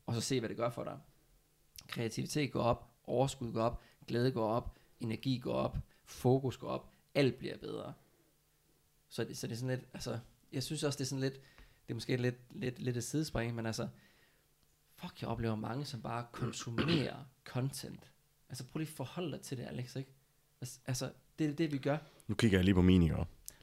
Og 0.06 0.14
så 0.14 0.20
se, 0.20 0.40
hvad 0.40 0.48
det 0.48 0.56
gør 0.56 0.70
for 0.70 0.84
dig. 0.84 0.98
Kreativitet 1.88 2.52
går 2.52 2.62
op, 2.62 2.90
overskud 3.04 3.52
går 3.52 3.62
op, 3.62 3.82
glæde 4.06 4.32
går 4.32 4.48
op, 4.48 4.78
energi 5.00 5.38
går 5.38 5.54
op, 5.54 5.78
fokus 6.04 6.56
går 6.56 6.68
op, 6.68 6.90
alt 7.14 7.38
bliver 7.38 7.56
bedre. 7.58 7.92
Så 9.08 9.24
det, 9.24 9.36
så 9.36 9.46
det 9.46 9.52
er 9.52 9.56
sådan 9.56 9.76
lidt, 9.76 9.88
altså, 9.94 10.18
jeg 10.52 10.62
synes 10.62 10.82
også, 10.82 10.96
det 10.96 11.04
er 11.04 11.08
sådan 11.08 11.20
lidt, 11.20 11.34
det 11.86 11.90
er 11.90 11.94
måske 11.94 12.16
lidt, 12.16 12.36
lidt, 12.50 12.78
lidt 12.78 12.96
et 12.96 13.04
sidespring, 13.04 13.54
men 13.54 13.66
altså, 13.66 13.88
fuck, 14.96 15.20
jeg 15.22 15.30
oplever 15.30 15.54
mange, 15.54 15.84
som 15.84 16.02
bare 16.02 16.26
konsumerer 16.32 17.24
content. 17.44 18.12
Altså, 18.48 18.64
prøv 18.64 18.78
lige 18.78 18.88
at 18.90 18.96
forholde 18.96 19.32
dig 19.32 19.40
til 19.40 19.58
det, 19.58 19.64
Alex, 19.64 19.96
ikke? 19.96 20.12
Altså, 20.60 20.80
Altså, 20.86 21.12
det 21.38 21.50
er 21.50 21.54
det, 21.54 21.72
vi 21.72 21.78
gør. 21.78 21.98
Nu 22.26 22.34
kigger 22.34 22.58
jeg 22.58 22.64
lige 22.64 22.74
på 22.74 22.82
min, 22.82 23.02
ikke? 23.02 23.16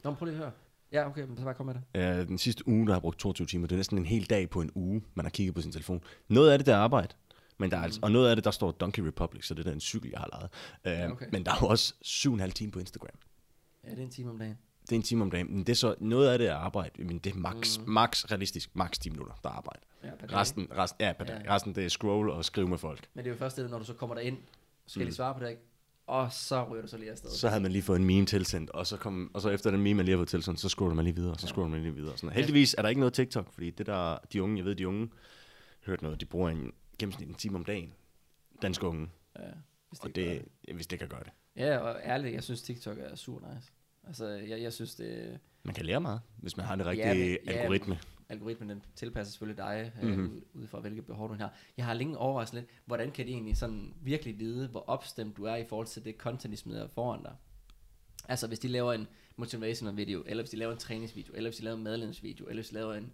Nå, 0.04 0.14
prøv 0.14 0.26
lige 0.26 0.34
at 0.34 0.38
høre. 0.38 0.52
Ja, 0.92 1.06
okay, 1.08 1.22
men 1.24 1.36
så 1.36 1.44
bare 1.44 1.54
kom 1.54 1.66
med 1.66 1.74
det. 1.94 2.20
Øh, 2.20 2.28
den 2.28 2.38
sidste 2.38 2.68
uge, 2.68 2.86
der 2.86 2.92
har 2.92 2.96
jeg 2.96 3.02
brugt 3.02 3.18
22 3.18 3.46
timer. 3.46 3.66
Det 3.66 3.72
er 3.74 3.76
næsten 3.78 3.98
en 3.98 4.06
hel 4.06 4.24
dag 4.30 4.50
på 4.50 4.60
en 4.60 4.70
uge, 4.74 5.02
man 5.14 5.24
har 5.24 5.30
kigget 5.30 5.54
på 5.54 5.60
sin 5.60 5.72
telefon. 5.72 6.02
Noget 6.28 6.50
af 6.50 6.58
det, 6.58 6.66
der 6.66 6.74
er 6.74 6.78
arbejde. 6.78 7.14
Men 7.58 7.70
der 7.70 7.76
er 7.76 7.82
altså, 7.82 8.00
og 8.02 8.10
noget 8.12 8.30
af 8.30 8.36
det, 8.36 8.44
der 8.44 8.50
står 8.50 8.70
Donkey 8.70 9.02
Republic, 9.02 9.46
så 9.46 9.54
det 9.54 9.66
er 9.66 9.70
den 9.70 9.80
cykel, 9.80 10.10
jeg 10.10 10.20
har 10.20 10.28
lejet. 10.32 10.50
Øh, 10.84 10.92
Ja, 11.04 11.10
okay. 11.12 11.26
Men 11.32 11.44
der 11.44 11.50
er 11.52 11.56
jo 11.62 11.66
også 11.66 11.94
7,5 12.04 12.50
timer 12.50 12.72
på 12.72 12.78
Instagram. 12.78 13.10
Ja, 13.84 13.90
det 13.90 13.98
er 13.98 14.02
en 14.02 14.10
time 14.10 14.30
om 14.30 14.38
dagen. 14.38 14.58
Det 14.82 14.92
er 14.92 14.96
en 14.96 15.02
time 15.02 15.22
om 15.22 15.30
dagen. 15.30 15.50
Men 15.54 15.58
det 15.58 15.68
er 15.68 15.74
så, 15.76 15.94
noget 16.00 16.28
af 16.28 16.38
det 16.38 16.48
er 16.48 16.54
arbejde, 16.54 17.04
men 17.04 17.18
det 17.18 17.32
er 17.34 17.36
max, 17.38 17.78
Mm. 17.78 17.84
mm. 17.84 17.90
max 17.92 18.24
realistisk, 18.24 18.76
max 18.76 18.98
10 18.98 19.10
minutter, 19.10 19.34
der 19.42 19.48
er 19.48 19.52
arbejde. 19.54 19.80
Ja. 20.04 20.10
Resten, 20.40 20.68
resten, 20.78 20.96
ja, 21.06 21.12
per 21.12 21.24
dag. 21.24 21.42
Ja. 21.44 21.54
Resten, 21.54 21.74
det 21.74 21.84
er 21.84 21.88
scroll 21.88 22.30
og 22.30 22.44
skrive 22.44 22.68
med 22.68 22.78
folk. 22.78 23.08
Men 23.14 23.24
det 23.24 23.30
er 23.30 23.34
jo 23.34 23.38
først 23.38 23.56
det, 23.56 23.70
når 23.70 23.78
du 23.78 23.84
så 23.84 23.94
kommer 23.94 24.16
så 24.16 24.22
skal 24.86 25.00
mm. 25.00 25.04
Mm. 25.04 25.10
de 25.10 25.14
svare 25.16 25.34
på 25.34 25.40
det, 25.40 25.50
ikke? 25.50 25.62
Og 26.06 26.32
så 26.32 26.64
ryger 26.70 26.82
du 26.82 26.88
så 26.88 26.96
lige 26.98 27.10
afsted. 27.10 27.30
Så 27.30 27.48
havde 27.48 27.62
man 27.62 27.72
lige 27.72 27.82
fået 27.82 27.98
en 27.98 28.04
meme 28.04 28.26
tilsendt, 28.26 28.70
og 28.70 28.86
så, 28.86 28.96
kom, 28.96 29.30
og 29.34 29.40
så 29.40 29.48
efter 29.50 29.70
den 29.70 29.80
meme, 29.82 29.94
man 29.96 30.04
lige 30.06 30.12
har 30.16 30.18
fået 30.18 30.28
tilsendt, 30.28 30.60
så 30.60 30.68
scroller 30.68 30.94
man 30.94 31.04
lige 31.04 31.14
videre, 31.14 31.32
og 31.32 31.40
så 31.40 31.46
Ja. 31.46 31.48
scroller 31.48 31.70
man 31.70 31.82
lige 31.82 31.94
videre. 31.94 32.16
Sådan. 32.16 32.30
Heldigvis 32.36 32.74
er 32.78 32.82
der 32.82 32.88
ikke 32.88 32.98
noget 33.00 33.14
TikTok, 33.14 33.52
fordi 33.52 33.70
det 33.70 33.86
der, 33.86 34.18
de 34.32 34.42
unge, 34.42 34.56
jeg 34.56 34.64
ved, 34.64 34.74
de 34.74 34.88
unge, 34.88 35.08
hørt 35.86 36.02
noget, 36.02 36.20
de 36.20 36.26
bruger 36.26 36.50
en 36.50 36.72
gennemsnit 36.98 37.28
en 37.28 37.34
time 37.34 37.56
om 37.56 37.64
dagen. 37.64 37.92
Danske 38.62 38.86
unge. 38.86 39.08
Ja, 39.38 39.42
hvis 39.88 40.00
Og 40.00 40.08
ikke 40.08 40.20
gør 40.24 40.32
det, 40.34 40.44
ja, 40.68 40.72
hvis 40.74 40.86
det 40.86 40.98
kan 40.98 41.08
gøre 41.08 41.22
det. 41.24 41.32
Ja, 41.56 41.78
og 41.78 42.00
ærligt, 42.04 42.34
jeg 42.34 42.42
synes 42.42 42.62
TikTok 42.62 42.96
er 43.00 43.16
super 43.16 43.54
nice. 43.54 43.70
Altså, 44.06 44.26
jeg, 44.28 44.62
jeg 44.62 44.72
synes, 44.72 44.94
det 44.94 45.38
Man 45.62 45.74
kan 45.74 45.86
lære 45.86 46.00
meget, 46.00 46.20
hvis 46.36 46.56
man 46.56 46.66
har 46.66 46.76
det 46.76 46.84
Ja, 46.84 46.90
rigtige 46.90 47.38
men- 47.44 47.54
ja, 47.54 47.60
algoritme. 47.60 47.98
Algoritmen 48.32 48.68
den 48.70 48.82
tilpasser 48.96 49.32
selvfølgelig 49.32 49.58
dig, 49.64 49.92
mm-hmm. 50.02 50.24
Øh, 50.24 50.30
ud, 50.32 50.40
ud 50.54 50.66
fra 50.66 50.80
hvilke 50.80 51.02
behov 51.02 51.28
du 51.28 51.34
har. 51.34 51.54
Jeg 51.76 51.84
har 51.84 51.94
længe 51.94 52.18
overrasket 52.18 52.54
lidt, 52.60 52.70
hvordan 52.84 53.10
kan 53.10 53.26
de 53.26 53.30
egentlig 53.32 53.56
sådan 53.56 53.94
virkelig 54.02 54.38
vide, 54.38 54.68
hvor 54.68 54.84
opstemt 54.88 55.36
du 55.36 55.44
er 55.44 55.56
i 55.56 55.64
forhold 55.64 55.86
til 55.86 56.04
det 56.04 56.14
content, 56.18 56.52
de 56.52 56.56
smider 56.56 56.88
foran 56.88 57.22
dig? 57.22 57.32
Altså, 58.28 58.46
hvis 58.46 58.58
de 58.58 58.68
laver 58.68 58.92
en 58.92 59.06
motivational 59.36 59.96
video, 59.96 60.22
eller 60.26 60.42
hvis 60.42 60.50
de 60.50 60.56
laver 60.56 60.72
en 60.72 60.78
træningsvideo, 60.78 61.32
eller 61.34 61.50
hvis 61.50 61.58
de 61.58 61.64
laver 61.64 61.76
en 61.76 61.82
medlemsvideo, 61.84 62.44
eller 62.46 62.62
hvis 62.62 62.68
de 62.68 62.74
laver 62.74 62.94
en 62.94 63.12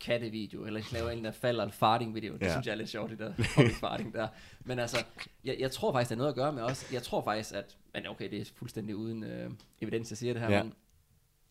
kattevideo, 0.00 0.64
eller 0.64 0.80
hvis 0.80 0.88
de 0.90 0.94
laver 0.94 1.10
en, 1.10 1.24
der 1.24 1.30
falder 1.30 1.64
en 1.64 1.72
farting 1.72 2.14
video. 2.14 2.32
Det 2.34 2.42
Ja. 2.42 2.50
synes 2.50 2.66
jeg 2.66 2.72
er 2.72 2.76
lidt 2.76 2.88
sjovt, 2.88 3.10
det 3.10 3.18
der 3.18 3.32
farting 3.80 4.14
der. 4.14 4.28
Men 4.64 4.78
altså, 4.78 5.04
jeg, 5.44 5.56
jeg 5.58 5.70
tror 5.70 5.92
faktisk, 5.92 6.08
det 6.08 6.14
er 6.14 6.18
noget 6.18 6.28
at 6.30 6.34
gøre 6.36 6.52
med 6.52 6.62
os. 6.62 6.92
Jeg 6.92 7.02
tror 7.02 7.22
faktisk, 7.24 7.54
at, 7.54 7.76
men 7.94 8.06
okay, 8.06 8.30
det 8.30 8.40
er 8.40 8.44
fuldstændig 8.54 8.96
uden 8.96 9.22
øh, 9.24 9.50
evidens, 9.80 10.10
jeg 10.10 10.18
siger 10.18 10.32
det 10.32 10.42
her, 10.42 10.50
Ja. 10.50 10.62
men 10.62 10.72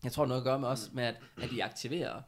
jeg 0.04 0.12
tror, 0.12 0.22
det 0.24 0.28
noget 0.28 0.40
at 0.40 0.44
gøre 0.44 0.58
med 0.58 0.68
os, 0.68 0.90
med 0.92 1.04
at, 1.04 1.16
at 1.42 1.50
de 1.50 1.64
aktiverer 1.64 2.22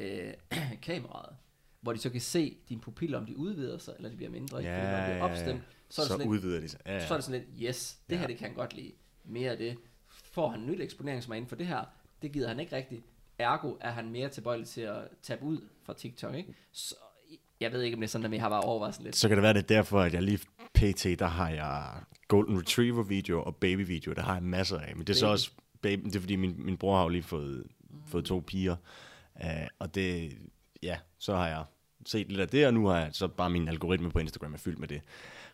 øh, 0.00 0.32
kameraet, 0.82 1.36
hvor 1.80 1.92
de 1.92 1.98
så 1.98 2.10
kan 2.10 2.20
se 2.20 2.56
dine 2.68 2.80
pupiller, 2.80 3.18
om 3.18 3.26
de 3.26 3.36
udvider 3.36 3.78
sig, 3.78 3.94
eller 3.96 4.10
de 4.10 4.16
bliver 4.16 4.30
mindre. 4.30 4.58
ikke? 4.58 4.72
Fordi 4.74 4.86
når 4.90 4.96
de 4.98 5.04
bliver 5.04 5.22
opstemt, 5.22 5.62
så 5.88 6.02
er 6.02 6.04
det 6.04 6.08
så 6.10 6.18
sådan 6.18 6.18
lidt, 6.18 6.28
udvider 6.28 6.60
de 6.60 6.68
sig. 6.68 6.80
Ja, 6.86 6.92
ja. 6.94 7.06
så 7.06 7.14
er 7.14 7.18
det 7.18 7.24
sådan 7.24 7.40
lidt, 7.40 7.68
yes, 7.68 7.98
det 8.10 8.14
Ja. 8.16 8.20
her 8.20 8.26
det 8.26 8.36
kan 8.38 8.46
han 8.46 8.56
godt 8.56 8.74
lide. 8.74 8.92
Mere 9.24 9.50
af 9.50 9.56
det. 9.58 9.76
Får 10.32 10.48
han 10.48 10.66
nyt 10.66 10.80
eksponering, 10.80 11.22
som 11.22 11.32
er 11.32 11.36
inden 11.36 11.48
for 11.48 11.56
det 11.56 11.66
her, 11.66 11.84
det 12.22 12.32
gider 12.32 12.48
han 12.48 12.60
ikke 12.60 12.76
rigtigt. 12.76 13.02
Ergo 13.38 13.74
er 13.80 13.90
han 13.90 14.10
mere 14.10 14.28
tilbøjelig 14.28 14.66
til 14.68 14.80
at 14.80 15.02
tabe 15.22 15.42
ud 15.42 15.58
fra 15.82 15.94
TikTok, 15.94 16.34
ikke? 16.34 16.54
Så 16.72 16.94
jeg 17.60 17.72
ved 17.72 17.82
ikke, 17.82 17.94
om 17.94 18.00
det 18.00 18.06
er 18.06 18.10
sådan, 18.10 18.24
at 18.24 18.32
jeg 18.32 18.40
har 18.42 18.48
bare 18.48 18.60
overvejet 18.60 18.94
sådan 18.94 19.04
lidt. 19.04 19.16
Så 19.16 19.28
kan 19.28 19.36
det 19.36 19.42
være, 19.42 19.52
det 19.54 19.62
er 19.62 19.66
derfor, 19.66 20.00
at 20.00 20.14
jeg 20.14 20.22
lige 20.22 20.38
pt. 20.74 21.04
der 21.18 21.26
har 21.26 21.48
jeg 21.50 22.02
Golden 22.28 22.58
Retriever 22.58 23.02
video 23.02 23.42
og 23.42 23.56
baby 23.56 23.86
video. 23.86 24.12
Der 24.12 24.22
har 24.22 24.34
jeg 24.34 24.42
masser 24.42 24.78
af. 24.78 24.96
Men 24.96 25.06
det 25.06 25.10
er 25.12 25.16
så 25.18 25.26
Baby. 25.26 25.32
også 25.32 25.50
baby, 25.82 26.04
det 26.04 26.16
er 26.16 26.20
fordi 26.20 26.36
min, 26.36 26.54
min 26.64 26.76
bror 26.76 26.96
har 26.96 27.02
jo 27.02 27.08
lige 27.08 27.22
fået, 27.22 27.66
fået 28.06 28.24
to 28.24 28.44
piger. 28.46 28.76
Uh, 29.44 29.66
og 29.78 29.94
det, 29.94 30.38
ja, 30.82 30.98
så 31.18 31.34
har 31.36 31.48
jeg 31.48 31.64
set 32.06 32.28
lidt 32.28 32.40
af 32.40 32.48
det, 32.48 32.66
og 32.66 32.74
nu 32.74 32.86
har 32.86 32.96
jeg 32.98 33.10
så 33.12 33.28
bare 33.28 33.50
min 33.50 33.68
algoritme 33.68 34.10
på 34.10 34.18
Instagram 34.18 34.54
er 34.54 34.58
fyldt 34.58 34.78
med 34.78 34.88
det. 34.88 35.00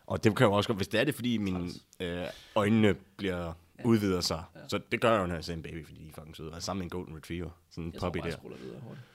Og 0.07 0.23
det 0.23 0.35
kan 0.37 0.45
jo 0.45 0.53
også 0.53 0.69
godt, 0.69 0.77
hvis 0.77 0.87
det 0.87 0.99
er 0.99 1.03
det, 1.03 1.15
fordi 1.15 1.37
mine 1.37 1.69
øh, 1.99 2.25
øjnene 2.55 2.93
bliver 3.17 3.53
Ja. 3.79 3.83
udvider 3.85 4.21
sig. 4.21 4.43
Ja. 4.55 4.59
Så 4.67 4.79
det 4.91 5.01
gør 5.01 5.11
jeg 5.11 5.21
jo, 5.21 5.25
når 5.25 5.35
jeg 5.35 5.43
ser 5.43 5.53
en 5.53 5.61
baby, 5.61 5.85
fordi 5.85 6.03
de 6.03 6.07
er 6.07 6.11
fucking 6.13 6.35
søde. 6.35 6.51
Og 6.51 6.63
sammen 6.63 6.79
med 6.79 6.85
en 6.85 6.89
Golden 6.89 7.15
Retriever. 7.15 7.49
Sådan 7.69 7.83
en 7.83 7.93
jeg 7.93 7.99
tror 7.99 8.07
puppy 8.09 8.17
jeg 8.17 8.25
der. 8.25 8.31
scroller 8.31 8.57
videre 8.57 8.79
hurtigt. 8.79 9.05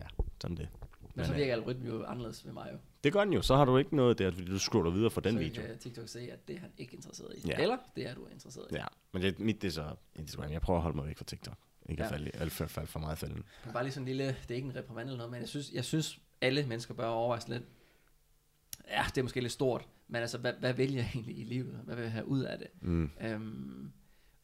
Ja, 0.00 0.06
sådan 0.40 0.56
det. 0.56 0.68
Men, 1.00 1.10
Men, 1.14 1.24
så 1.24 1.32
øh, 1.32 1.38
virker 1.38 1.52
algoritmen 1.52 1.88
jo 1.88 2.04
anderledes 2.04 2.46
ved 2.46 2.52
mig 2.52 2.68
jo. 2.72 2.78
Det 3.04 3.12
gør 3.12 3.24
den 3.24 3.32
jo. 3.32 3.42
Så 3.42 3.56
har 3.56 3.64
du 3.64 3.76
ikke 3.78 3.96
noget 3.96 4.18
der, 4.18 4.30
fordi 4.30 4.46
du 4.46 4.58
scroller 4.58 4.90
videre 4.90 5.10
fra 5.10 5.20
den 5.20 5.32
så 5.32 5.38
video. 5.38 5.62
kan 5.62 5.78
TikTok 5.78 6.08
se, 6.08 6.20
at 6.32 6.48
det 6.48 6.56
er 6.56 6.60
han 6.60 6.70
ikke 6.78 6.94
interesseret 6.96 7.34
i. 7.38 7.48
Ja. 7.48 7.62
Eller 7.62 7.76
det 7.96 8.06
er 8.08 8.14
du 8.14 8.26
interesseret 8.26 8.66
i. 8.70 8.74
Ja, 8.74 8.84
men 9.12 9.22
det, 9.22 9.38
mit 9.38 9.62
det 9.62 9.68
er 9.68 9.72
så 9.72 9.94
Instagram. 10.14 10.50
Jeg 10.52 10.60
prøver 10.60 10.78
at 10.78 10.82
holde 10.82 10.96
mig 10.96 11.06
væk 11.06 11.18
fra 11.18 11.24
TikTok. 11.24 11.56
Ikke 11.88 12.02
Ja. 12.02 12.14
at 12.14 12.32
falde, 12.34 12.50
for, 12.50 12.66
falde 12.66 12.86
for 12.88 12.98
meget 13.00 13.18
fælden. 13.18 13.44
Bare 13.72 13.82
lige 13.84 13.92
sådan 13.92 14.02
en 14.02 14.16
lille, 14.16 14.26
det 14.26 14.50
er 14.50 14.54
ikke 14.54 14.68
en 14.68 14.76
reprimand 14.76 15.08
eller 15.08 15.16
noget, 15.16 15.30
men 15.32 15.40
jeg 15.40 15.48
synes, 15.48 15.72
jeg 15.72 15.84
synes 15.84 16.20
alle 16.40 16.66
mennesker 16.66 16.94
bør 16.94 17.06
overveje 17.06 17.40
sådan 17.40 17.52
lidt, 17.54 17.64
ja, 18.88 19.02
det 19.08 19.18
er 19.18 19.22
måske 19.22 19.40
lidt 19.40 19.52
stort, 19.52 19.88
men 20.08 20.20
altså, 20.22 20.38
hvad, 20.38 20.52
hvad 20.52 20.72
vil 20.74 20.92
jeg 20.94 21.10
egentlig 21.14 21.38
i 21.38 21.44
livet? 21.44 21.80
Hvad 21.84 21.94
vil 21.96 22.02
jeg 22.02 22.12
have 22.12 22.28
ud 22.28 22.40
af 22.42 22.58
det? 22.58 22.66
Mm. 22.80 23.10
Øhm, 23.20 23.92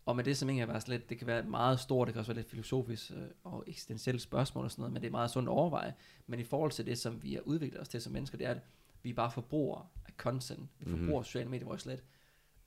og 0.07 0.17
med 0.17 0.25
det 0.25 0.37
som 0.37 0.49
egentlig 0.49 0.63
er 0.63 0.67
bare 0.67 0.81
sådan 0.81 0.93
lidt, 0.99 1.11
det 1.11 1.19
kan 1.19 1.27
være 1.27 1.43
meget 1.43 1.81
stort, 1.81 2.07
det 2.07 2.15
kan 2.15 2.19
også 2.21 2.33
være 2.33 2.39
lidt 2.39 2.51
filosofisk 2.51 3.11
øh, 3.11 3.17
og 3.45 3.65
eksistentielle 3.67 4.21
spørgsmål 4.21 4.65
og 4.65 4.71
sådan 4.71 4.81
noget, 4.83 4.93
men 4.93 5.03
det 5.03 5.07
er 5.09 5.13
meget 5.13 5.31
sundt 5.31 5.49
at 5.49 5.53
overveje. 5.53 5.95
Men 6.27 6.41
i 6.41 6.45
forhold 6.45 6.71
til 6.71 6.87
det, 6.87 6.99
som 6.99 7.23
vi 7.23 7.35
har 7.35 7.41
udviklet 7.41 7.81
os 7.81 7.89
til 7.89 8.03
som 8.03 8.13
mennesker, 8.13 8.39
det 8.39 8.47
er, 8.47 8.51
at 8.51 8.61
Vi 9.05 9.11
er 9.11 9.15
bare 9.15 9.31
forbrugere 9.31 9.87
af 10.07 10.13
content. 10.17 10.61
Vi 10.79 10.85
Mhm. 10.85 10.91
forbruger 10.91 11.11
mm-hmm. 11.21 11.25
sociale 11.25 11.51
medier, 11.51 11.65
hvor 11.65 11.75
jeg 11.75 11.81
slet, 11.81 12.03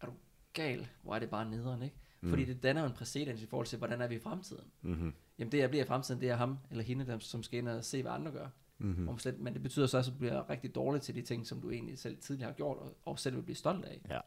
er 0.01 0.05
du 0.05 0.13
gal? 0.53 0.87
Hvor 1.01 1.15
er 1.15 1.19
det 1.19 1.29
bare 1.29 1.49
nederen, 1.49 1.81
ikke? 1.83 1.95
Fordi 2.29 2.43
Mhm. 2.43 2.53
det 2.53 2.63
danner 2.63 2.81
jo 2.81 2.87
en 2.87 2.93
præcedens 2.93 3.41
i 3.41 3.45
forhold 3.45 3.67
til, 3.67 3.77
hvordan 3.77 4.01
er 4.01 4.07
vi 4.07 4.15
i 4.15 4.19
fremtiden. 4.19 4.63
Mm-hmm. 4.81 5.13
Jamen 5.39 5.51
det, 5.51 5.57
jeg 5.57 5.69
bliver 5.69 5.83
i 5.83 5.87
fremtiden, 5.87 6.21
det 6.21 6.29
er 6.29 6.35
ham 6.35 6.57
eller 6.71 6.83
hende, 6.83 7.05
der, 7.05 7.19
som 7.19 7.43
skal 7.43 7.59
ind 7.59 7.69
og 7.69 7.83
se, 7.83 8.01
hvad 8.01 8.11
andre 8.11 8.31
gør. 8.31 8.47
Mm-hmm. 8.77 9.05
Mm. 9.09 9.17
Slet, 9.19 9.39
men 9.39 9.53
det 9.53 9.63
betyder 9.63 9.87
så 9.87 9.97
også, 9.97 10.11
at 10.11 10.13
du 10.13 10.19
bliver 10.19 10.49
rigtig 10.49 10.75
dårlig 10.75 11.01
til 11.01 11.15
de 11.15 11.21
ting, 11.21 11.47
som 11.47 11.61
du 11.61 11.71
egentlig 11.71 11.99
selv 11.99 12.17
tidligere 12.17 12.49
har 12.49 12.55
gjort, 12.55 12.77
og, 12.77 12.97
og 13.05 13.19
selv 13.19 13.35
vil 13.35 13.41
blive 13.43 13.55
stolt 13.55 13.85
af. 13.85 14.01
Ja. 14.09 14.19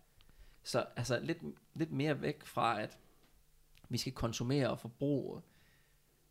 Så 0.63 0.85
altså 0.97 1.21
lidt, 1.21 1.39
lidt 1.75 1.93
mere 1.93 2.23
væk 2.23 2.47
fra, 2.47 2.81
at 2.83 2.99
vi 3.89 3.99
skal 3.99 4.13
konsumere 4.13 4.71
og 4.71 4.79
forbruge 4.79 5.41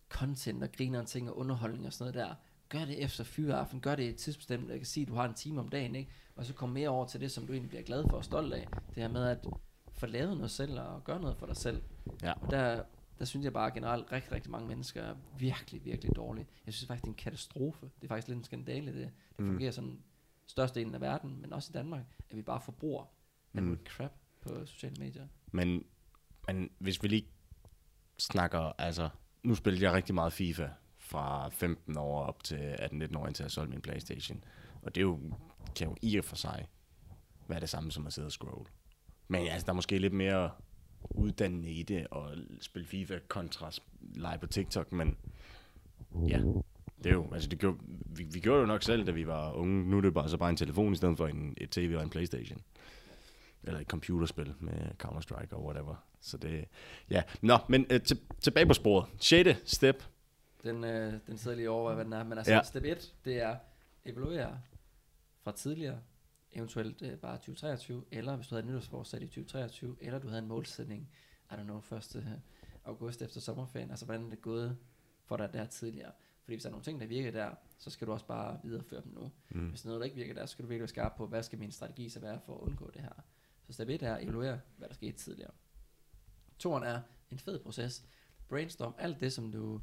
content 0.09 0.63
og 0.63 0.71
grine 0.71 1.05
ting 1.05 1.29
og 1.29 1.37
underholdning 1.37 1.85
og 1.85 1.93
sådan 1.93 2.13
noget 2.13 2.27
der. 2.29 2.35
Gør 2.69 2.85
det 2.85 3.03
efter 3.03 3.23
fyreaften, 3.23 3.81
gør 3.81 3.95
det 3.95 4.15
tidsbestemt. 4.15 4.69
Jeg 4.69 4.77
kan 4.77 4.85
sige, 4.85 5.01
at 5.01 5.07
du 5.07 5.15
har 5.15 5.25
en 5.27 5.33
time 5.33 5.59
om 5.59 5.69
dagen, 5.69 5.95
ikke? 5.95 6.11
og 6.35 6.45
så 6.45 6.53
kom 6.53 6.69
mere 6.69 6.89
over 6.89 7.05
til 7.05 7.21
det, 7.21 7.31
som 7.31 7.47
du 7.47 7.53
egentlig 7.53 7.69
bliver 7.69 7.83
glad 7.83 8.03
for 8.09 8.17
og 8.17 8.23
stolt 8.25 8.53
af. 8.53 8.67
Det 8.89 8.95
her 9.03 9.07
med 9.07 9.25
at 9.27 9.47
få 9.97 10.05
lavet 10.05 10.37
noget 10.37 10.51
selv 10.51 10.79
og 10.79 11.03
gøre 11.03 11.19
noget 11.21 11.37
for 11.37 11.45
dig 11.45 11.55
selv. 11.57 11.81
Ja. 12.23 12.31
Og 12.33 12.51
der, 12.51 12.83
der 13.19 13.25
synes 13.25 13.43
jeg 13.43 13.53
bare 13.53 13.71
generelt, 13.71 14.11
rigtig, 14.11 14.31
rigtig 14.31 14.51
mange 14.51 14.67
mennesker 14.67 15.01
er 15.03 15.15
virkelig, 15.37 15.85
virkelig 15.85 16.15
dårlige. 16.15 16.47
Jeg 16.65 16.73
synes 16.73 16.87
faktisk, 16.87 17.01
det 17.03 17.07
er 17.09 17.11
en 17.11 17.15
katastrofe. 17.17 17.85
Det 17.85 18.03
er 18.03 18.07
faktisk 18.07 18.27
lidt 18.27 18.37
en 18.37 18.43
skandale, 18.43 18.87
det, 18.93 18.95
det 19.01 19.11
Mm. 19.39 19.47
fungerer 19.47 19.71
sådan 19.71 19.99
størstedelen 20.47 20.95
af 20.95 21.01
verden, 21.01 21.41
men 21.41 21.53
også 21.53 21.69
i 21.71 21.73
Danmark, 21.73 22.03
at 22.29 22.35
vi 22.37 22.41
bare 22.41 22.61
forbruger 22.61 23.05
Mm. 23.53 23.79
crap 23.85 24.11
på 24.41 24.65
sociale 24.65 24.95
medier. 24.99 25.27
Men, 25.51 25.83
men 26.47 26.69
hvis 26.79 27.03
vi 27.03 27.07
lige 27.07 27.27
snakker, 28.17 28.59
altså, 28.77 29.09
nu 29.43 29.55
spillede 29.55 29.85
jeg 29.85 29.93
rigtig 29.93 30.15
meget 30.15 30.33
FIFA 30.33 30.67
fra 30.97 31.49
15 31.49 31.97
år 31.97 32.23
op 32.23 32.43
til 32.43 32.75
18-19 32.81 33.17
år, 33.17 33.27
indtil 33.27 33.43
jeg 33.43 33.51
solgte 33.51 33.69
min 33.71 33.81
Playstation. 33.81 34.43
Og 34.81 34.95
det 34.95 35.01
er 35.01 35.05
jo, 35.05 35.19
kan 35.75 35.87
jo 35.87 35.95
i 36.01 36.17
og 36.17 36.25
for 36.25 36.35
sig 36.35 36.67
være 37.47 37.59
det 37.59 37.69
samme 37.69 37.91
som 37.91 38.07
at 38.07 38.13
sidde 38.13 38.25
og 38.25 38.31
scroll. 38.31 38.67
Men 39.27 39.47
altså, 39.47 39.65
der 39.65 39.71
er 39.71 39.75
måske 39.75 39.97
lidt 39.97 40.13
mere 40.13 40.51
uddannende 41.09 41.69
i 41.69 41.83
det, 41.83 42.07
og 42.11 42.35
spille 42.61 42.87
FIFA 42.87 43.19
kontra 43.27 43.71
lege 44.15 44.37
på 44.37 44.47
TikTok, 44.47 44.91
men 44.91 45.17
ja, 46.27 46.41
det 47.03 47.09
er 47.09 47.13
jo, 47.13 47.33
altså 47.33 47.49
det 47.49 47.59
gjorde, 47.59 47.77
vi, 48.05 48.23
vi 48.23 48.39
gjorde 48.39 48.57
det 48.57 48.61
jo 48.61 48.67
nok 48.67 48.83
selv, 48.83 49.05
da 49.05 49.11
vi 49.11 49.27
var 49.27 49.53
unge. 49.53 49.89
Nu 49.89 49.97
er 49.97 50.01
det 50.01 50.13
bare, 50.13 50.29
så 50.29 50.37
bare 50.37 50.49
en 50.49 50.55
telefon, 50.55 50.93
i 50.93 50.95
stedet 50.95 51.17
for 51.17 51.27
en, 51.27 51.53
et 51.57 51.69
tv 51.69 51.93
og 51.97 52.03
en 52.03 52.09
Playstation. 52.09 52.61
Eller 53.63 53.79
et 53.79 53.87
computerspil 53.87 54.53
med 54.59 54.73
Counter-Strike 55.03 55.55
og 55.55 55.65
whatever. 55.65 55.95
Så 56.21 56.37
det, 56.37 56.65
ja. 57.09 57.23
Nå, 57.41 57.57
men 57.69 57.85
øh, 57.89 58.01
til, 58.01 58.19
tilbage 58.41 58.65
på 58.65 58.73
sporet. 58.73 59.05
6. 59.19 59.49
step. 59.65 60.03
Den, 60.63 60.83
øh, 60.83 61.13
den 61.27 61.37
sidder 61.37 61.57
lige 61.57 61.69
over, 61.69 61.93
hvad 61.93 62.05
den 62.05 62.13
er. 62.13 62.23
Men 62.23 62.37
altså, 62.37 62.53
ja. 62.53 62.63
step 62.63 62.83
1, 62.83 63.13
det 63.25 63.41
er 63.41 63.55
evaluere 64.05 64.59
fra 65.43 65.51
tidligere, 65.51 65.99
eventuelt 66.57 67.01
øh, 67.01 67.17
bare 67.17 67.37
2023, 67.37 68.05
eller 68.11 68.35
hvis 68.35 68.47
du 68.47 68.55
havde 68.55 68.67
nytårsforsæt 68.67 69.21
i 69.21 69.27
2023, 69.27 69.97
eller 70.01 70.19
du 70.19 70.27
havde 70.27 70.41
en 70.41 70.47
målsætning, 70.47 71.09
I 71.51 71.53
don't 71.53 71.63
know, 71.63 71.77
1. 71.77 72.41
august 72.83 73.21
efter 73.21 73.39
sommerferien, 73.39 73.89
altså 73.89 74.05
hvordan 74.05 74.25
er 74.25 74.29
det 74.29 74.41
gået 74.41 74.77
for 75.25 75.37
dig 75.37 75.53
der 75.53 75.65
tidligere. 75.65 76.11
Fordi 76.43 76.55
hvis 76.55 76.63
der 76.63 76.69
er 76.69 76.71
nogle 76.71 76.83
ting, 76.83 77.01
der 77.01 77.07
virker 77.07 77.31
der, 77.31 77.51
så 77.77 77.89
skal 77.89 78.07
du 78.07 78.11
også 78.11 78.25
bare 78.25 78.59
videreføre 78.63 79.01
dem 79.01 79.11
nu. 79.13 79.31
Mm. 79.49 79.69
Hvis 79.69 79.85
noget, 79.85 79.99
der 79.99 80.05
ikke 80.05 80.15
virker 80.15 80.33
der, 80.33 80.45
så 80.45 80.51
skal 80.51 80.63
du 80.63 80.67
virkelig 80.67 80.81
være 80.81 80.87
skarp 80.87 81.15
på, 81.17 81.27
hvad 81.27 81.43
skal 81.43 81.59
min 81.59 81.71
strategi 81.71 82.09
så 82.09 82.19
være 82.19 82.39
for 82.45 82.55
at 82.55 82.61
undgå 82.61 82.89
det 82.93 83.01
her. 83.01 83.23
Så 83.63 83.73
step 83.73 83.89
1 83.89 84.03
er 84.03 84.15
at 84.15 84.23
evaluere, 84.23 84.59
hvad 84.77 84.87
der 84.87 84.93
skete 84.93 85.17
tidligere. 85.17 85.51
Toren 86.59 86.83
er 86.83 87.01
en 87.31 87.39
fed 87.39 87.59
proces. 87.59 88.05
Brainstorm 88.49 88.95
alt 88.97 89.19
det, 89.19 89.33
som 89.33 89.51
du, 89.51 89.81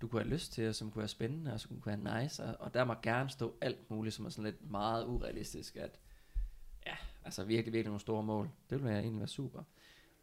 du 0.00 0.08
kunne 0.08 0.22
have 0.22 0.30
lyst 0.30 0.52
til, 0.52 0.68
og 0.68 0.74
som 0.74 0.90
kunne 0.90 1.00
være 1.00 1.08
spændende, 1.08 1.52
og 1.52 1.60
som 1.60 1.80
kunne 1.80 2.04
være 2.04 2.22
nice, 2.22 2.44
og, 2.44 2.56
og 2.60 2.74
der 2.74 2.84
må 2.84 2.94
gerne 3.02 3.30
stå 3.30 3.58
alt 3.60 3.90
muligt, 3.90 4.14
som 4.14 4.24
er 4.24 4.30
sådan 4.30 4.44
lidt 4.44 4.70
meget 4.70 5.06
urealistisk, 5.06 5.76
at 5.76 6.00
altså 7.24 7.44
virkelig, 7.44 7.72
virkelig 7.72 7.88
nogle 7.88 8.00
store 8.00 8.22
mål. 8.22 8.50
Det 8.70 8.78
vil 8.78 8.88
være 8.88 9.00
egentlig 9.00 9.20
være 9.20 9.28
super. 9.28 9.62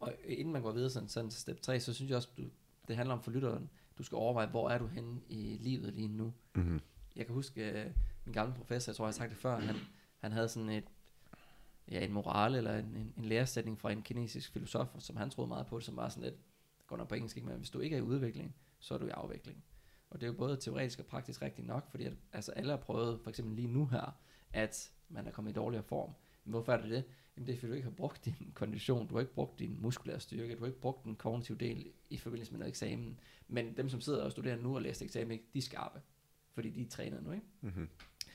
Og 0.00 0.14
inden 0.24 0.52
man 0.52 0.62
går 0.62 0.72
videre 0.72 0.90
sådan, 0.90 1.08
sådan 1.08 1.30
til 1.30 1.40
step 1.40 1.60
3, 1.60 1.80
så 1.80 1.94
synes 1.94 2.08
jeg 2.08 2.16
også, 2.16 2.28
du, 2.36 2.42
det 2.88 2.96
handler 2.96 3.14
om 3.14 3.22
for 3.22 3.30
lytteren, 3.30 3.70
du 3.98 4.02
skal 4.02 4.16
overveje, 4.16 4.46
hvor 4.46 4.70
er 4.70 4.78
du 4.78 4.86
henne 4.86 5.20
i 5.28 5.58
livet 5.60 5.94
lige 5.94 6.08
nu. 6.08 6.34
Mm-hmm. 6.54 6.80
Jeg 7.16 7.26
kan 7.26 7.34
huske, 7.34 7.86
uh, 7.86 7.92
min 8.24 8.32
gamle 8.32 8.54
professor, 8.54 8.90
jeg 8.90 8.96
tror, 8.96 9.04
jeg 9.04 9.08
har 9.08 9.12
sagt 9.12 9.30
det 9.30 9.38
før, 9.38 9.60
han, 9.60 9.76
han 10.18 10.32
havde 10.32 10.48
sådan 10.48 10.68
et, 10.68 10.84
ja, 11.90 12.04
en 12.04 12.12
moral 12.12 12.54
eller 12.54 12.78
en, 12.78 12.96
en, 12.96 13.14
en 13.16 13.24
læresætning 13.24 13.80
fra 13.80 13.92
en 13.92 14.02
kinesisk 14.02 14.52
filosof, 14.52 14.88
som 14.98 15.16
han 15.16 15.30
troede 15.30 15.48
meget 15.48 15.66
på, 15.66 15.80
som 15.80 15.96
var 15.96 16.08
sådan 16.08 16.22
lidt, 16.22 16.40
går 16.86 16.96
nok 16.96 17.08
på 17.08 17.14
engelsk, 17.14 17.36
ikke, 17.36 17.48
men 17.48 17.58
hvis 17.58 17.70
du 17.70 17.80
ikke 17.80 17.96
er 17.96 18.00
i 18.00 18.02
udvikling, 18.02 18.54
så 18.78 18.94
er 18.94 18.98
du 18.98 19.06
i 19.06 19.10
afvikling. 19.10 19.64
Og 20.10 20.20
det 20.20 20.26
er 20.26 20.30
jo 20.30 20.38
både 20.38 20.56
teoretisk 20.56 20.98
og 20.98 21.06
praktisk 21.06 21.42
rigtigt 21.42 21.66
nok, 21.66 21.90
fordi 21.90 22.04
at, 22.04 22.12
altså 22.32 22.52
alle 22.52 22.70
har 22.70 22.76
prøvet, 22.76 23.20
for 23.20 23.30
eksempel 23.30 23.56
lige 23.56 23.68
nu 23.68 23.86
her, 23.86 24.16
at 24.52 24.92
man 25.08 25.26
er 25.26 25.30
kommet 25.30 25.50
i 25.50 25.54
dårligere 25.54 25.84
form. 25.84 26.14
Hvorfor 26.44 26.72
er 26.72 26.80
det 26.80 26.90
det? 26.90 27.04
Jamen 27.36 27.46
det 27.46 27.52
er 27.52 27.56
fordi, 27.56 27.70
du 27.70 27.74
ikke 27.74 27.88
har 27.88 27.94
brugt 27.94 28.24
din 28.24 28.52
kondition, 28.54 29.08
du 29.08 29.14
har 29.14 29.20
ikke 29.20 29.34
brugt 29.34 29.58
din 29.58 29.78
muskulære 29.80 30.20
styrke, 30.20 30.54
du 30.54 30.60
har 30.60 30.66
ikke 30.66 30.80
brugt 30.80 31.04
den 31.04 31.16
kognitive 31.16 31.58
del 31.58 31.92
i 32.10 32.16
forbindelse 32.16 32.52
med 32.52 32.58
noget 32.58 32.70
eksamen. 32.70 33.20
Men 33.48 33.76
dem, 33.76 33.88
som 33.88 34.00
sidder 34.00 34.22
og 34.22 34.32
studerer 34.32 34.56
nu 34.56 34.74
og 34.74 34.82
læser 34.82 35.04
eksamen, 35.04 35.30
ikke, 35.30 35.44
de 35.52 35.58
er 35.58 35.62
skarpe, 35.62 36.00
fordi 36.52 36.70
de 36.70 36.82
er 36.82 36.88
trænet 36.88 37.22
nu, 37.22 37.32
ikke? 37.32 37.46
Mm-hmm. 37.60 37.88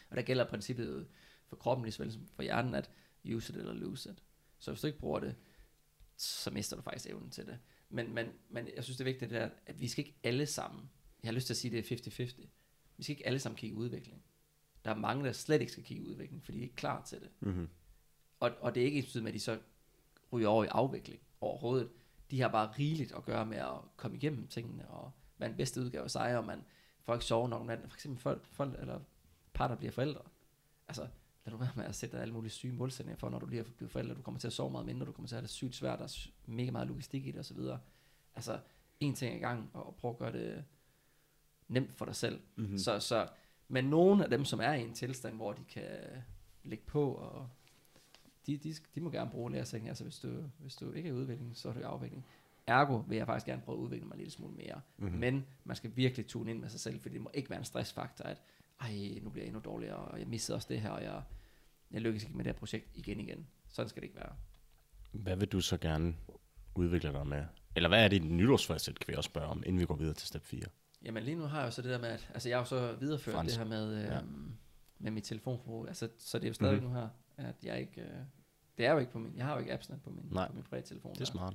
Og 0.10 0.16
der 0.16 0.22
gælder 0.22 0.46
princippet 0.50 1.08
for 1.48 1.56
kroppen 1.56 1.86
lige 1.86 1.94
så 1.94 2.04
vel 2.04 2.14
som 2.14 2.28
for 2.36 2.44
hjernen, 2.44 2.76
at 2.76 2.90
use 3.26 3.54
it 3.54 3.60
eller 3.60 3.74
lose 3.74 4.10
it. 4.10 4.24
Så 4.60 4.72
hvis 4.72 4.82
du 4.82 4.88
ikke 4.88 5.00
bruger 5.00 5.20
det, 5.20 5.36
så 6.18 6.52
mister 6.52 6.76
du 6.76 6.82
faktisk 6.82 7.10
evnen 7.10 7.30
til 7.30 7.46
det. 7.46 7.60
Men, 7.90 8.14
men, 8.14 8.28
men 8.50 8.68
jeg 8.76 8.84
synes, 8.84 8.98
det 8.98 9.04
er 9.04 9.12
vigtigt, 9.12 9.32
det 9.32 9.42
er, 9.42 9.50
at 9.66 9.82
vi 9.82 9.88
skal 9.88 10.06
ikke 10.06 10.20
alle 10.24 10.46
sammen, 10.46 10.90
jeg 11.24 11.30
har 11.30 11.34
lyst 11.34 11.48
til 11.48 11.54
at 11.54 11.58
sige, 11.58 11.82
det 11.82 11.92
er 11.92 11.96
50-50, 11.96 12.48
vi 12.98 13.04
skal 13.04 13.14
ikke 13.14 13.28
alle 13.28 13.40
sammen 13.40 13.58
kigge 13.58 13.76
udvikling. 13.76 14.24
Der 14.86 14.92
er 14.92 14.96
mange, 14.96 15.26
der 15.26 15.32
slet 15.32 15.62
ikke 15.62 15.72
skal 15.72 15.84
kigge 15.84 16.04
udvikling, 16.04 16.44
fordi 16.44 16.58
de 16.58 16.62
er 16.62 16.66
ikke 16.66 16.76
klar 16.76 17.04
til 17.06 17.20
det. 17.20 17.30
Mm-hmm. 17.40 17.70
Og, 18.40 18.52
og 18.62 18.76
det 18.76 18.82
er 18.82 18.86
ikke 18.86 18.98
ens 18.98 19.16
med, 19.16 19.28
at 19.28 19.34
de 19.34 19.40
så 19.40 19.60
ryger 20.32 20.48
over 20.48 20.64
i 20.64 20.68
afvikling 20.68 21.20
overhovedet. 21.42 21.90
De 22.32 22.42
har 22.42 22.48
bare 22.48 22.72
rigeligt 22.80 23.12
at 23.12 23.26
gøre 23.26 23.46
med 23.46 23.58
at 23.58 23.76
komme 23.96 24.18
igennem 24.18 24.48
tingene, 24.48 24.88
og 24.88 25.12
være 25.38 25.50
en 25.50 25.56
bedste 25.56 25.82
udgave 25.82 26.04
af 26.04 26.12
sig, 26.12 26.38
og 26.38 26.46
man 26.46 26.64
får 27.02 27.14
ikke 27.14 27.26
sove 27.26 27.50
nok 27.50 27.62
om 27.62 27.68
natten. 27.68 27.90
For 27.90 27.96
eksempel 27.96 28.22
folk, 28.22 28.46
folk 28.46 28.80
eller 28.80 29.00
par, 29.54 29.68
der 29.68 29.76
bliver 29.76 29.92
forældre. 29.92 30.22
Altså, 30.88 31.08
lad 31.46 31.52
du 31.52 31.58
være 31.58 31.72
med 31.76 31.86
at 31.86 31.96
sætte 31.96 32.16
dig 32.16 32.22
alle 32.22 32.34
mulige 32.34 32.52
syge 32.52 32.74
målsætninger 32.74 33.18
for, 33.18 33.30
når 33.30 33.40
du 33.40 33.46
bliver 33.46 33.64
bliver 33.78 33.90
forældre. 33.90 34.16
Du 34.16 34.22
kommer 34.22 34.40
til 34.40 34.48
at 34.48 34.54
sove 34.54 34.72
meget 34.72 34.86
mindre, 34.86 35.06
du 35.06 35.12
kommer 35.12 35.28
til 35.28 35.36
at 35.36 35.40
have 35.40 35.48
det 35.48 35.50
sygt 35.50 35.76
svært, 35.76 36.00
der 36.00 36.06
er 36.06 36.28
mega 36.46 36.72
meget 36.72 36.88
logistik 36.88 37.28
i 37.28 37.32
det 37.32 37.40
osv. 37.40 37.60
Altså, 38.36 38.60
en 39.00 39.16
ting 39.16 39.36
ad 39.36 39.40
gang, 39.40 39.70
og 39.74 39.96
prøv 39.96 40.12
at 40.12 40.18
gøre 40.18 40.32
det 40.32 40.66
nemt 41.68 41.98
for 41.98 42.06
dig 42.06 42.16
selv. 42.16 42.42
Mm-hmm. 42.56 42.78
Så, 42.78 43.00
så, 43.00 43.28
men 43.68 43.86
nogle 43.86 44.24
af 44.24 44.30
dem, 44.30 44.46
som 44.46 44.60
er 44.60 44.74
i 44.74 44.82
en 44.82 44.94
tilstand, 44.94 45.36
hvor 45.36 45.54
de 45.54 45.64
kan 45.64 46.24
lægge 46.64 46.84
på, 46.86 47.12
og 47.12 47.50
de, 48.48 48.58
de, 48.58 48.76
de 48.96 49.02
må 49.02 49.10
gerne 49.12 49.32
bruge 49.32 49.52
læresækken. 49.52 49.88
Altså 49.90 50.04
hvis 50.04 50.20
du, 50.20 50.44
hvis 50.60 50.76
du 50.76 50.92
ikke 50.92 51.10
er 51.10 51.14
i 51.14 51.16
udvikling, 51.16 51.58
så 51.58 51.70
er 51.70 51.74
du 51.74 51.80
i 51.80 51.84
afvikling. 51.84 52.26
Ergo 52.68 52.96
vil 53.08 53.16
jeg 53.18 53.26
faktisk 53.26 53.46
gerne 53.46 53.62
prøve 53.62 53.78
at 53.78 53.82
udvikle 53.82 54.06
mig 54.08 54.14
en 54.14 54.18
lille 54.18 54.32
smule 54.32 54.54
mere. 54.56 54.76
Mhm. 54.98 55.06
Mm-hmm. 55.06 55.20
Men 55.20 55.46
man 55.64 55.76
skal 55.76 55.92
virkelig 55.96 56.28
tune 56.28 56.52
ind 56.52 56.60
med 56.60 56.70
sig 56.70 56.80
selv, 56.80 57.00
fordi 57.00 57.14
det 57.14 57.22
må 57.22 57.30
ikke 57.34 57.50
være 57.50 57.60
en 57.60 57.66
stressfaktor, 57.66 58.26
at 58.26 58.42
ej, 58.82 59.20
nu 59.22 59.30
bliver 59.30 59.44
jeg 59.44 59.48
endnu 59.48 59.62
dårligere, 59.66 59.96
og 59.98 60.20
jeg 60.20 60.28
missede 60.28 60.56
også 60.56 60.68
det 60.70 60.82
her, 60.82 60.90
og 60.90 61.04
jeg, 61.04 61.22
jeg 61.92 62.02
lykkes 62.02 62.24
ikke 62.24 62.38
med 62.38 62.46
det 62.46 62.54
her 62.54 62.60
projekt 62.60 62.88
igen 62.94 63.20
igen. 63.20 63.48
Sådan 63.68 63.90
skal 63.90 64.02
det 64.02 64.08
ikke 64.08 64.20
være. 64.20 64.34
Hvad 65.12 65.36
vil 65.36 65.48
du 65.48 65.62
så 65.62 65.78
gerne 65.78 66.16
udvikle 66.76 67.12
dig 67.14 67.28
med? 67.28 67.46
Eller 67.76 67.90
hvad 67.90 68.04
er 68.04 68.08
det 68.08 68.24
nytårsforsæt, 68.24 69.00
kan 69.00 69.08
vi 69.08 69.16
også 69.16 69.28
spørge 69.28 69.48
om, 69.48 69.64
inden 69.66 69.80
vi 69.80 69.86
går 69.86 69.96
videre 69.96 70.14
til 70.14 70.28
step 70.28 70.44
4? 70.44 70.62
Jamen 71.04 71.24
lige 71.24 71.36
nu 71.36 71.44
har 71.44 71.58
jeg 71.60 71.66
jo 71.66 71.72
så 71.72 71.82
det 71.82 71.92
der 71.92 72.00
med, 72.00 72.10
at 72.10 72.30
altså 72.34 72.50
jeg 72.50 72.58
har 72.58 72.62
jo 72.62 72.66
så 72.66 72.96
videreført 73.00 73.36
Fransk. 73.36 73.56
det 73.60 73.64
her 73.64 73.70
med, 73.70 73.96
øh, 73.98 74.04
Ja. 74.04 74.16
ja. 74.16 74.22
med 75.00 75.12
mit 75.12 75.24
telefonforbrug. 75.24 75.88
Altså, 75.88 76.10
så 76.18 76.38
det 76.38 76.44
er 76.44 76.48
jo 76.50 76.54
stadig 76.54 76.74
Mhm. 76.76 76.84
mm-hmm. 76.84 76.96
nu 76.96 77.00
her, 77.38 77.48
at 77.50 77.56
jeg 77.64 77.80
ikke, 77.80 78.02
øh, 78.02 78.08
det 78.78 78.86
er 78.86 78.92
jo 78.92 78.98
ikke 78.98 79.12
på 79.12 79.20
min, 79.20 79.34
jeg 79.38 79.46
har 79.46 79.54
jo 79.54 79.60
ikke 79.60 79.74
appsnet 79.74 80.02
på 80.02 80.10
min, 80.10 80.26
Nej. 80.32 80.48
på 80.48 80.54
min 80.54 80.64
private 80.64 80.88
telefon. 80.88 81.14
Det 81.14 81.22
er 81.22 81.26
smart. 81.26 81.54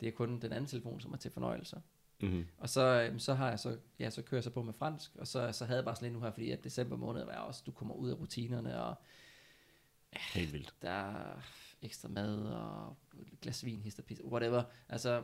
Det 0.00 0.08
er 0.08 0.12
kun 0.12 0.40
den 0.40 0.52
anden 0.52 0.66
telefon, 0.66 1.00
som 1.00 1.12
er 1.12 1.16
til 1.16 1.30
fornøjelser. 1.30 1.80
Mm-hmm. 2.20 2.46
Og 2.58 2.68
så, 2.68 3.08
øh, 3.12 3.20
så 3.20 3.34
har 3.34 3.48
jeg 3.48 3.58
så, 3.58 3.78
ja, 3.98 4.10
så 4.10 4.22
kører 4.22 4.38
jeg 4.38 4.44
så 4.44 4.50
på 4.50 4.62
med 4.62 4.72
fransk, 4.72 5.16
og 5.16 5.26
så, 5.26 5.52
så 5.52 5.64
havde 5.64 5.76
jeg 5.78 5.84
bare 5.84 5.96
sådan 5.96 6.06
lidt 6.06 6.14
nu 6.14 6.24
her, 6.24 6.30
fordi 6.30 6.50
at 6.50 6.64
december 6.64 6.96
måned 6.96 7.24
var 7.24 7.32
også, 7.36 7.62
du 7.66 7.72
kommer 7.72 7.94
ud 7.94 8.10
af 8.10 8.14
rutinerne, 8.20 8.82
og 8.82 8.94
Helt 10.12 10.52
vildt. 10.52 10.74
der 10.82 10.90
er 10.90 11.40
ekstra 11.82 12.08
mad, 12.08 12.36
og 12.42 12.96
glas 13.42 13.64
vin, 13.64 13.80
hister, 13.82 14.02
pis, 14.02 14.24
whatever. 14.24 14.62
Altså, 14.88 15.22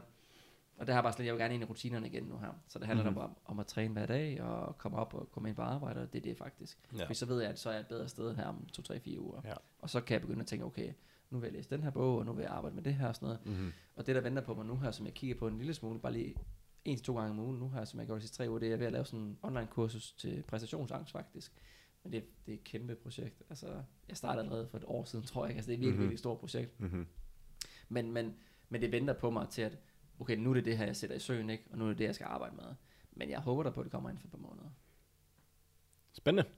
og 0.77 0.87
der 0.87 0.93
har 0.95 1.03
bare 1.03 1.15
lidt, 1.19 1.27
jeg 1.27 1.35
vil 1.35 1.41
gerne 1.41 1.55
ind 1.55 1.63
i 1.63 1.67
rutinerne 1.67 2.07
igen 2.07 2.23
nu 2.25 2.39
her. 2.39 2.53
Så 2.69 2.79
det 2.79 2.87
handler 2.87 3.05
Mhm. 3.05 3.13
mm-hmm. 3.15 3.31
om, 3.31 3.37
om 3.45 3.59
at 3.61 3.67
træne 3.67 3.93
hver 3.93 4.07
dag, 4.07 4.43
og 4.43 4.79
komme 4.79 4.99
op 4.99 5.15
og 5.15 5.31
komme 5.33 5.49
ind 5.49 5.57
på 5.57 5.63
arbejde, 5.63 6.03
og 6.03 6.13
det 6.13 6.19
er 6.19 6.23
det 6.23 6.37
faktisk. 6.39 6.79
Ja. 6.99 7.03
Fordi 7.05 7.15
så 7.15 7.27
ved 7.27 7.41
jeg, 7.41 7.51
at 7.51 7.59
så 7.59 7.69
er 7.69 7.73
jeg 7.73 7.81
et 7.81 7.87
bedre 7.87 8.09
sted 8.09 8.35
her 8.37 8.47
om 8.47 8.67
2-3-4 8.79 9.19
uger. 9.19 9.41
Ja. 9.45 9.55
Og 9.81 9.91
så 9.91 10.01
kan 10.01 10.15
jeg 10.15 10.21
begynde 10.21 10.41
at 10.41 10.47
tænke, 10.47 10.65
okay, 10.65 10.93
nu 11.31 11.39
vil 11.39 11.47
jeg 11.47 11.53
læse 11.53 11.71
den 11.71 11.83
her 11.83 11.91
bog, 11.91 12.19
og 12.19 12.27
nu 12.27 12.33
vil 12.33 12.43
jeg 12.43 12.51
arbejde 12.51 12.75
med 12.77 12.83
det 12.85 12.95
her 12.95 13.09
og 13.09 13.15
sådan 13.15 13.27
noget. 13.27 13.47
Mm-hmm. 13.47 13.73
Og 13.97 14.07
det, 14.07 14.15
der 14.15 14.21
venter 14.21 14.43
på 14.43 14.55
mig 14.55 14.67
nu 14.67 14.77
her, 14.77 14.91
som 14.91 15.07
jeg 15.07 15.15
kigger 15.15 15.37
på 15.37 15.47
en 15.49 15.59
lille 15.59 15.75
smule, 15.75 16.01
bare 16.01 16.13
lige 16.13 16.35
en 16.85 16.97
til 16.97 17.05
to 17.07 17.17
gange 17.17 17.31
om 17.31 17.39
ugen 17.39 17.59
nu 17.59 17.69
her, 17.69 17.85
som 17.85 17.99
jeg 18.01 18.07
gjorde 18.07 18.19
de 18.21 18.23
sidste 18.23 18.37
tre 18.37 18.49
uger, 18.51 18.59
det 18.59 18.67
er 18.67 18.71
jeg 18.71 18.79
ved 18.79 18.87
at 18.87 18.93
lave 18.93 19.05
sådan 19.05 19.21
en 19.27 19.39
online 19.43 19.67
kursus 19.67 20.13
til 20.13 20.43
præstationsangst 20.49 21.13
faktisk. 21.13 21.53
Men 22.03 22.13
det, 22.13 22.25
det 22.47 22.53
er 22.53 22.57
et 22.59 22.65
kæmpe 22.65 22.95
projekt. 22.95 23.43
Altså, 23.51 23.83
jeg 24.09 24.17
startede 24.17 24.45
allerede 24.45 24.69
for 24.69 24.79
et 24.79 24.85
år 24.87 25.05
siden, 25.05 25.25
tror 25.25 25.47
jeg. 25.47 25.57
Altså, 25.57 25.69
det 25.71 25.75
er 25.75 25.79
et 25.79 25.81
virkelig, 25.81 25.89
Mhm. 25.91 25.97
mm-hmm. 25.99 26.03
virkelig 26.03 26.19
stort 26.19 26.39
projekt. 26.39 26.81
Mm-hmm. 26.81 27.07
Men, 27.89 28.13
men, 28.13 28.35
men 28.69 28.81
det 28.81 28.93
venter 28.93 29.15
på 29.15 29.31
mig 29.31 29.49
til, 29.49 29.63
at 29.63 29.79
okay, 30.21 30.37
nu 30.37 30.51
er 30.51 30.55
det 30.55 30.65
det 30.65 30.79
her, 30.79 30.85
jeg 30.87 30.97
sætter 30.97 31.17
i 31.17 31.19
søen, 31.19 31.51
ikke? 31.51 31.65
og 31.71 31.79
nu 31.79 31.85
er 31.85 31.89
det 31.89 31.99
det, 31.99 32.05
jeg 32.05 32.15
skal 32.15 32.25
arbejde 32.25 32.57
med. 32.57 32.65
Men 33.13 33.31
jeg 33.31 33.39
håber 33.41 33.63
da 33.63 33.71
på, 33.71 33.81
at 33.81 33.85
det 33.85 33.93
kommer 33.93 34.11
inden 34.11 34.21
for 34.21 34.27
et 34.27 34.31
par 34.33 34.39
måneder. 34.39 34.69
Spændende. 36.13 36.51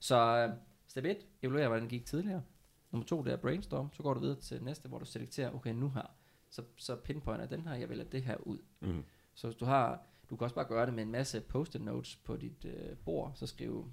Så 0.00 0.16
øh, 0.48 0.54
step 0.86 1.04
1, 1.04 1.26
evaluer, 1.42 1.66
hvordan 1.66 1.82
det 1.82 1.90
gik 1.90 2.06
tidligere. 2.06 2.42
Nummer 2.90 3.06
2, 3.06 3.22
det 3.22 3.32
er 3.32 3.36
brainstorm. 3.36 3.92
Så 3.92 4.02
går 4.02 4.14
du 4.14 4.20
videre 4.20 4.40
til 4.40 4.62
næste, 4.62 4.88
hvor 4.88 4.98
du 4.98 5.04
selekterer, 5.04 5.54
okay, 5.54 5.70
nu 5.72 5.90
her. 5.90 6.14
Så, 6.50 6.62
så 6.76 6.96
pinpointer 6.96 7.46
den 7.46 7.60
her, 7.66 7.74
jeg 7.74 7.88
vælger 7.88 8.04
det 8.04 8.22
her 8.22 8.36
ud. 8.36 8.58
Mm. 8.80 9.04
Så 9.34 9.46
hvis 9.46 9.56
du 9.56 9.64
har, 9.64 10.02
du 10.30 10.36
kan 10.36 10.44
også 10.44 10.54
bare 10.54 10.64
gøre 10.64 10.86
det 10.86 10.94
med 10.94 11.02
en 11.02 11.10
masse 11.12 11.40
post-it 11.40 11.82
notes 11.82 12.16
på 12.16 12.36
dit 12.36 12.64
øh, 12.64 12.96
bord, 12.96 13.32
så 13.34 13.46
skrive, 13.46 13.92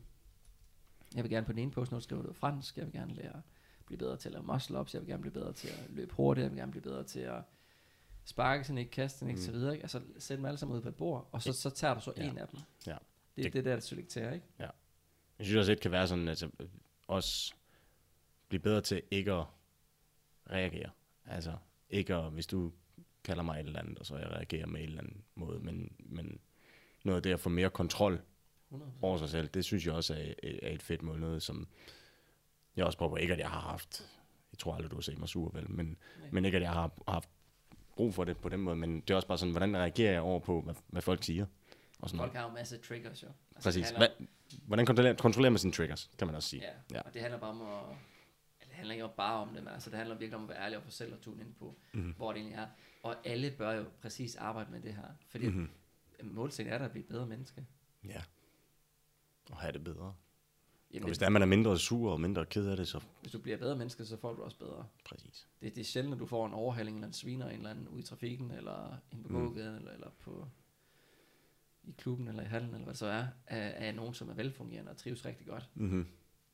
jeg 1.16 1.24
vil 1.24 1.32
gerne 1.32 1.46
på 1.46 1.52
den 1.52 1.60
ene 1.60 1.72
post-note 1.72 2.04
skrive 2.04 2.22
noget 2.22 2.36
fransk, 2.36 2.78
jeg 2.78 2.86
vil 2.86 2.94
gerne 2.94 3.14
lære 3.14 3.42
blive 3.86 3.98
bedre 3.98 4.18
til 4.18 4.30
at 4.30 4.34
lave 4.34 4.46
muscle-ups, 4.46 4.94
jeg 4.94 5.02
vil 5.02 5.08
gerne 5.10 5.22
blive 5.22 5.34
bedre 5.34 5.54
til 5.54 5.68
at 5.68 5.84
løbe 5.90 6.14
hurtigt, 6.14 6.44
jeg 6.44 6.52
vil 6.52 6.58
gerne 6.60 6.72
blive 6.72 6.82
bedre 6.84 7.04
til 7.04 7.20
at 7.20 7.42
sparke 8.26 8.64
sådan 8.64 8.78
ikke, 8.78 8.92
kaste 8.92 9.20
sådan 9.20 9.30
ikke, 9.30 9.40
Mm. 9.40 9.46
så 9.46 9.52
videre. 9.52 9.74
Ikke? 9.74 9.84
Altså 9.84 10.02
sæt 10.18 10.38
dem 10.38 10.46
alle 10.46 10.58
sammen 10.58 10.78
ud 10.78 10.82
på 10.82 10.90
et 10.90 10.96
bord, 10.96 11.30
og 11.32 11.42
så, 11.42 11.54
så 11.54 11.70
tager 11.70 11.94
du 11.94 12.00
så 12.02 12.14
Ja. 12.18 12.30
en 12.30 12.38
af 12.38 12.48
dem. 12.48 12.60
Ja. 12.88 12.92
Det, 12.92 13.00
Det- 13.36 13.44
det, 13.44 13.54
det 13.54 13.60
er 13.60 13.64
der, 13.64 13.74
der 13.74 13.80
selekterer, 13.80 14.34
ikke? 14.34 14.46
Jeg 14.60 15.46
synes 15.46 15.58
også, 15.58 15.72
det 15.72 15.82
kan 15.82 15.92
være 15.92 16.08
sådan, 16.08 16.24
at 16.24 16.30
altså, 16.30 16.50
også 17.08 17.54
blive 18.50 18.62
bedre 18.62 18.82
til 18.82 19.02
ikke 19.12 19.32
at 19.32 19.46
reagere. 20.52 20.90
Altså, 21.26 21.52
ikke 21.90 22.16
at, 22.16 22.32
hvis 22.32 22.48
du 22.48 22.72
kalder 23.24 23.44
mig 23.44 23.60
et 23.60 23.66
eller 23.66 23.80
andet, 23.80 24.00
og 24.00 24.06
så 24.06 24.18
jeg 24.18 24.32
reagerer 24.32 24.66
med 24.66 24.82
en 24.82 24.88
eller 24.88 25.02
anden 25.02 25.24
måde, 25.36 25.60
men, 25.60 25.92
men 26.00 26.40
noget 27.04 27.16
af 27.18 27.24
det 27.24 27.34
at 27.34 27.40
få 27.40 27.50
mere 27.50 27.70
kontrol 27.70 28.22
100%. 28.72 28.78
over 29.02 29.18
sig 29.18 29.30
selv, 29.30 29.48
det 29.48 29.66
synes 29.66 29.86
jeg 29.86 29.94
også 29.94 30.14
er, 30.14 30.34
er 30.62 30.72
et 30.72 30.82
fedt 30.82 31.02
måde, 31.02 31.20
noget 31.20 31.44
som 31.44 31.68
jeg 32.76 32.86
også 32.86 32.98
prøver 32.98 33.18
ikke, 33.18 33.34
at 33.34 33.40
jeg 33.40 33.50
har 33.50 33.60
haft, 33.60 34.10
jeg 34.52 34.60
tror 34.60 34.76
aldrig, 34.76 34.92
du 34.92 34.96
har 34.96 35.02
set 35.02 35.20
mig 35.20 35.30
sur, 35.30 35.52
vel, 35.54 35.72
men, 35.72 35.86
Nej. 36.20 36.30
men 36.32 36.46
ikke, 36.46 36.56
at 36.56 36.64
jeg 36.64 36.72
har 36.72 36.92
haft 37.08 37.30
brug 37.96 38.14
for 38.14 38.24
det 38.24 38.38
på 38.38 38.50
den 38.50 38.60
måde, 38.60 38.76
men 38.76 39.02
det 39.02 39.10
er 39.10 39.16
også 39.16 39.28
bare 39.28 39.38
sådan, 39.38 39.52
hvordan 39.52 39.78
reagerer 39.78 40.12
jeg 40.12 40.22
over 40.22 40.40
på, 40.40 40.62
hvad, 40.62 40.76
hvad 40.88 41.02
folk 41.02 41.24
siger. 41.24 41.46
Og 42.00 42.10
sådan 42.10 42.20
Folk 42.20 42.34
noget. 42.34 42.44
har 42.46 42.50
jo 42.50 42.56
masse 42.58 42.78
triggers, 42.78 43.24
jo. 43.24 43.28
Altså, 43.56 43.70
Præcis. 43.70 43.90
Handler, 43.90 44.00
Hvad, 44.18 44.28
hvordan 44.66 44.86
kontrollerer, 44.86 45.16
kontrollerer 45.16 45.52
man 45.52 45.60
sine 45.60 45.74
triggers, 45.74 46.10
kan 46.18 46.28
man 46.28 46.36
også 46.36 46.50
sige. 46.50 46.64
Ja. 46.64 46.98
ja, 46.98 47.02
og 47.02 47.14
det 47.14 47.22
handler 47.22 47.40
bare 47.40 47.50
om 47.50 47.62
at... 47.62 47.98
handler 48.78 48.94
ikke 48.96 49.10
bare 49.18 49.36
om 49.42 49.54
det, 49.54 49.64
men 49.64 49.74
altså, 49.74 49.90
det 49.90 49.98
handler 49.98 50.16
virkelig 50.16 50.36
om 50.38 50.44
at 50.44 50.50
være 50.50 50.58
ærlig 50.64 50.78
og 50.78 50.84
få 50.84 50.92
selv 50.92 51.14
at 51.14 51.20
tune 51.20 51.42
ind 51.42 51.54
på, 51.54 51.76
Mhm. 51.94 52.04
mm. 52.04 52.14
hvor 52.18 52.32
det 52.32 52.40
egentlig 52.40 52.56
er. 52.58 52.68
Og 53.04 53.16
alle 53.28 53.52
bør 53.58 53.72
jo 53.72 53.86
præcis 54.02 54.36
arbejde 54.36 54.72
med 54.72 54.82
det 54.82 54.94
her. 54.94 55.04
Fordi 55.28 55.48
Mhm. 55.48 55.58
mm-hmm. 56.20 56.36
målsætningen 56.36 56.74
er 56.74 56.78
der 56.78 56.86
at 56.86 56.92
blive 56.92 57.04
bedre 57.04 57.26
menneske. 57.26 57.66
Ja. 58.04 58.22
Og 59.52 59.58
have 59.58 59.72
det 59.74 59.84
bedre. 59.84 60.14
Jamen, 60.92 61.04
Og 61.04 61.08
hvis 61.08 61.18
det, 61.18 61.20
der 61.22 61.26
er, 61.26 61.30
man 61.30 61.42
er 61.42 61.46
mindre 61.46 61.80
sur 61.80 62.12
og 62.12 62.22
mindre 62.22 62.46
ked 62.46 62.68
af 62.68 62.78
det, 62.78 62.88
så 62.88 63.02
hvis 63.22 63.32
du 63.32 63.40
bliver 63.40 63.58
bedre 63.58 63.76
menneske, 63.76 64.06
så 64.06 64.18
får 64.18 64.34
du 64.34 64.44
også 64.44 64.58
bedre. 64.60 64.86
præcis. 65.06 65.48
Det, 65.62 65.76
det 65.76 65.82
er 65.82 65.86
sjældent, 65.86 66.14
at 66.14 66.20
du 66.20 66.26
får 66.26 66.46
en 66.46 66.54
overhaling 66.54 66.98
eller 66.98 67.08
en 67.08 67.14
sviner 67.14 67.48
en 67.50 67.56
eller 67.58 67.70
anden 67.70 67.88
ude 67.88 68.00
i 68.00 68.04
trafikken, 68.04 68.52
eller 68.52 68.98
en 69.12 69.24
på 69.24 69.40
Mm. 69.40 69.58
eller, 69.58 69.92
eller 69.92 70.10
på 70.20 70.48
i 71.84 71.92
klubben, 71.98 72.28
eller 72.28 72.44
i 72.44 72.46
hallen, 72.46 72.70
eller 72.70 72.84
hvad 72.84 72.94
det 72.94 73.00
så 73.00 73.06
er, 73.06 73.28
af, 73.48 73.88
af 73.88 73.96
nogen, 73.96 74.14
som 74.14 74.30
er 74.30 74.34
velfungerende 74.34 74.92
og 74.92 74.98
trives 74.98 75.26
rigtig 75.26 75.48
godt. 75.48 75.70
Mm-hmm. 75.76 76.08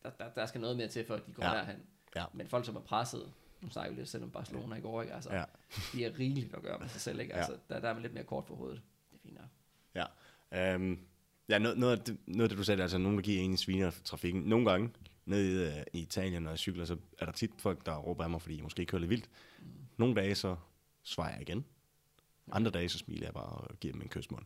Der, 0.03 0.09
der, 0.09 0.29
der 0.29 0.45
skal 0.45 0.61
noget 0.61 0.77
mere 0.77 0.87
til, 0.87 1.05
for 1.05 1.15
at 1.15 1.27
de 1.27 1.33
går 1.33 1.43
ja. 1.45 1.49
derhen. 1.51 1.79
Ja. 2.15 2.25
Men 2.33 2.47
folk, 2.47 2.65
som 2.65 2.75
er 2.75 2.79
presset, 2.81 3.31
nu 3.61 3.69
snakker 3.69 3.91
vi 3.93 3.99
lidt 3.99 4.09
selv 4.09 4.23
om 4.23 4.31
Barcelona 4.31 4.75
i 4.75 4.81
går, 4.81 5.01
ikke? 5.01 5.13
Altså, 5.13 5.29
Ja. 5.29 5.37
ja. 5.39 5.45
de 5.93 6.05
er 6.05 6.19
rigeligt 6.19 6.53
at 6.53 6.61
gøre 6.61 6.79
med 6.79 6.87
sig 6.89 7.01
selv, 7.01 7.19
ikke? 7.19 7.33
Ja. 7.33 7.39
Altså, 7.39 7.57
der, 7.69 7.79
der 7.79 7.89
er 7.89 7.93
man 7.93 8.01
lidt 8.01 8.13
mere 8.13 8.23
kort 8.23 8.45
for 8.47 8.55
hovedet. 8.55 8.81
Det 9.11 9.17
er 9.17 9.21
fint 9.23 9.35
nok. 9.35 9.45
Um, 10.75 10.99
ja, 11.49 11.59
noget, 11.59 11.77
noget, 11.77 11.97
af 11.97 12.03
det, 12.03 12.17
noget 12.27 12.43
af 12.43 12.49
det, 12.49 12.57
du 12.57 12.63
sagde, 12.63 12.81
altså 12.81 12.97
nogen, 12.97 13.17
der 13.17 13.23
giver 13.23 13.41
en 13.41 13.57
sviner 13.57 13.91
trafikken. 14.03 14.41
Nogle 14.41 14.71
gange, 14.71 14.89
nede 15.25 15.51
i, 15.75 15.77
uh, 15.79 15.83
i 15.93 15.99
Italien, 16.01 16.43
når 16.43 16.49
jeg 16.51 16.59
cykler, 16.59 16.85
så 16.85 16.97
er 17.19 17.25
der 17.25 17.31
tit 17.31 17.51
folk, 17.57 17.85
der 17.85 17.97
råber 17.97 18.23
af 18.23 18.29
mig, 18.29 18.41
fordi 18.41 18.55
jeg 18.55 18.63
måske 18.63 18.85
kører 18.85 18.99
lidt 18.99 19.09
vildt. 19.09 19.29
Mm. 19.59 19.65
Nogle 19.97 20.15
dage, 20.15 20.35
så 20.35 20.55
svarer 21.03 21.31
jeg 21.31 21.41
igen. 21.41 21.65
Andre 22.51 22.71
dage, 22.71 22.89
så 22.89 22.97
smiler 22.97 23.27
jeg 23.27 23.33
bare 23.33 23.45
og 23.45 23.79
giver 23.79 23.91
dem 23.91 24.01
en 24.01 24.09
kysmund. 24.09 24.45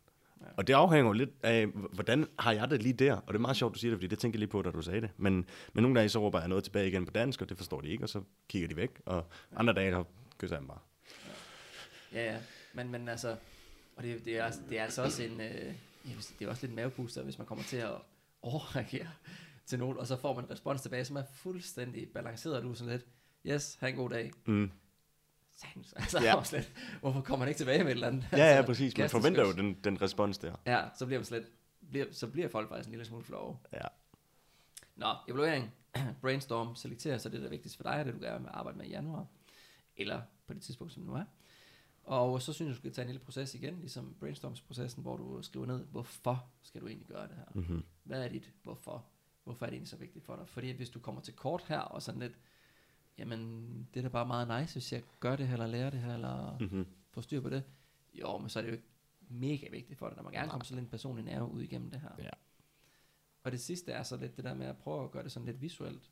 Og 0.58 0.68
det 0.68 0.74
afhænger 0.74 1.06
jo 1.06 1.14
lidt 1.14 1.30
af, 1.44 1.68
hvordan 1.68 2.28
har 2.40 2.52
jeg 2.52 2.70
det 2.70 2.84
lige 2.84 2.94
der? 2.94 3.14
Og 3.14 3.28
det 3.28 3.36
er 3.36 3.40
meget 3.40 3.58
sjovt, 3.58 3.74
du 3.74 3.80
siger 3.80 3.92
det, 3.92 3.98
fordi 3.98 4.08
det 4.08 4.20
tænker 4.20 4.38
jeg 4.38 4.40
lige 4.40 4.50
på, 4.50 4.62
da 4.62 4.72
du 4.72 4.82
sagde 4.82 5.02
det. 5.02 5.10
Men, 5.18 5.46
men 5.74 5.82
nogle 5.82 6.00
dage, 6.00 6.10
så 6.10 6.20
råber 6.20 6.40
jeg 6.40 6.48
noget 6.48 6.64
tilbage 6.64 6.88
igen 6.88 7.06
på 7.06 7.12
dansk, 7.12 7.42
og 7.42 7.50
det 7.50 7.58
forstår 7.58 7.82
de 7.82 7.88
ikke, 7.88 8.04
og 8.04 8.10
så 8.10 8.22
kigger 8.50 8.68
de 8.68 8.76
væk. 8.76 9.02
Og 9.06 9.26
andre 9.56 9.74
dage, 9.74 9.92
der 9.92 10.04
kysser 10.38 10.56
jeg 10.56 10.62
dem 10.62 10.68
bare. 10.68 10.80
Ja, 12.14 12.34
ja. 12.34 12.38
Men, 12.74 12.92
men 12.92 13.10
altså, 13.10 13.36
og 13.96 14.04
det, 14.04 14.26
det, 14.26 14.38
er, 14.38 14.52
det 14.70 14.80
er 14.80 14.84
altså 14.84 15.04
også 15.04 15.24
en, 15.24 15.42
øh, 15.42 15.74
det 16.40 16.46
er 16.46 16.50
også 16.50 16.62
lidt 16.62 16.70
en 16.70 16.76
mavepuster, 16.76 17.24
hvis 17.24 17.38
man 17.38 17.48
kommer 17.48 17.64
til 17.64 17.78
at 17.78 17.92
overreagere 18.42 19.08
til 19.66 19.80
nogen, 19.80 19.98
og 19.98 20.08
så 20.08 20.16
får 20.16 20.36
man 20.36 20.44
en 20.44 20.52
respons 20.52 20.82
tilbage, 20.82 21.06
som 21.06 21.16
er 21.16 21.24
fuldstændig 21.34 22.08
balanceret, 22.14 22.56
og 22.56 22.64
du 22.64 22.72
er 22.72 22.74
sådan 22.74 22.92
lidt, 22.92 23.06
yes, 23.46 23.78
have 23.80 23.90
en 23.90 23.96
god 23.96 24.10
dag. 24.10 24.32
Mm. 24.46 24.72
Sands. 25.58 25.94
Altså, 25.98 26.20
Ja. 26.22 26.36
lidt, 26.58 26.74
hvorfor 27.02 27.22
kommer 27.22 27.40
man 27.40 27.48
ikke 27.48 27.58
tilbage 27.58 27.84
med 27.84 27.92
et 27.92 27.96
eller 27.96 28.08
andet? 28.08 28.28
Ja, 28.32 28.38
ja, 28.38 28.44
altså, 28.44 28.66
præcis. 28.66 28.98
Man 28.98 29.10
forventer 29.10 29.46
jo 29.46 29.52
den, 29.52 29.74
den 29.74 30.02
respons 30.02 30.38
der. 30.38 30.56
Ja, 30.66 30.84
så 30.96 31.06
bliver 31.06 31.20
man 31.20 31.26
slet, 31.26 31.48
bliver, 31.90 32.06
så 32.12 32.28
bliver 32.28 32.48
folk 32.48 32.70
faktisk 32.70 32.88
en 32.88 32.92
lille 32.92 33.06
smule 33.06 33.24
flove. 33.24 33.58
Ja. 33.74 33.88
Nå, 34.96 35.16
evaluering, 35.28 35.74
brainstorm, 36.22 36.76
selektere, 36.76 37.20
så 37.20 37.30
det 37.30 37.40
der 37.40 37.46
er 37.46 37.50
vigtigst 37.50 37.78
for 37.78 37.84
dig, 37.84 37.92
er 37.92 38.04
det 38.04 38.14
du 38.14 38.20
gerne 38.20 38.40
vil 38.40 38.50
arbejde 38.54 38.78
med 38.78 38.86
i 38.86 38.90
januar, 38.90 39.26
eller 39.98 40.22
på 40.48 40.54
det 40.54 40.62
tidspunkt, 40.62 40.94
som 40.94 41.04
nu 41.04 41.14
er. 41.14 41.24
Og 42.04 42.42
så 42.42 42.54
synes 42.54 42.68
jeg, 42.68 42.76
du 42.76 42.80
skal 42.80 42.94
tage 42.94 43.04
en 43.06 43.12
lille 43.12 43.26
proces 43.26 43.56
igen, 43.56 43.80
ligesom 43.80 44.16
brainstormsprocessen, 44.20 45.04
hvor 45.04 45.18
du 45.18 45.42
skriver 45.42 45.66
ned, 45.66 45.86
hvorfor 45.86 46.50
skal 46.62 46.82
du 46.82 46.88
egentlig 46.88 47.08
gøre 47.08 47.28
det 47.28 47.36
her? 47.36 47.46
Mm-hmm. 47.54 47.84
Hvad 48.04 48.24
er 48.24 48.28
dit 48.28 48.52
hvorfor? 48.64 49.06
Hvorfor 49.44 49.66
er 49.66 49.70
det 49.70 49.74
egentlig 49.76 49.90
så 49.90 49.98
vigtigt 49.98 50.26
for 50.26 50.36
dig? 50.36 50.48
Fordi 50.48 50.72
hvis 50.72 50.90
du 50.90 51.00
kommer 51.00 51.22
til 51.22 51.34
kort 51.34 51.64
her, 51.68 51.80
og 51.80 52.02
sådan 52.02 52.22
lidt, 52.22 52.34
jamen, 53.18 53.88
det 53.94 54.00
er 54.00 54.04
da 54.04 54.10
bare 54.10 54.26
meget 54.26 54.62
nice, 54.62 54.74
hvis 54.76 54.94
jeg 54.94 55.04
gør 55.20 55.36
det 55.36 55.48
her, 55.48 55.54
eller 55.54 55.68
lærer 55.68 55.90
det 55.90 56.00
her, 56.00 56.14
eller 56.14 56.58
Mm-hmm. 56.60 56.86
får 57.12 57.22
styr 57.22 57.42
på 57.42 57.50
det. 57.50 57.64
Jo, 58.14 58.38
men 58.38 58.50
så 58.50 58.60
er 58.60 58.64
det 58.64 58.70
jo 58.70 58.74
ikke 58.74 58.88
mega 59.30 59.70
vigtigt 59.72 60.00
for 60.00 60.08
dig. 60.08 60.18
Der 60.18 60.24
må 60.24 60.30
gerne 60.30 60.50
komme 60.50 60.66
sådan 60.66 60.84
en 60.84 60.90
personlig 60.90 61.26
nerve 61.26 61.52
ud 61.52 61.62
igennem 61.62 61.92
det 61.92 62.00
her. 62.00 62.10
Ja. 62.20 62.30
Og 63.44 63.52
det 63.52 63.60
sidste 63.60 63.92
er 63.92 64.04
så 64.04 64.18
lidt 64.18 64.36
det 64.38 64.44
der 64.46 64.54
med 64.54 64.66
at 64.66 64.78
prøve 64.78 65.04
at 65.04 65.12
gøre 65.12 65.24
det 65.24 65.32
sådan 65.32 65.46
lidt 65.46 65.62
visuelt. 65.62 66.12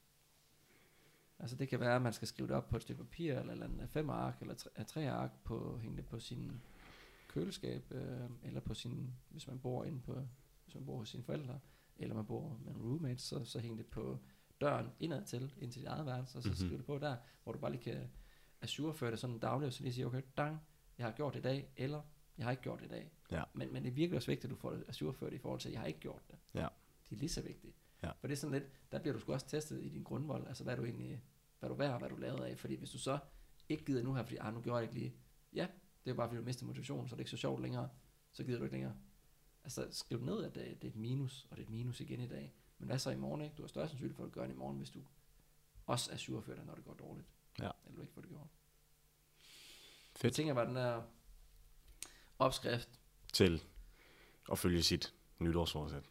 Altså 1.39 1.55
det 1.55 1.69
kan 1.69 1.79
være, 1.79 1.95
at 1.95 2.01
man 2.01 2.13
skal 2.13 2.27
skrive 2.27 2.47
det 2.47 2.55
op 2.55 2.69
på 2.69 2.75
et 2.75 2.81
stykke 2.81 3.03
papir, 3.03 3.33
eller, 3.39 3.53
eller 3.53 3.65
en 3.67 3.87
fem 3.87 4.09
ark, 4.09 4.37
eller 4.41 4.53
tre, 4.53 4.83
tre 4.83 5.11
ark, 5.11 5.31
på, 5.43 5.77
hænge 5.81 5.97
det 5.97 6.05
på 6.05 6.19
sin 6.19 6.61
køleskab, 7.27 7.91
øh, 7.91 8.29
eller 8.43 8.59
på 8.59 8.73
sin, 8.73 9.13
hvis 9.29 9.47
man 9.47 9.59
bor 9.59 9.83
inde 9.85 9.99
på, 9.99 10.13
hvis 10.63 10.75
man 10.75 10.85
bor 10.85 10.97
hos 10.97 11.09
sine 11.09 11.23
forældre, 11.23 11.59
eller 11.97 12.15
man 12.15 12.25
bor 12.25 12.59
med 12.65 12.71
en 12.73 12.81
roommate, 12.81 13.19
så, 13.21 13.45
så 13.45 13.59
hæng 13.59 13.77
det 13.77 13.85
på 13.85 14.19
døren 14.61 14.89
indad 14.99 15.25
til, 15.25 15.53
ind 15.57 15.71
til 15.71 15.81
dit 15.81 15.87
eget 15.89 16.05
værelse, 16.05 16.37
og 16.37 16.43
så 16.43 16.49
Mhm. 16.49 16.53
mm-hmm. 16.53 16.67
skriv 16.67 16.77
det 16.77 16.85
på 16.85 16.97
der, 16.97 17.15
hvor 17.43 17.53
du 17.53 17.59
bare 17.59 17.71
lige 17.71 17.83
kan 17.83 18.09
ajourføre 18.61 19.11
det 19.11 19.19
sådan 19.19 19.39
dagligt, 19.39 19.67
og 19.67 19.73
så 19.73 19.83
lige 19.83 19.93
sige, 19.93 20.05
okay, 20.05 20.21
dang, 20.37 20.59
jeg 20.97 21.05
har 21.05 21.13
gjort 21.13 21.33
det 21.33 21.39
i 21.39 21.43
dag, 21.43 21.69
eller 21.77 22.01
jeg 22.37 22.45
har 22.45 22.51
ikke 22.51 22.63
gjort 22.63 22.79
det 22.79 22.85
i 22.85 22.89
dag. 22.89 23.11
Ja. 23.31 23.43
Men, 23.53 23.73
men 23.73 23.83
det 23.83 23.89
er 23.89 23.93
virkelig 23.93 24.15
også 24.17 24.31
vigtigt, 24.31 24.45
at 24.45 24.49
du 24.49 24.55
får 24.55 24.71
det 24.71 24.83
ajourført 24.87 25.33
i 25.33 25.37
forhold 25.37 25.59
til, 25.59 25.69
at 25.69 25.73
jeg 25.73 25.81
har 25.81 25.87
ikke 25.87 25.99
gjort 25.99 26.21
det. 26.27 26.35
Ja. 26.53 26.67
Det 27.09 27.15
er 27.15 27.19
lige 27.19 27.29
så 27.29 27.41
vigtigt. 27.41 27.75
Ja. 28.03 28.11
For 28.11 28.27
det 28.27 28.31
er 28.31 28.37
sådan 28.37 28.59
lidt, 28.59 28.91
der 28.91 28.99
bliver 28.99 29.13
du 29.13 29.19
sgu 29.19 29.33
også 29.33 29.47
testet 29.47 29.83
i 29.83 29.89
din 29.89 30.03
grundvold, 30.03 30.47
altså 30.47 30.63
hvad 30.63 30.73
er 30.73 30.77
du 30.77 30.85
egentlig, 30.85 31.23
hvad 31.59 31.69
er 31.69 31.73
du 31.73 31.77
værd, 31.77 31.99
hvad 31.99 32.09
er 32.09 32.13
du 32.15 32.19
lavet 32.21 32.43
af, 32.43 32.57
fordi 32.59 32.75
hvis 32.75 32.89
du 32.91 32.97
så 32.99 33.17
ikke 33.69 33.85
gider 33.85 34.03
nu 34.03 34.13
her, 34.13 34.23
fordi 34.23 34.37
ah, 34.41 34.53
nu 34.53 34.61
gjorde 34.61 34.77
jeg 34.77 34.83
ikke 34.83 34.93
lige, 34.93 35.15
ja, 35.53 35.67
det 36.05 36.11
er 36.11 36.15
bare 36.15 36.27
fordi 36.29 36.39
du 36.39 36.45
mister 36.45 36.65
motivation, 36.65 37.07
så 37.07 37.15
er 37.15 37.17
det 37.17 37.21
ikke 37.21 37.31
så 37.31 37.37
sjovt 37.37 37.61
længere, 37.61 37.89
så 38.31 38.43
gider 38.43 38.57
du 38.57 38.63
ikke 38.63 38.75
længere. 38.75 38.95
Altså 39.63 39.87
skriv 39.91 40.23
ned, 40.25 40.43
at 40.43 40.55
det, 40.55 40.81
det 40.81 40.87
er 40.87 40.91
et 40.91 40.95
minus, 40.95 41.47
og 41.51 41.57
det 41.57 41.63
er 41.63 41.65
et 41.67 41.71
minus 41.71 41.99
igen 42.01 42.19
i 42.19 42.27
dag. 42.27 42.53
Men 42.77 42.87
hvad 42.87 42.99
så 42.99 43.09
i 43.11 43.15
morgen, 43.15 43.41
ikke? 43.41 43.55
Du 43.55 43.63
har 43.63 43.67
større 43.67 43.87
sandsynlighed 43.89 44.15
for 44.17 44.25
at 44.25 44.31
gøre 44.31 44.47
det 44.47 44.53
i 44.53 44.57
morgen, 44.57 44.77
hvis 44.77 44.89
du 44.89 44.99
også 45.85 46.11
er 46.11 46.17
surført 46.17 46.57
dig, 46.57 46.65
når 46.65 46.75
det 46.75 46.85
går 46.85 46.93
dårligt. 46.93 47.27
Ja. 47.59 47.69
Eller 47.85 47.95
du 47.95 48.01
ikke 48.01 48.13
får 48.13 48.21
det 48.21 48.29
gjort. 48.29 48.47
Fedt. 50.15 50.23
Jeg 50.23 50.33
tænker 50.33 50.53
bare, 50.53 50.65
den 50.67 50.75
der 50.75 51.01
opskrift, 52.39 52.89
Til 53.33 53.63
at 54.51 54.59
følge 54.59 54.83
sit 54.83 55.13
nytårsforsæt. 55.39 56.03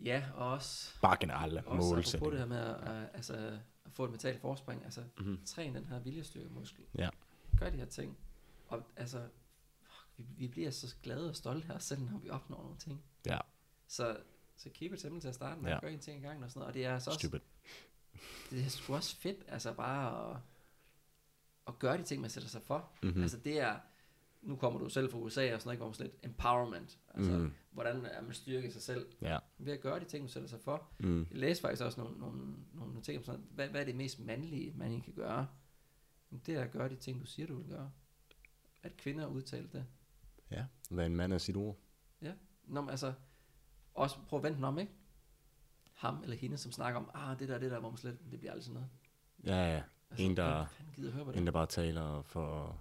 ja, 0.00 0.24
og 0.34 0.52
også 0.52 1.00
Bare 1.00 1.16
generelle 1.20 1.58
Også 1.60 1.68
apropos 1.68 1.84
det 1.86 2.20
målsætninger. 2.20 2.38
her 2.38 2.46
med 2.46 2.58
at, 2.58 3.02
uh, 3.08 3.14
altså, 3.14 3.60
at 3.84 3.92
få 3.92 4.04
et 4.04 4.10
mentalt 4.10 4.40
forspring, 4.40 4.84
altså 4.84 5.04
Mhm. 5.18 5.44
træn 5.44 5.74
den 5.74 5.84
her 5.86 5.98
viljestyrkemuskel. 5.98 6.84
Ja. 6.98 7.08
Gør 7.58 7.70
de 7.70 7.76
her 7.76 7.86
ting. 7.86 8.18
Og 8.68 8.82
altså, 8.96 9.28
vi, 10.16 10.24
vi 10.36 10.48
bliver 10.48 10.70
så 10.70 10.96
glade 11.02 11.28
og 11.28 11.36
stolte 11.36 11.66
her, 11.66 11.78
selv 11.78 12.02
når 12.02 12.18
vi 12.18 12.30
opnår 12.30 12.62
nogle 12.62 12.78
ting. 12.78 13.04
Ja. 13.26 13.38
Så, 13.86 14.20
så 14.56 14.70
keep 14.74 14.92
it 14.92 15.00
simple 15.00 15.20
til 15.20 15.28
at 15.28 15.34
starte 15.34 15.60
med, 15.60 15.68
Ja. 15.68 15.74
ja. 15.74 15.80
gør 15.80 15.88
en 15.88 15.98
ting 15.98 16.18
i 16.20 16.22
gangen 16.26 16.44
og 16.44 16.50
sådan 16.50 16.58
noget. 16.60 16.68
Og 16.68 16.74
det 16.74 16.84
er 16.84 16.94
altså 16.94 17.10
også, 17.10 17.18
Stupid. 17.28 17.40
det 18.50 18.64
er 18.64 18.68
sgu 18.68 18.94
også 18.94 19.16
fedt, 19.16 19.44
altså 19.48 19.72
bare 19.74 20.30
at, 20.34 20.40
at 21.66 21.78
gøre 21.78 21.98
de 21.98 22.02
ting, 22.02 22.20
man 22.20 22.30
sætter 22.30 22.48
sig 22.48 22.62
for. 22.62 22.92
Mhm. 23.02 23.14
Mm. 23.16 23.22
Altså 23.22 23.36
det 23.38 23.60
er, 23.60 23.78
nu 24.42 24.56
kommer 24.56 24.80
du 24.80 24.88
selv 24.88 25.10
fra 25.10 25.18
USA 25.18 25.54
og 25.54 25.60
sådan 25.60 25.66
noget, 25.68 25.74
ikke, 25.74 25.80
hvor 25.80 25.86
man 25.86 25.94
sådan 25.94 26.10
lidt 26.12 26.24
empowerment. 26.24 26.98
Altså, 27.14 27.32
mm. 27.38 27.52
hvordan 27.70 28.04
er 28.06 28.22
man 28.22 28.34
styrke 28.34 28.72
sig 28.72 28.82
selv 28.82 29.06
Ja. 29.22 29.38
ved 29.58 29.72
at 29.72 29.80
gøre 29.80 30.00
de 30.00 30.04
ting, 30.04 30.22
man 30.22 30.28
sætter 30.30 30.48
sig 30.48 30.60
for. 30.60 30.90
Mm. 31.00 31.18
Jeg 31.30 31.38
læste 31.38 31.60
faktisk 31.62 31.82
også 31.82 32.00
nogle, 32.00 32.18
nogle, 32.18 32.54
nogle 32.74 33.02
ting 33.02 33.18
om 33.18 33.24
sådan, 33.24 33.46
hvad, 33.50 33.68
hvad 33.68 33.80
er 33.80 33.84
det 33.84 33.94
mest 33.96 34.18
mandlige, 34.20 34.72
man 34.76 35.00
kan 35.00 35.12
gøre? 35.14 35.48
Jamen, 36.30 36.42
Det 36.46 36.54
er 36.54 36.62
at 36.62 36.70
gøre 36.70 36.88
de 36.88 36.96
ting, 36.96 37.20
du 37.20 37.26
siger, 37.26 37.46
du 37.46 37.56
vil 37.56 37.66
gøre. 37.68 37.90
At 38.82 38.96
kvinder 38.96 39.26
udtaler 39.26 39.68
det. 39.68 39.86
Ja. 40.50 40.64
Hvad 40.90 41.06
en 41.06 41.16
mand 41.16 41.34
af 41.34 41.40
sit 41.40 41.56
ord. 41.56 41.76
Nå, 42.68 42.80
men 42.80 42.90
altså, 42.90 43.12
også 43.96 44.16
prøv 44.28 44.38
at 44.38 44.42
vente 44.42 44.56
den 44.56 44.64
om, 44.64 44.78
ikke? 44.78 44.92
Ham 45.94 46.22
eller 46.22 46.36
hende, 46.36 46.56
som 46.58 46.72
snakker 46.72 47.00
om, 47.00 47.10
ah, 47.14 47.38
det 47.38 47.48
der, 47.48 47.58
det 47.58 47.70
der, 47.70 47.78
hvor 47.80 47.90
man 47.90 47.96
slet, 47.98 48.18
det 48.30 48.38
bliver 48.38 48.52
aldrig 48.52 48.64
sådan 48.64 48.74
noget. 48.74 48.88
Ja, 49.44 49.74
ja. 49.74 49.82
Altså, 50.10 50.24
En, 50.24 50.36
der- 50.36 50.66
gider 50.96 51.12
høre 51.12 51.24
på 51.24 51.32
det? 51.32 51.38
En, 51.38 51.46
der 51.46 51.52
bare 51.52 51.66
taler 51.66 52.22
for... 52.22 52.80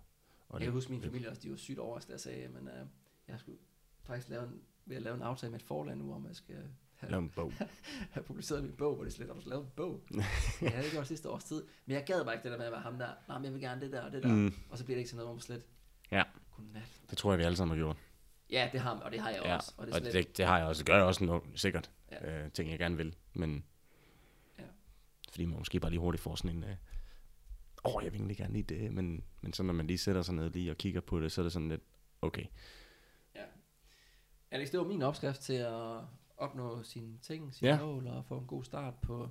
Og 0.49 0.59
Jeg 0.59 0.66
kan 0.66 0.74
huske 0.74 0.91
min 0.91 1.01
familie 1.01 1.30
også, 1.30 1.41
de 1.41 1.49
var 1.51 1.57
sygt 1.57 1.80
overrasket, 1.80 2.07
da 2.09 2.13
jeg 2.13 2.20
sagde, 2.20 2.47
men 2.47 2.68
uh, 2.68 2.88
jeg 3.28 3.39
skulle 3.39 3.57
faktisk 4.03 4.30
lave 4.30 4.43
en 4.43 4.61
ved 4.86 4.95
at 4.95 5.01
lave 5.01 5.16
en 5.16 5.22
aftale 5.22 5.51
med 5.51 5.59
et 5.59 5.66
forlag 5.66 5.97
nu, 5.97 6.13
om 6.13 6.28
jeg 6.28 6.36
skal 6.36 6.55
have, 6.95 7.11
Lav 7.11 7.20
en 7.20 7.30
bog. 7.30 7.53
have 8.13 8.24
publiceret 8.24 8.63
min 8.63 8.72
bog, 8.72 8.95
hvor 8.95 9.03
det 9.03 9.13
slet 9.13 9.28
har 9.28 9.36
du 9.36 9.49
lavet 9.49 9.63
en 9.63 9.70
bog. 9.76 10.01
ja, 10.61 10.82
det 10.84 10.91
gjorde 10.91 11.05
sidste 11.05 11.30
års 11.30 11.43
tid. 11.43 11.63
Men 11.86 11.95
jeg 11.95 12.03
gad 12.05 12.24
bare 12.24 12.34
ikke 12.34 12.43
det 12.43 12.51
der 12.51 12.57
med 12.57 12.66
at 12.66 12.72
være 12.72 12.82
ham 12.82 12.97
der. 12.97 13.09
Nej, 13.28 13.38
men 13.38 13.45
jeg 13.45 13.53
vil 13.53 13.61
gerne 13.61 13.82
det 13.82 13.91
der 13.91 14.01
og 14.01 14.11
det 14.11 14.24
der. 14.24 14.30
Mm. 14.30 14.53
Og 14.70 14.78
så 14.78 14.84
bliver 14.86 14.95
det 14.95 14.99
ikke 14.99 15.09
til 15.09 15.18
noget 15.18 15.32
om 15.32 15.39
slet. 15.39 15.63
Ja. 16.11 16.24
Godnat. 16.55 17.01
Det 17.09 17.18
tror 17.18 17.32
jeg, 17.32 17.39
vi 17.39 17.43
alle 17.43 17.57
sammen 17.57 17.78
har 17.78 17.84
gjort. 17.86 17.97
Ja, 18.50 18.70
det 18.72 18.80
har 18.80 19.00
og 19.00 19.12
det 19.12 19.20
har 19.20 19.30
jeg 19.30 19.41
Ja, 19.46 19.56
også. 19.56 19.74
Og 19.78 19.88
det 19.88 19.96
og 19.96 20.02
det, 20.02 20.38
det 20.38 20.46
har 20.46 20.58
jeg 20.58 20.68
også. 20.68 20.80
Det 20.80 20.88
gør 20.88 20.96
jeg 20.96 21.06
også 21.06 21.24
nu, 21.24 21.41
sikkert. 21.56 21.91
Ja. 22.12 22.43
Øh, 22.46 22.52
ting, 22.52 22.70
jeg 22.72 22.80
gerne 22.80 22.98
vil. 22.98 23.16
Men 23.34 23.66
Ja. 24.60 24.64
fordi 25.32 25.46
man 25.46 25.58
måske 25.58 25.80
bare 25.80 25.91
lige 25.91 26.00
hurtigt 26.00 26.22
får 26.22 26.36
sådan 26.36 26.58
en... 26.58 26.64
Øh, 26.64 26.76
Åh, 27.86 27.96
oh, 27.96 28.04
jeg 28.04 28.12
vil 28.12 28.20
egentlig 28.20 28.38
gerne 28.38 28.54
lide 28.54 28.76
det, 28.76 28.93
men, 28.93 29.24
men 29.41 29.54
så 29.54 29.64
når 29.64 29.74
man 29.74 29.88
lige 29.88 29.98
sætter 29.98 30.22
sig 30.22 30.36
ned 30.36 30.50
lige 30.50 30.72
og 30.72 30.78
kigger 30.78 31.02
på 31.02 31.20
det, 31.20 31.32
så 31.32 31.41
er 31.41 31.43
det 31.43 31.52
sådan 31.54 31.70
lidt, 31.70 31.82
okay. 32.22 32.46
Alex, 34.52 34.72
det 34.72 34.80
var 34.80 34.86
min 34.86 35.02
opskrift 35.02 35.41
til 35.41 35.54
at 35.54 35.98
opnå 36.38 36.84
sine 36.84 37.18
ting, 37.22 37.54
sine 37.54 37.70
Ja. 37.70 37.76
ja. 37.76 37.86
mål 37.86 38.08
og 38.08 38.26
få 38.26 38.38
en 38.38 38.48
god 38.48 38.64
start 38.64 38.93
på 39.02 39.30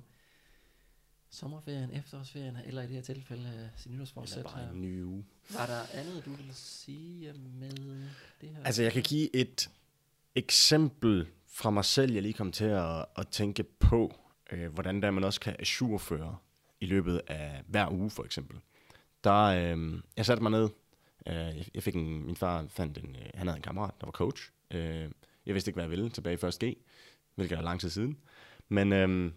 sommerferien, 1.29 1.91
efterårsferien, 1.93 2.57
eller 2.65 2.81
i 2.81 2.85
det 2.87 2.95
her 2.95 3.01
tilfælde 3.01 3.43
øh, 3.43 3.79
sin 3.81 3.91
Eller 3.91 4.03
nytårsforsæt 4.03 4.43
bare 4.43 4.59
her. 4.63 4.71
en 4.71 4.81
ny 4.81 5.03
uge. 5.03 5.25
Var 5.53 5.65
der 5.65 5.81
andet, 5.99 6.25
du 6.25 6.29
ville 6.29 6.53
sige 6.53 7.33
med 7.33 7.71
det 8.41 8.49
her? 8.49 8.63
Altså, 8.65 8.83
jeg 8.83 8.91
kan 8.93 9.03
give 9.03 9.35
et 9.35 9.69
eksempel 10.35 11.27
fra 11.47 11.69
mig 11.69 11.85
selv, 11.85 12.13
jeg 12.13 12.21
lige 12.21 12.33
kom 12.33 12.51
til 12.51 12.65
at, 12.65 13.05
at 13.17 13.27
tænke 13.27 13.63
på, 13.63 14.15
øh, 14.51 14.73
hvordan 14.73 15.01
der 15.01 15.11
man 15.11 15.23
også 15.23 15.39
kan 15.39 15.55
ajourføre 15.59 16.37
i 16.79 16.85
løbet 16.85 17.21
af 17.27 17.61
hver 17.67 17.91
uge, 17.91 18.09
for 18.09 18.23
eksempel. 18.23 18.59
Der, 19.23 19.43
øh, 19.43 20.01
jeg 20.17 20.25
satte 20.25 20.43
mig 20.43 20.51
ned, 20.51 20.69
øh, 21.27 21.67
jeg, 21.75 21.83
fik 21.83 21.95
en, 21.95 22.25
min 22.25 22.35
far 22.35 22.65
fandt 22.69 22.97
en, 22.97 23.15
øh, 23.15 23.25
han 23.33 23.47
havde 23.47 23.57
en 23.57 23.63
kammerat, 23.63 23.93
der 24.01 24.07
var 24.07 24.11
coach. 24.11 24.51
Øh, 24.71 25.11
jeg 25.45 25.53
vidste 25.53 25.69
ikke, 25.69 25.75
hvad 25.75 25.83
jeg 25.83 25.91
ville 25.91 26.09
tilbage 26.09 26.39
i 26.43 26.45
1. 26.45 26.59
G, 26.63 26.77
hvilket 27.35 27.57
er 27.57 27.61
lang 27.61 27.79
tid 27.79 27.89
siden. 27.89 28.17
Men 28.69 28.93
øh, 28.93 29.31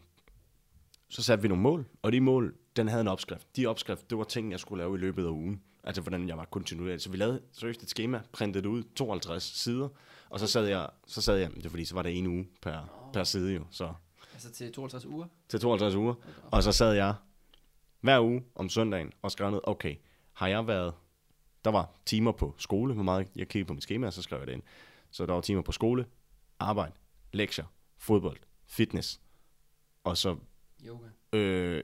så 1.09 1.22
satte 1.22 1.42
vi 1.42 1.48
nogle 1.48 1.62
mål, 1.62 1.86
og 2.02 2.12
de 2.12 2.20
mål, 2.20 2.54
den 2.76 2.88
havde 2.88 3.00
en 3.00 3.09
opskrift. 3.09 3.56
De 3.56 3.66
opskrift, 3.66 4.11
det 4.11 4.18
var 4.18 4.24
ting, 4.24 4.50
jeg 4.50 4.61
skulle 4.61 4.82
lave 4.82 4.94
i 4.94 4.98
løbet 4.98 5.24
af 5.24 5.30
ugen. 5.30 5.62
Altså, 5.84 6.02
hvordan 6.02 6.28
jeg 6.28 6.36
var 6.36 6.44
kontinuerlig. 6.44 7.00
Så 7.00 7.11
vi 7.11 7.16
lavede 7.16 7.40
seriøst 7.52 7.82
et 7.82 7.90
schema, 7.90 8.20
printede 8.32 8.62
det 8.62 8.68
ud, 8.68 8.82
52 8.96 9.42
sider, 9.42 9.88
og 10.30 10.40
så 10.40 10.46
sad 10.46 10.66
jeg, 10.66 10.88
så 11.06 11.22
sad 11.22 11.36
jeg, 11.36 11.50
det 11.54 11.66
er 11.66 11.70
fordi, 11.70 11.84
så 11.84 11.94
var 11.94 12.02
det 12.02 12.18
en 12.18 12.26
uge 12.26 12.48
per, 12.62 13.11
per 13.12 13.24
side 13.24 13.54
jo, 13.54 13.64
så 13.70 13.92
Altså 14.32 14.52
til 14.52 14.72
52 14.72 15.06
uger? 15.06 15.26
til 15.48 15.61
52 15.61 15.94
uger. 15.94 16.14
Og 16.50 16.62
så 16.62 16.72
sad 16.72 16.92
jeg 16.92 17.14
hver 18.00 18.20
uge 18.20 18.44
om 18.54 18.68
søndagen 18.68 19.12
og 19.22 19.30
skrev 19.30 19.50
ned, 19.50 19.61
okay, 19.64 19.96
har 20.32 20.48
jeg 20.48 20.66
været, 20.66 20.94
der 21.64 21.70
var 21.70 21.90
timer 22.06 22.32
på 22.32 22.54
skole, 22.59 22.94
hvor 22.94 23.02
meget 23.02 23.28
jeg 23.36 23.48
kiggede 23.48 23.66
på 23.66 23.74
mit 23.74 23.82
schema, 23.82 24.06
og 24.06 24.12
så 24.12 24.22
skrev 24.22 24.38
jeg 24.38 24.46
det 24.46 24.52
ind. 24.52 24.62
Så 25.11 25.26
der 25.26 25.32
var 25.32 25.40
timer 25.40 25.62
på 25.62 25.72
skole, 25.72 26.06
arbejde, 26.59 26.94
lektier, 27.32 27.64
fodbold, 27.96 28.38
fitness, 28.66 29.20
og 30.04 30.16
så 30.16 30.36
Yoga. 30.87 31.07
Øh, 31.33 31.83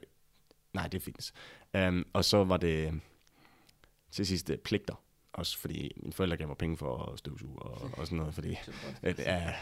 nej, 0.73 0.87
det 0.87 0.97
er 0.97 1.01
fitness. 1.01 1.33
Um, 1.77 2.05
og 2.13 2.25
så 2.25 2.43
var 2.43 2.57
det 2.57 3.01
til 4.11 4.25
sidst 4.25 4.49
øh, 4.49 4.57
pligter. 4.57 5.01
Også 5.33 5.57
fordi 5.57 5.91
mine 5.97 6.13
forældre 6.13 6.37
gav 6.37 6.47
mig 6.47 6.57
penge 6.57 6.77
for 6.77 7.11
at 7.13 7.19
støvsuge 7.19 7.59
og, 7.59 7.89
og 7.97 8.05
sådan 8.05 8.17
noget, 8.17 8.33
fordi 8.39 8.57
øh, 9.03 9.17
det 9.17 9.27
er 9.27 9.53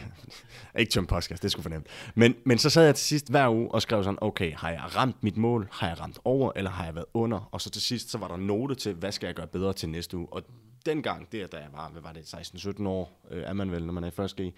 ikke 0.78 0.90
tømme 0.90 1.06
podcast, 1.06 1.42
det 1.42 1.50
skulle 1.50 1.62
fornemt. 1.62 1.86
Men, 2.14 2.34
men 2.44 2.58
så 2.58 2.70
sad 2.70 2.84
jeg 2.84 2.94
til 2.94 3.06
sidst 3.06 3.30
hver 3.30 3.48
uge 3.48 3.74
og 3.74 3.82
skrev 3.82 4.04
sådan, 4.04 4.18
okay, 4.20 4.54
har 4.54 4.70
jeg 4.70 4.96
ramt 4.96 5.22
mit 5.22 5.36
mål? 5.36 5.68
Har 5.72 5.88
jeg 5.88 6.00
ramt 6.00 6.18
over, 6.24 6.52
eller 6.56 6.70
har 6.70 6.84
jeg 6.84 6.94
været 6.94 7.06
under? 7.14 7.48
Og 7.52 7.60
så 7.60 7.70
til 7.70 7.82
sidst, 7.82 8.10
så 8.10 8.18
var 8.18 8.28
der 8.28 8.36
note 8.36 8.74
til, 8.74 8.94
hvad 8.94 9.12
skal 9.12 9.26
jeg 9.26 9.34
gøre 9.34 9.46
bedre 9.46 9.72
til 9.72 9.88
næste 9.88 10.16
uge? 10.16 10.28
Og 10.32 10.42
dengang, 10.86 11.32
det 11.32 11.42
er 11.42 11.46
da 11.46 11.56
jeg 11.56 11.68
var, 11.72 11.88
hvad 11.88 12.02
var 12.02 12.12
det, 12.12 12.34
16-17 12.34 12.88
år, 12.88 13.20
øh, 13.30 13.42
er 13.42 13.52
man 13.52 13.72
vel, 13.72 13.86
når 13.86 13.92
man 13.92 14.04
er 14.04 14.08
i 14.08 14.10
første 14.10 14.42
G, 14.42 14.54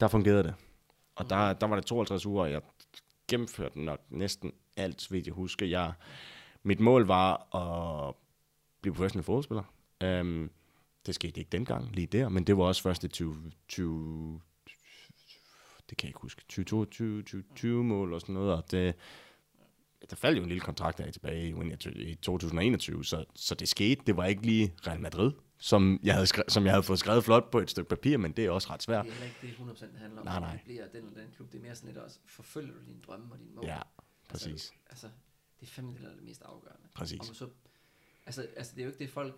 der 0.00 0.08
fungerede 0.08 0.42
det. 0.42 0.54
Og 1.16 1.30
der, 1.30 1.52
der 1.52 1.66
var 1.66 1.76
det 1.76 1.86
52 1.86 2.26
uger, 2.26 2.42
og 2.42 2.50
jeg 2.50 2.60
gennemført 3.30 3.76
nok 3.76 4.00
næsten 4.10 4.52
alt, 4.76 5.02
så 5.02 5.10
vidt 5.10 5.26
jeg 5.26 5.34
husker. 5.34 5.66
Jeg, 5.66 5.92
mit 6.62 6.80
mål 6.80 7.06
var 7.06 7.56
at 7.56 8.14
blive 8.80 8.94
professionel 8.94 9.24
fodboldspiller. 9.24 9.62
Øhm, 10.02 10.50
det 11.06 11.14
skete 11.14 11.40
ikke 11.40 11.50
dengang, 11.52 11.92
lige 11.92 12.06
der, 12.06 12.28
men 12.28 12.44
det 12.44 12.56
var 12.56 12.64
også 12.64 12.82
første 12.82 13.08
20, 13.08 13.52
20 13.68 14.40
det 15.90 15.98
kan 15.98 16.06
jeg 16.06 16.10
ikke 16.10 16.20
huske, 16.20 16.40
2022, 16.40 17.22
2020 17.22 17.84
mål 17.84 18.12
og 18.12 18.20
sådan 18.20 18.34
noget, 18.34 18.52
og 18.52 18.70
det, 18.70 18.94
der 20.10 20.16
faldt 20.16 20.38
jo 20.38 20.42
en 20.42 20.48
lille 20.48 20.60
kontrakt 20.60 21.00
af 21.00 21.12
tilbage 21.12 21.48
i, 21.48 22.10
i 22.10 22.14
2021, 22.14 23.04
så, 23.04 23.24
så 23.34 23.54
det 23.54 23.68
skete. 23.68 24.02
Det 24.06 24.16
var 24.16 24.24
ikke 24.24 24.42
lige 24.42 24.72
Real 24.86 25.00
Madrid, 25.00 25.32
som 25.62 26.00
jeg, 26.02 26.14
havde 26.14 26.26
skre, 26.26 26.42
som 26.48 26.64
jeg 26.64 26.72
havde 26.72 26.82
fået 26.82 26.98
skrevet 26.98 27.24
flot 27.24 27.50
på 27.50 27.58
et 27.58 27.70
stykke 27.70 27.88
papir, 27.88 28.16
men 28.16 28.32
det 28.32 28.46
er 28.46 28.50
også 28.50 28.70
ret 28.70 28.82
svært. 28.82 29.04
Det 29.06 29.12
er 29.20 29.24
ikke 29.24 29.36
det 29.42 29.72
100% 29.92 29.98
handler 29.98 30.20
om, 30.20 30.26
Nej, 30.26 30.36
at 30.36 30.42
nej. 30.42 30.52
det 30.52 30.60
bliver 30.64 30.86
den 30.86 31.04
eller 31.04 31.20
den 31.20 31.30
klub. 31.36 31.52
Det 31.52 31.58
er 31.58 31.62
mere 31.62 31.74
sådan 31.74 31.88
lidt 31.88 31.98
også, 31.98 32.18
forfølger 32.26 32.74
du 32.74 32.80
dine 32.86 33.00
drømme 33.06 33.32
og 33.32 33.38
dine 33.38 33.50
mål? 33.54 33.64
Ja, 33.64 33.78
præcis. 34.28 34.50
Altså, 34.50 34.72
altså 34.90 35.08
det 35.60 35.66
er 35.66 35.70
fandme 35.70 35.92
det, 35.92 36.00
der 36.02 36.08
er 36.10 36.14
det 36.14 36.22
mest 36.24 36.42
afgørende. 36.42 36.88
Præcis. 36.94 37.20
Du 37.20 37.34
så, 37.34 37.48
altså, 38.26 38.46
altså, 38.56 38.72
det 38.74 38.80
er 38.80 38.84
jo 38.84 38.90
ikke 38.90 38.98
det 39.04 39.10
folk, 39.10 39.34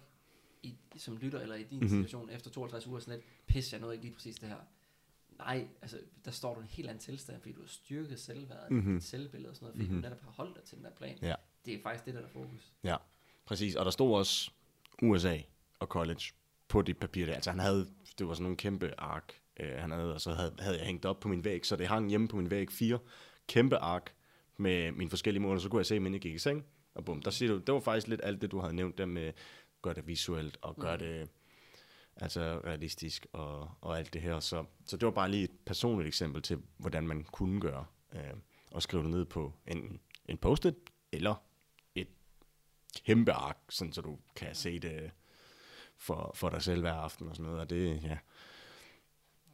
i, 0.62 0.76
som 0.96 1.16
lytter, 1.16 1.40
eller 1.40 1.54
i 1.54 1.62
din 1.62 1.66
Mhm. 1.70 1.76
mm-hmm. 1.86 1.88
situation, 1.88 2.30
efter 2.30 2.50
52 2.50 2.86
uger, 2.86 3.00
sådan 3.00 3.14
lidt, 3.14 3.26
pis, 3.46 3.72
jeg 3.72 3.80
nåede 3.80 3.94
ikke 3.94 4.04
lige 4.04 4.14
præcis 4.14 4.36
det 4.36 4.48
her. 4.48 4.56
Nej, 5.38 5.68
altså, 5.82 5.98
der 6.24 6.30
står 6.30 6.54
du 6.54 6.60
i 6.60 6.62
en 6.62 6.68
helt 6.68 6.88
anden 6.88 7.02
tilstand, 7.02 7.40
fordi 7.40 7.52
du 7.54 7.60
har 7.60 7.68
styrket 7.68 8.20
selvværdet, 8.20 8.70
Mhm. 8.70 8.78
mm-hmm. 8.80 8.94
dit 8.94 9.04
selvbillede 9.04 9.50
og 9.50 9.56
sådan 9.56 9.64
noget, 9.64 9.74
fordi 9.74 9.84
Mhm. 9.84 9.92
mm-hmm. 9.94 10.02
du 10.02 10.08
netop 10.08 10.24
har 10.24 10.30
holdt 10.30 10.56
dig 10.56 10.64
til 10.64 10.76
den 10.78 10.84
der 10.84 10.90
plan. 10.90 11.18
Ja. 11.22 11.34
Det 11.64 11.74
er 11.74 11.82
faktisk 11.82 12.04
det, 12.06 12.14
der 12.14 12.20
er 12.20 12.28
fokus. 12.28 12.72
Ja, 12.84 12.96
præcis. 13.44 13.74
Og 13.74 13.84
der 13.84 13.90
stod 13.90 14.16
også 14.18 14.50
USA 15.02 15.38
og 15.82 15.88
college 15.88 16.22
på 16.68 16.82
det 16.82 16.98
papir 16.98 17.26
der. 17.26 17.34
Altså 17.34 17.50
han 17.50 17.60
havde, 17.60 17.86
det 18.18 18.26
var 18.26 18.34
sådan 18.34 18.42
nogle 18.42 18.56
kæmpe 18.56 19.00
ark, 19.00 19.32
øh, 19.60 19.72
han 19.78 19.90
havde, 19.90 20.14
og 20.14 20.20
så 20.20 20.32
havde, 20.32 20.54
havde 20.58 20.78
jeg 20.78 20.86
hængt 20.86 21.04
op 21.04 21.20
på 21.20 21.28
min 21.28 21.44
væg, 21.44 21.66
så 21.66 21.76
det 21.76 21.86
hang 21.86 22.08
hjemme 22.08 22.28
på 22.28 22.36
min 22.36 22.50
væg 22.50 22.70
fire 22.70 22.98
kæmpe 23.48 23.76
ark 23.76 24.14
med 24.56 24.92
mine 24.92 25.10
forskellige 25.10 25.42
mål, 25.42 25.56
og 25.56 25.62
så 25.62 25.68
kunne 25.68 25.80
jeg 25.80 25.86
se, 25.86 25.96
inden 25.96 26.12
jeg 26.12 26.20
gik 26.20 26.34
i 26.34 26.38
seng, 26.38 26.64
og 26.94 27.04
bum, 27.04 27.22
der 27.22 27.30
siger 27.30 27.52
du, 27.52 27.58
det 27.58 27.74
var 27.74 27.80
faktisk 27.80 28.08
lidt 28.08 28.20
alt 28.24 28.42
det, 28.42 28.50
du 28.50 28.60
havde 28.60 28.74
nævnt 28.74 28.98
der 28.98 29.06
med, 29.06 29.32
gør 29.82 29.92
det 29.92 30.06
visuelt, 30.06 30.58
og 30.62 30.76
gør 30.76 30.96
det 30.96 31.28
altså 32.16 32.60
realistisk, 32.64 33.26
og, 33.32 33.70
og 33.80 33.98
alt 33.98 34.12
det 34.12 34.22
her. 34.22 34.40
Så, 34.40 34.64
så 34.86 34.96
det 34.96 35.06
var 35.06 35.12
bare 35.12 35.30
lige 35.30 35.44
et 35.44 35.50
personligt 35.66 36.06
eksempel 36.06 36.42
til, 36.42 36.58
hvordan 36.76 37.06
man 37.06 37.24
kunne 37.24 37.60
gøre, 37.60 37.86
øh, 38.14 38.20
og 38.70 38.82
skrive 38.82 39.02
det 39.02 39.10
ned 39.10 39.24
på 39.24 39.52
enten 39.66 40.00
en 40.28 40.38
post-it, 40.38 40.74
eller 41.12 41.34
et 41.94 42.08
kæmpe 43.04 43.32
ark, 43.32 43.58
sådan 43.68 43.92
så 43.92 44.00
du 44.00 44.18
kan 44.36 44.54
se 44.54 44.78
det 44.78 45.10
for, 45.98 46.32
for 46.34 46.48
dig 46.48 46.62
selv 46.62 46.80
hver 46.80 46.94
aften 46.94 47.28
og 47.28 47.36
sådan 47.36 47.44
noget. 47.44 47.60
Og 47.60 47.70
det, 47.70 48.02
ja. 48.02 48.18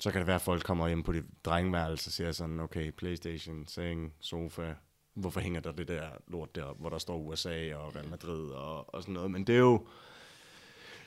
Så 0.01 0.11
kan 0.11 0.18
det 0.18 0.26
være, 0.26 0.36
at 0.36 0.43
folk 0.43 0.64
kommer 0.64 0.89
hjem 0.89 1.03
på 1.03 1.12
dit 1.12 1.24
drengeværelse 1.45 2.09
og 2.09 2.12
siger 2.12 2.32
sådan, 2.32 2.61
okay, 2.61 2.91
Playstation, 2.91 3.66
seng, 3.66 4.14
sofa, 4.20 4.74
hvorfor 5.14 5.41
hænger 5.41 5.61
der 5.61 5.72
det 5.72 5.89
der 5.89 6.11
lort 6.28 6.55
der, 6.55 6.72
hvor 6.72 6.89
der 6.89 6.99
står 6.99 7.16
USA 7.16 7.74
og 7.76 7.97
Real 7.97 8.09
Madrid 8.09 8.51
og, 8.51 8.95
og 8.95 9.03
sådan 9.03 9.14
noget. 9.14 9.30
Men 9.30 9.47
det 9.47 9.55
er 9.55 9.59
jo, 9.59 9.86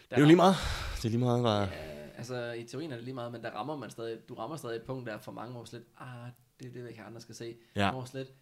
det 0.10 0.18
er 0.18 0.20
jo 0.20 0.26
lige 0.26 0.36
meget. 0.36 0.56
Det 0.96 1.06
er 1.06 1.10
lige 1.10 1.20
meget, 1.20 1.42
hvad... 1.42 1.68
Ja, 1.68 2.02
altså, 2.18 2.52
i 2.52 2.64
teorien 2.64 2.92
er 2.92 2.96
det 2.96 3.04
lige 3.04 3.14
meget, 3.14 3.32
men 3.32 3.44
der 3.44 3.52
rammer 3.52 3.76
man 3.76 3.90
stadig, 3.90 4.30
du 4.30 4.34
rammer 4.34 4.58
stadig 4.58 4.76
et 4.76 4.84
punkt, 4.84 5.08
der 5.08 5.18
for 5.18 5.32
mange 5.32 5.58
år 5.58 5.66
slet, 5.66 5.84
ah, 6.00 6.30
det 6.60 6.68
er 6.68 6.72
det, 6.72 6.90
ikke 6.90 7.02
andre 7.02 7.22
skal 7.22 7.36
se. 7.36 7.58
Ja. 7.76 7.96
År 7.96 8.06
slet, 8.06 8.34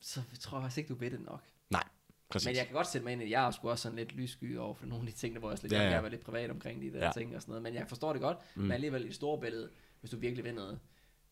så 0.00 0.20
tror 0.40 0.58
jeg 0.58 0.62
faktisk 0.62 0.78
ikke, 0.78 0.88
du 0.88 0.94
ved 0.94 1.10
det 1.10 1.20
nok. 1.20 1.42
Nej, 1.70 1.84
præcis. 2.32 2.46
Men 2.46 2.56
jeg 2.56 2.66
kan 2.66 2.74
godt 2.74 2.86
sætte 2.86 3.04
mig 3.04 3.12
ind 3.12 3.22
i, 3.22 3.24
at 3.24 3.30
jeg 3.30 3.46
er 3.46 3.50
sgu 3.50 3.70
også 3.70 3.82
sådan 3.82 3.96
lidt 3.98 4.12
lyssky 4.12 4.58
over 4.58 4.74
for 4.74 4.86
nogle 4.86 5.06
af 5.08 5.12
de 5.12 5.18
ting, 5.18 5.34
der 5.34 5.40
hvor 5.40 5.50
jeg 5.50 5.58
slet 5.58 5.72
Ja, 5.72 5.82
ja, 5.90 6.00
være 6.00 6.10
lidt 6.10 6.24
privat 6.24 6.50
omkring 6.50 6.82
de 6.82 6.92
der 6.92 7.04
Ja. 7.06 7.12
ting 7.12 7.36
og 7.36 7.42
sådan 7.42 7.50
noget. 7.50 7.62
Men 7.62 7.74
jeg 7.74 7.88
forstår 7.88 8.12
det 8.12 8.22
godt, 8.22 8.38
Mm. 8.54 8.62
men 8.62 8.72
alligevel 8.72 9.02
i 9.04 9.06
det 9.06 9.14
store 9.14 9.40
billede, 9.40 9.70
hvis 10.00 10.10
du 10.10 10.16
virkelig 10.16 10.44
vil 10.44 10.54
noget, 10.54 10.78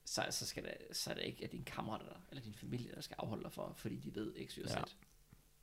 så, 0.05 0.23
så, 0.31 0.47
skal 0.47 0.63
det, 0.63 0.97
så 0.97 1.11
er 1.11 1.15
det 1.15 1.23
ikke 1.25 1.45
at 1.45 1.53
dine 1.53 1.65
kammerater 1.65 2.05
der, 2.07 2.15
eller 2.31 2.43
din 2.43 2.55
familie, 2.55 2.93
der 2.95 3.01
skal 3.01 3.17
afholde 3.19 3.43
dig 3.45 3.53
for, 3.53 3.73
fordi 3.77 3.97
de 3.97 4.15
ved 4.15 4.35
ikke, 4.37 4.53
Ja, 4.57 4.63
ja. 4.79 4.83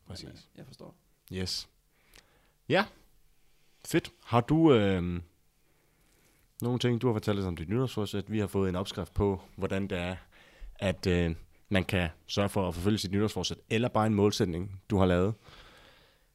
præcis. 0.05 0.23
Men, 0.25 0.33
øh, 0.33 0.39
jeg 0.57 0.65
forstår. 0.65 0.95
Yes. 1.33 1.69
Ja, 2.69 2.85
fedt. 3.85 4.11
Har 4.23 4.41
du 4.41 4.73
øh, 4.73 5.21
nogle 6.61 6.79
ting, 6.79 7.01
du 7.01 7.07
har 7.07 7.13
fortalt 7.13 7.39
os 7.39 7.45
om 7.45 7.55
dit 7.57 7.69
nytårsforsæt? 7.69 8.31
Vi 8.31 8.39
har 8.39 8.47
fået 8.47 8.69
en 8.69 8.75
opskrift 8.75 9.13
på, 9.13 9.41
hvordan 9.55 9.88
det 9.88 9.97
er, 9.97 10.15
at 10.75 11.07
øh, 11.07 11.35
man 11.70 11.84
kan 11.86 12.09
sørge 12.28 12.49
for 12.49 12.68
at 12.68 12.74
forfølge 12.76 12.97
sit 12.97 13.11
nytårsforsæt, 13.11 13.57
eller 13.70 13.88
bare 13.89 14.07
en 14.07 14.13
målsætning, 14.13 14.82
du 14.89 14.97
har 14.97 15.05
lavet. 15.05 15.34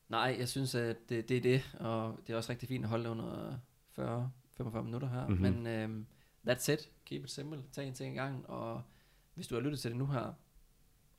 Nej, 0.09 0.37
jeg 0.39 0.49
synes, 0.49 0.75
at 0.75 0.97
det, 1.09 1.29
det 1.29 1.37
er 1.37 1.41
det, 1.41 1.77
og 1.81 2.19
det 2.27 2.33
er 2.33 2.37
også 2.37 2.51
rigtig 2.51 2.69
fint 2.69 2.85
at 2.85 2.91
holde 2.91 3.11
under 3.11 3.59
40-45 3.99 4.81
minutter 4.81 5.09
her. 5.09 5.29
Mhm. 5.29 5.39
Mm-hmm. 5.39 5.57
Men 5.63 5.67
øhm, 5.67 6.07
that's 6.49 6.73
it. 6.73 6.91
Keep 7.05 7.25
it 7.25 7.31
simple. 7.31 7.63
Tag 7.73 7.89
en 7.89 7.95
ting 7.95 8.15
i 8.15 8.19
gang, 8.19 8.47
og 8.51 8.83
hvis 9.35 9.47
du 9.47 9.55
har 9.55 9.63
lyttet 9.63 9.81
til 9.81 9.91
det 9.91 9.99
nu 9.99 10.07
her, 10.07 10.33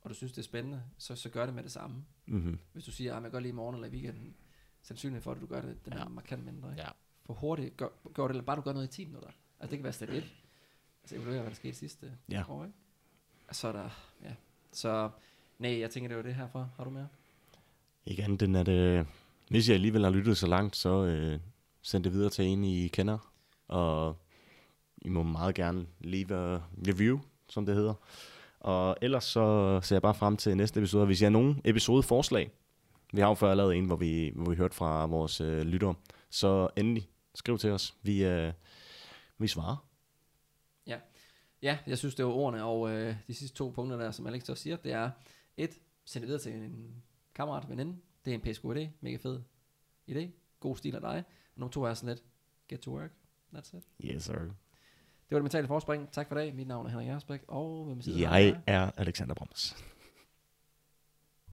og 0.02 0.10
du 0.10 0.14
synes, 0.14 0.32
det 0.32 0.38
er 0.38 0.42
spændende, 0.44 0.82
så, 0.98 1.16
så 1.16 1.28
gør 1.28 1.46
det 1.46 1.54
med 1.54 1.62
det 1.62 1.72
samme. 1.72 2.04
Mm-hmm. 2.26 2.58
Hvis 2.72 2.84
du 2.84 2.90
siger, 2.92 3.16
at 3.16 3.22
jeg 3.22 3.30
gør 3.30 3.40
lige 3.40 3.48
i 3.50 3.54
morgen 3.54 3.74
eller 3.74 3.88
i 3.88 3.90
weekenden, 3.90 4.34
sandsynligheden 4.82 5.22
for, 5.22 5.32
at 5.32 5.40
du 5.40 5.46
gør 5.46 5.60
det, 5.60 5.84
den 5.84 5.92
Ja. 5.92 5.98
er 6.04 6.08
markant 6.08 6.44
mindre. 6.44 6.70
Ikke? 6.70 6.82
Ja. 6.82 6.88
For 7.26 7.34
hurtigt, 7.34 7.76
gør, 7.76 7.88
gør 8.14 8.22
det, 8.22 8.30
eller 8.30 8.44
bare 8.44 8.56
du 8.56 8.60
gør 8.60 8.72
noget 8.72 8.86
i 8.86 8.90
10 8.90 9.04
minutter. 9.04 9.28
Altså 9.60 9.70
det 9.70 9.78
kan 9.78 9.84
være 9.84 9.92
step 9.92 10.08
1. 10.08 10.34
Altså 11.02 11.16
evaluere, 11.16 11.40
hvad 11.40 11.50
der 11.50 11.56
skete 11.56 11.74
sidste 11.74 12.12
Ja. 12.30 12.44
år, 12.48 12.64
ikke? 12.64 12.76
Så 13.52 13.68
er 13.68 13.72
der, 13.72 13.88
ja. 14.24 14.30
Så, 14.72 15.10
nej, 15.58 15.80
jeg 15.80 15.90
tænker, 15.90 16.08
det 16.08 16.16
var 16.16 16.22
det 16.22 16.34
herfra. 16.34 16.68
Har 16.76 16.84
du 16.84 16.90
mere? 16.90 17.08
Ikke 18.06 18.24
andet 18.24 18.42
end, 18.42 18.56
at 18.56 18.68
øh, 18.68 19.04
hvis 19.50 19.68
jeg 19.68 19.74
alligevel 19.74 20.04
har 20.04 20.10
lyttet 20.10 20.36
så 20.36 20.46
langt, 20.46 20.76
så 20.76 21.04
øh, 21.04 21.38
send 21.82 22.04
det 22.04 22.12
videre 22.12 22.30
til 22.30 22.44
en, 22.44 22.64
I 22.64 22.88
kender. 22.88 23.18
Og 23.68 24.16
I 24.98 25.08
må 25.08 25.22
meget 25.22 25.54
gerne 25.54 25.86
leave 26.00 26.34
a 26.34 26.60
review, 26.88 27.20
som 27.48 27.66
det 27.66 27.74
hedder. 27.74 27.94
Og 28.60 28.96
ellers 29.02 29.24
så 29.24 29.80
ser 29.82 29.96
jeg 29.96 30.02
bare 30.02 30.14
frem 30.14 30.36
til 30.36 30.56
næste 30.56 30.80
episode. 30.80 31.06
Hvis 31.06 31.20
I 31.20 31.24
har 31.24 31.30
nogen 31.30 31.60
episodeforslag, 31.64 32.50
vi 33.12 33.20
har 33.20 33.28
jo 33.28 33.34
før 33.34 33.54
lavet 33.54 33.76
en, 33.76 33.84
hvor 33.84 33.96
vi, 33.96 34.32
hvor 34.34 34.50
vi 34.50 34.56
hørte 34.56 34.74
fra 34.74 35.06
vores 35.06 35.40
øh, 35.40 35.62
lyttere, 35.62 35.94
så 36.30 36.68
endelig 36.76 37.08
skriv 37.34 37.58
til 37.58 37.70
os. 37.70 37.94
Vi, 38.02 38.24
øh, 38.24 38.52
vi 39.38 39.48
svarer. 39.48 39.76
Ja, 41.64 41.78
jeg 41.86 41.98
synes, 41.98 42.14
det 42.14 42.24
var 42.24 42.30
ordene, 42.32 42.64
og 42.64 42.90
øh, 42.90 43.16
de 43.26 43.34
sidste 43.34 43.56
to 43.56 43.70
punkter 43.70 43.96
der, 43.96 44.10
som 44.10 44.26
Alex 44.26 44.48
også 44.48 44.62
siger, 44.62 44.76
det 44.76 44.92
er 44.92 45.10
et, 45.56 45.78
send 46.04 46.22
det 46.22 46.28
videre 46.28 46.42
til 46.42 46.52
en 46.52 47.02
kammerat, 47.34 47.68
veninde. 47.68 47.96
Det 48.24 48.30
er 48.30 48.34
en 48.34 48.40
pæsk 48.40 48.62
god 48.62 48.76
idé, 48.76 48.88
mega 49.00 49.16
fed 49.16 49.40
idé, 50.10 50.28
god 50.60 50.76
stil 50.76 50.94
af 50.94 51.00
dig. 51.00 51.24
Og 51.54 51.60
nummer 51.60 51.72
to 51.72 51.82
er 51.82 51.94
sådan 51.94 52.08
lidt, 52.08 52.24
get 52.68 52.80
to 52.80 52.90
work, 52.90 53.10
that's 53.54 53.76
it. 53.76 53.84
Yes, 54.04 54.22
sir. 54.22 54.34
Det 54.34 55.30
var 55.30 55.38
det 55.38 55.42
mentale 55.42 55.66
forspring. 55.66 56.12
Tak 56.12 56.28
for 56.28 56.36
i 56.36 56.38
dag. 56.38 56.54
Mit 56.54 56.68
navn 56.68 56.86
er 56.86 56.90
Henrik 56.90 57.06
Jersbæk, 57.06 57.40
og 57.48 57.84
hvem 57.84 58.02
sidder 58.02 58.18
Jeg 58.18 58.62
er 58.66 58.90
Alexander 58.96 59.34
Broms. 59.34 59.76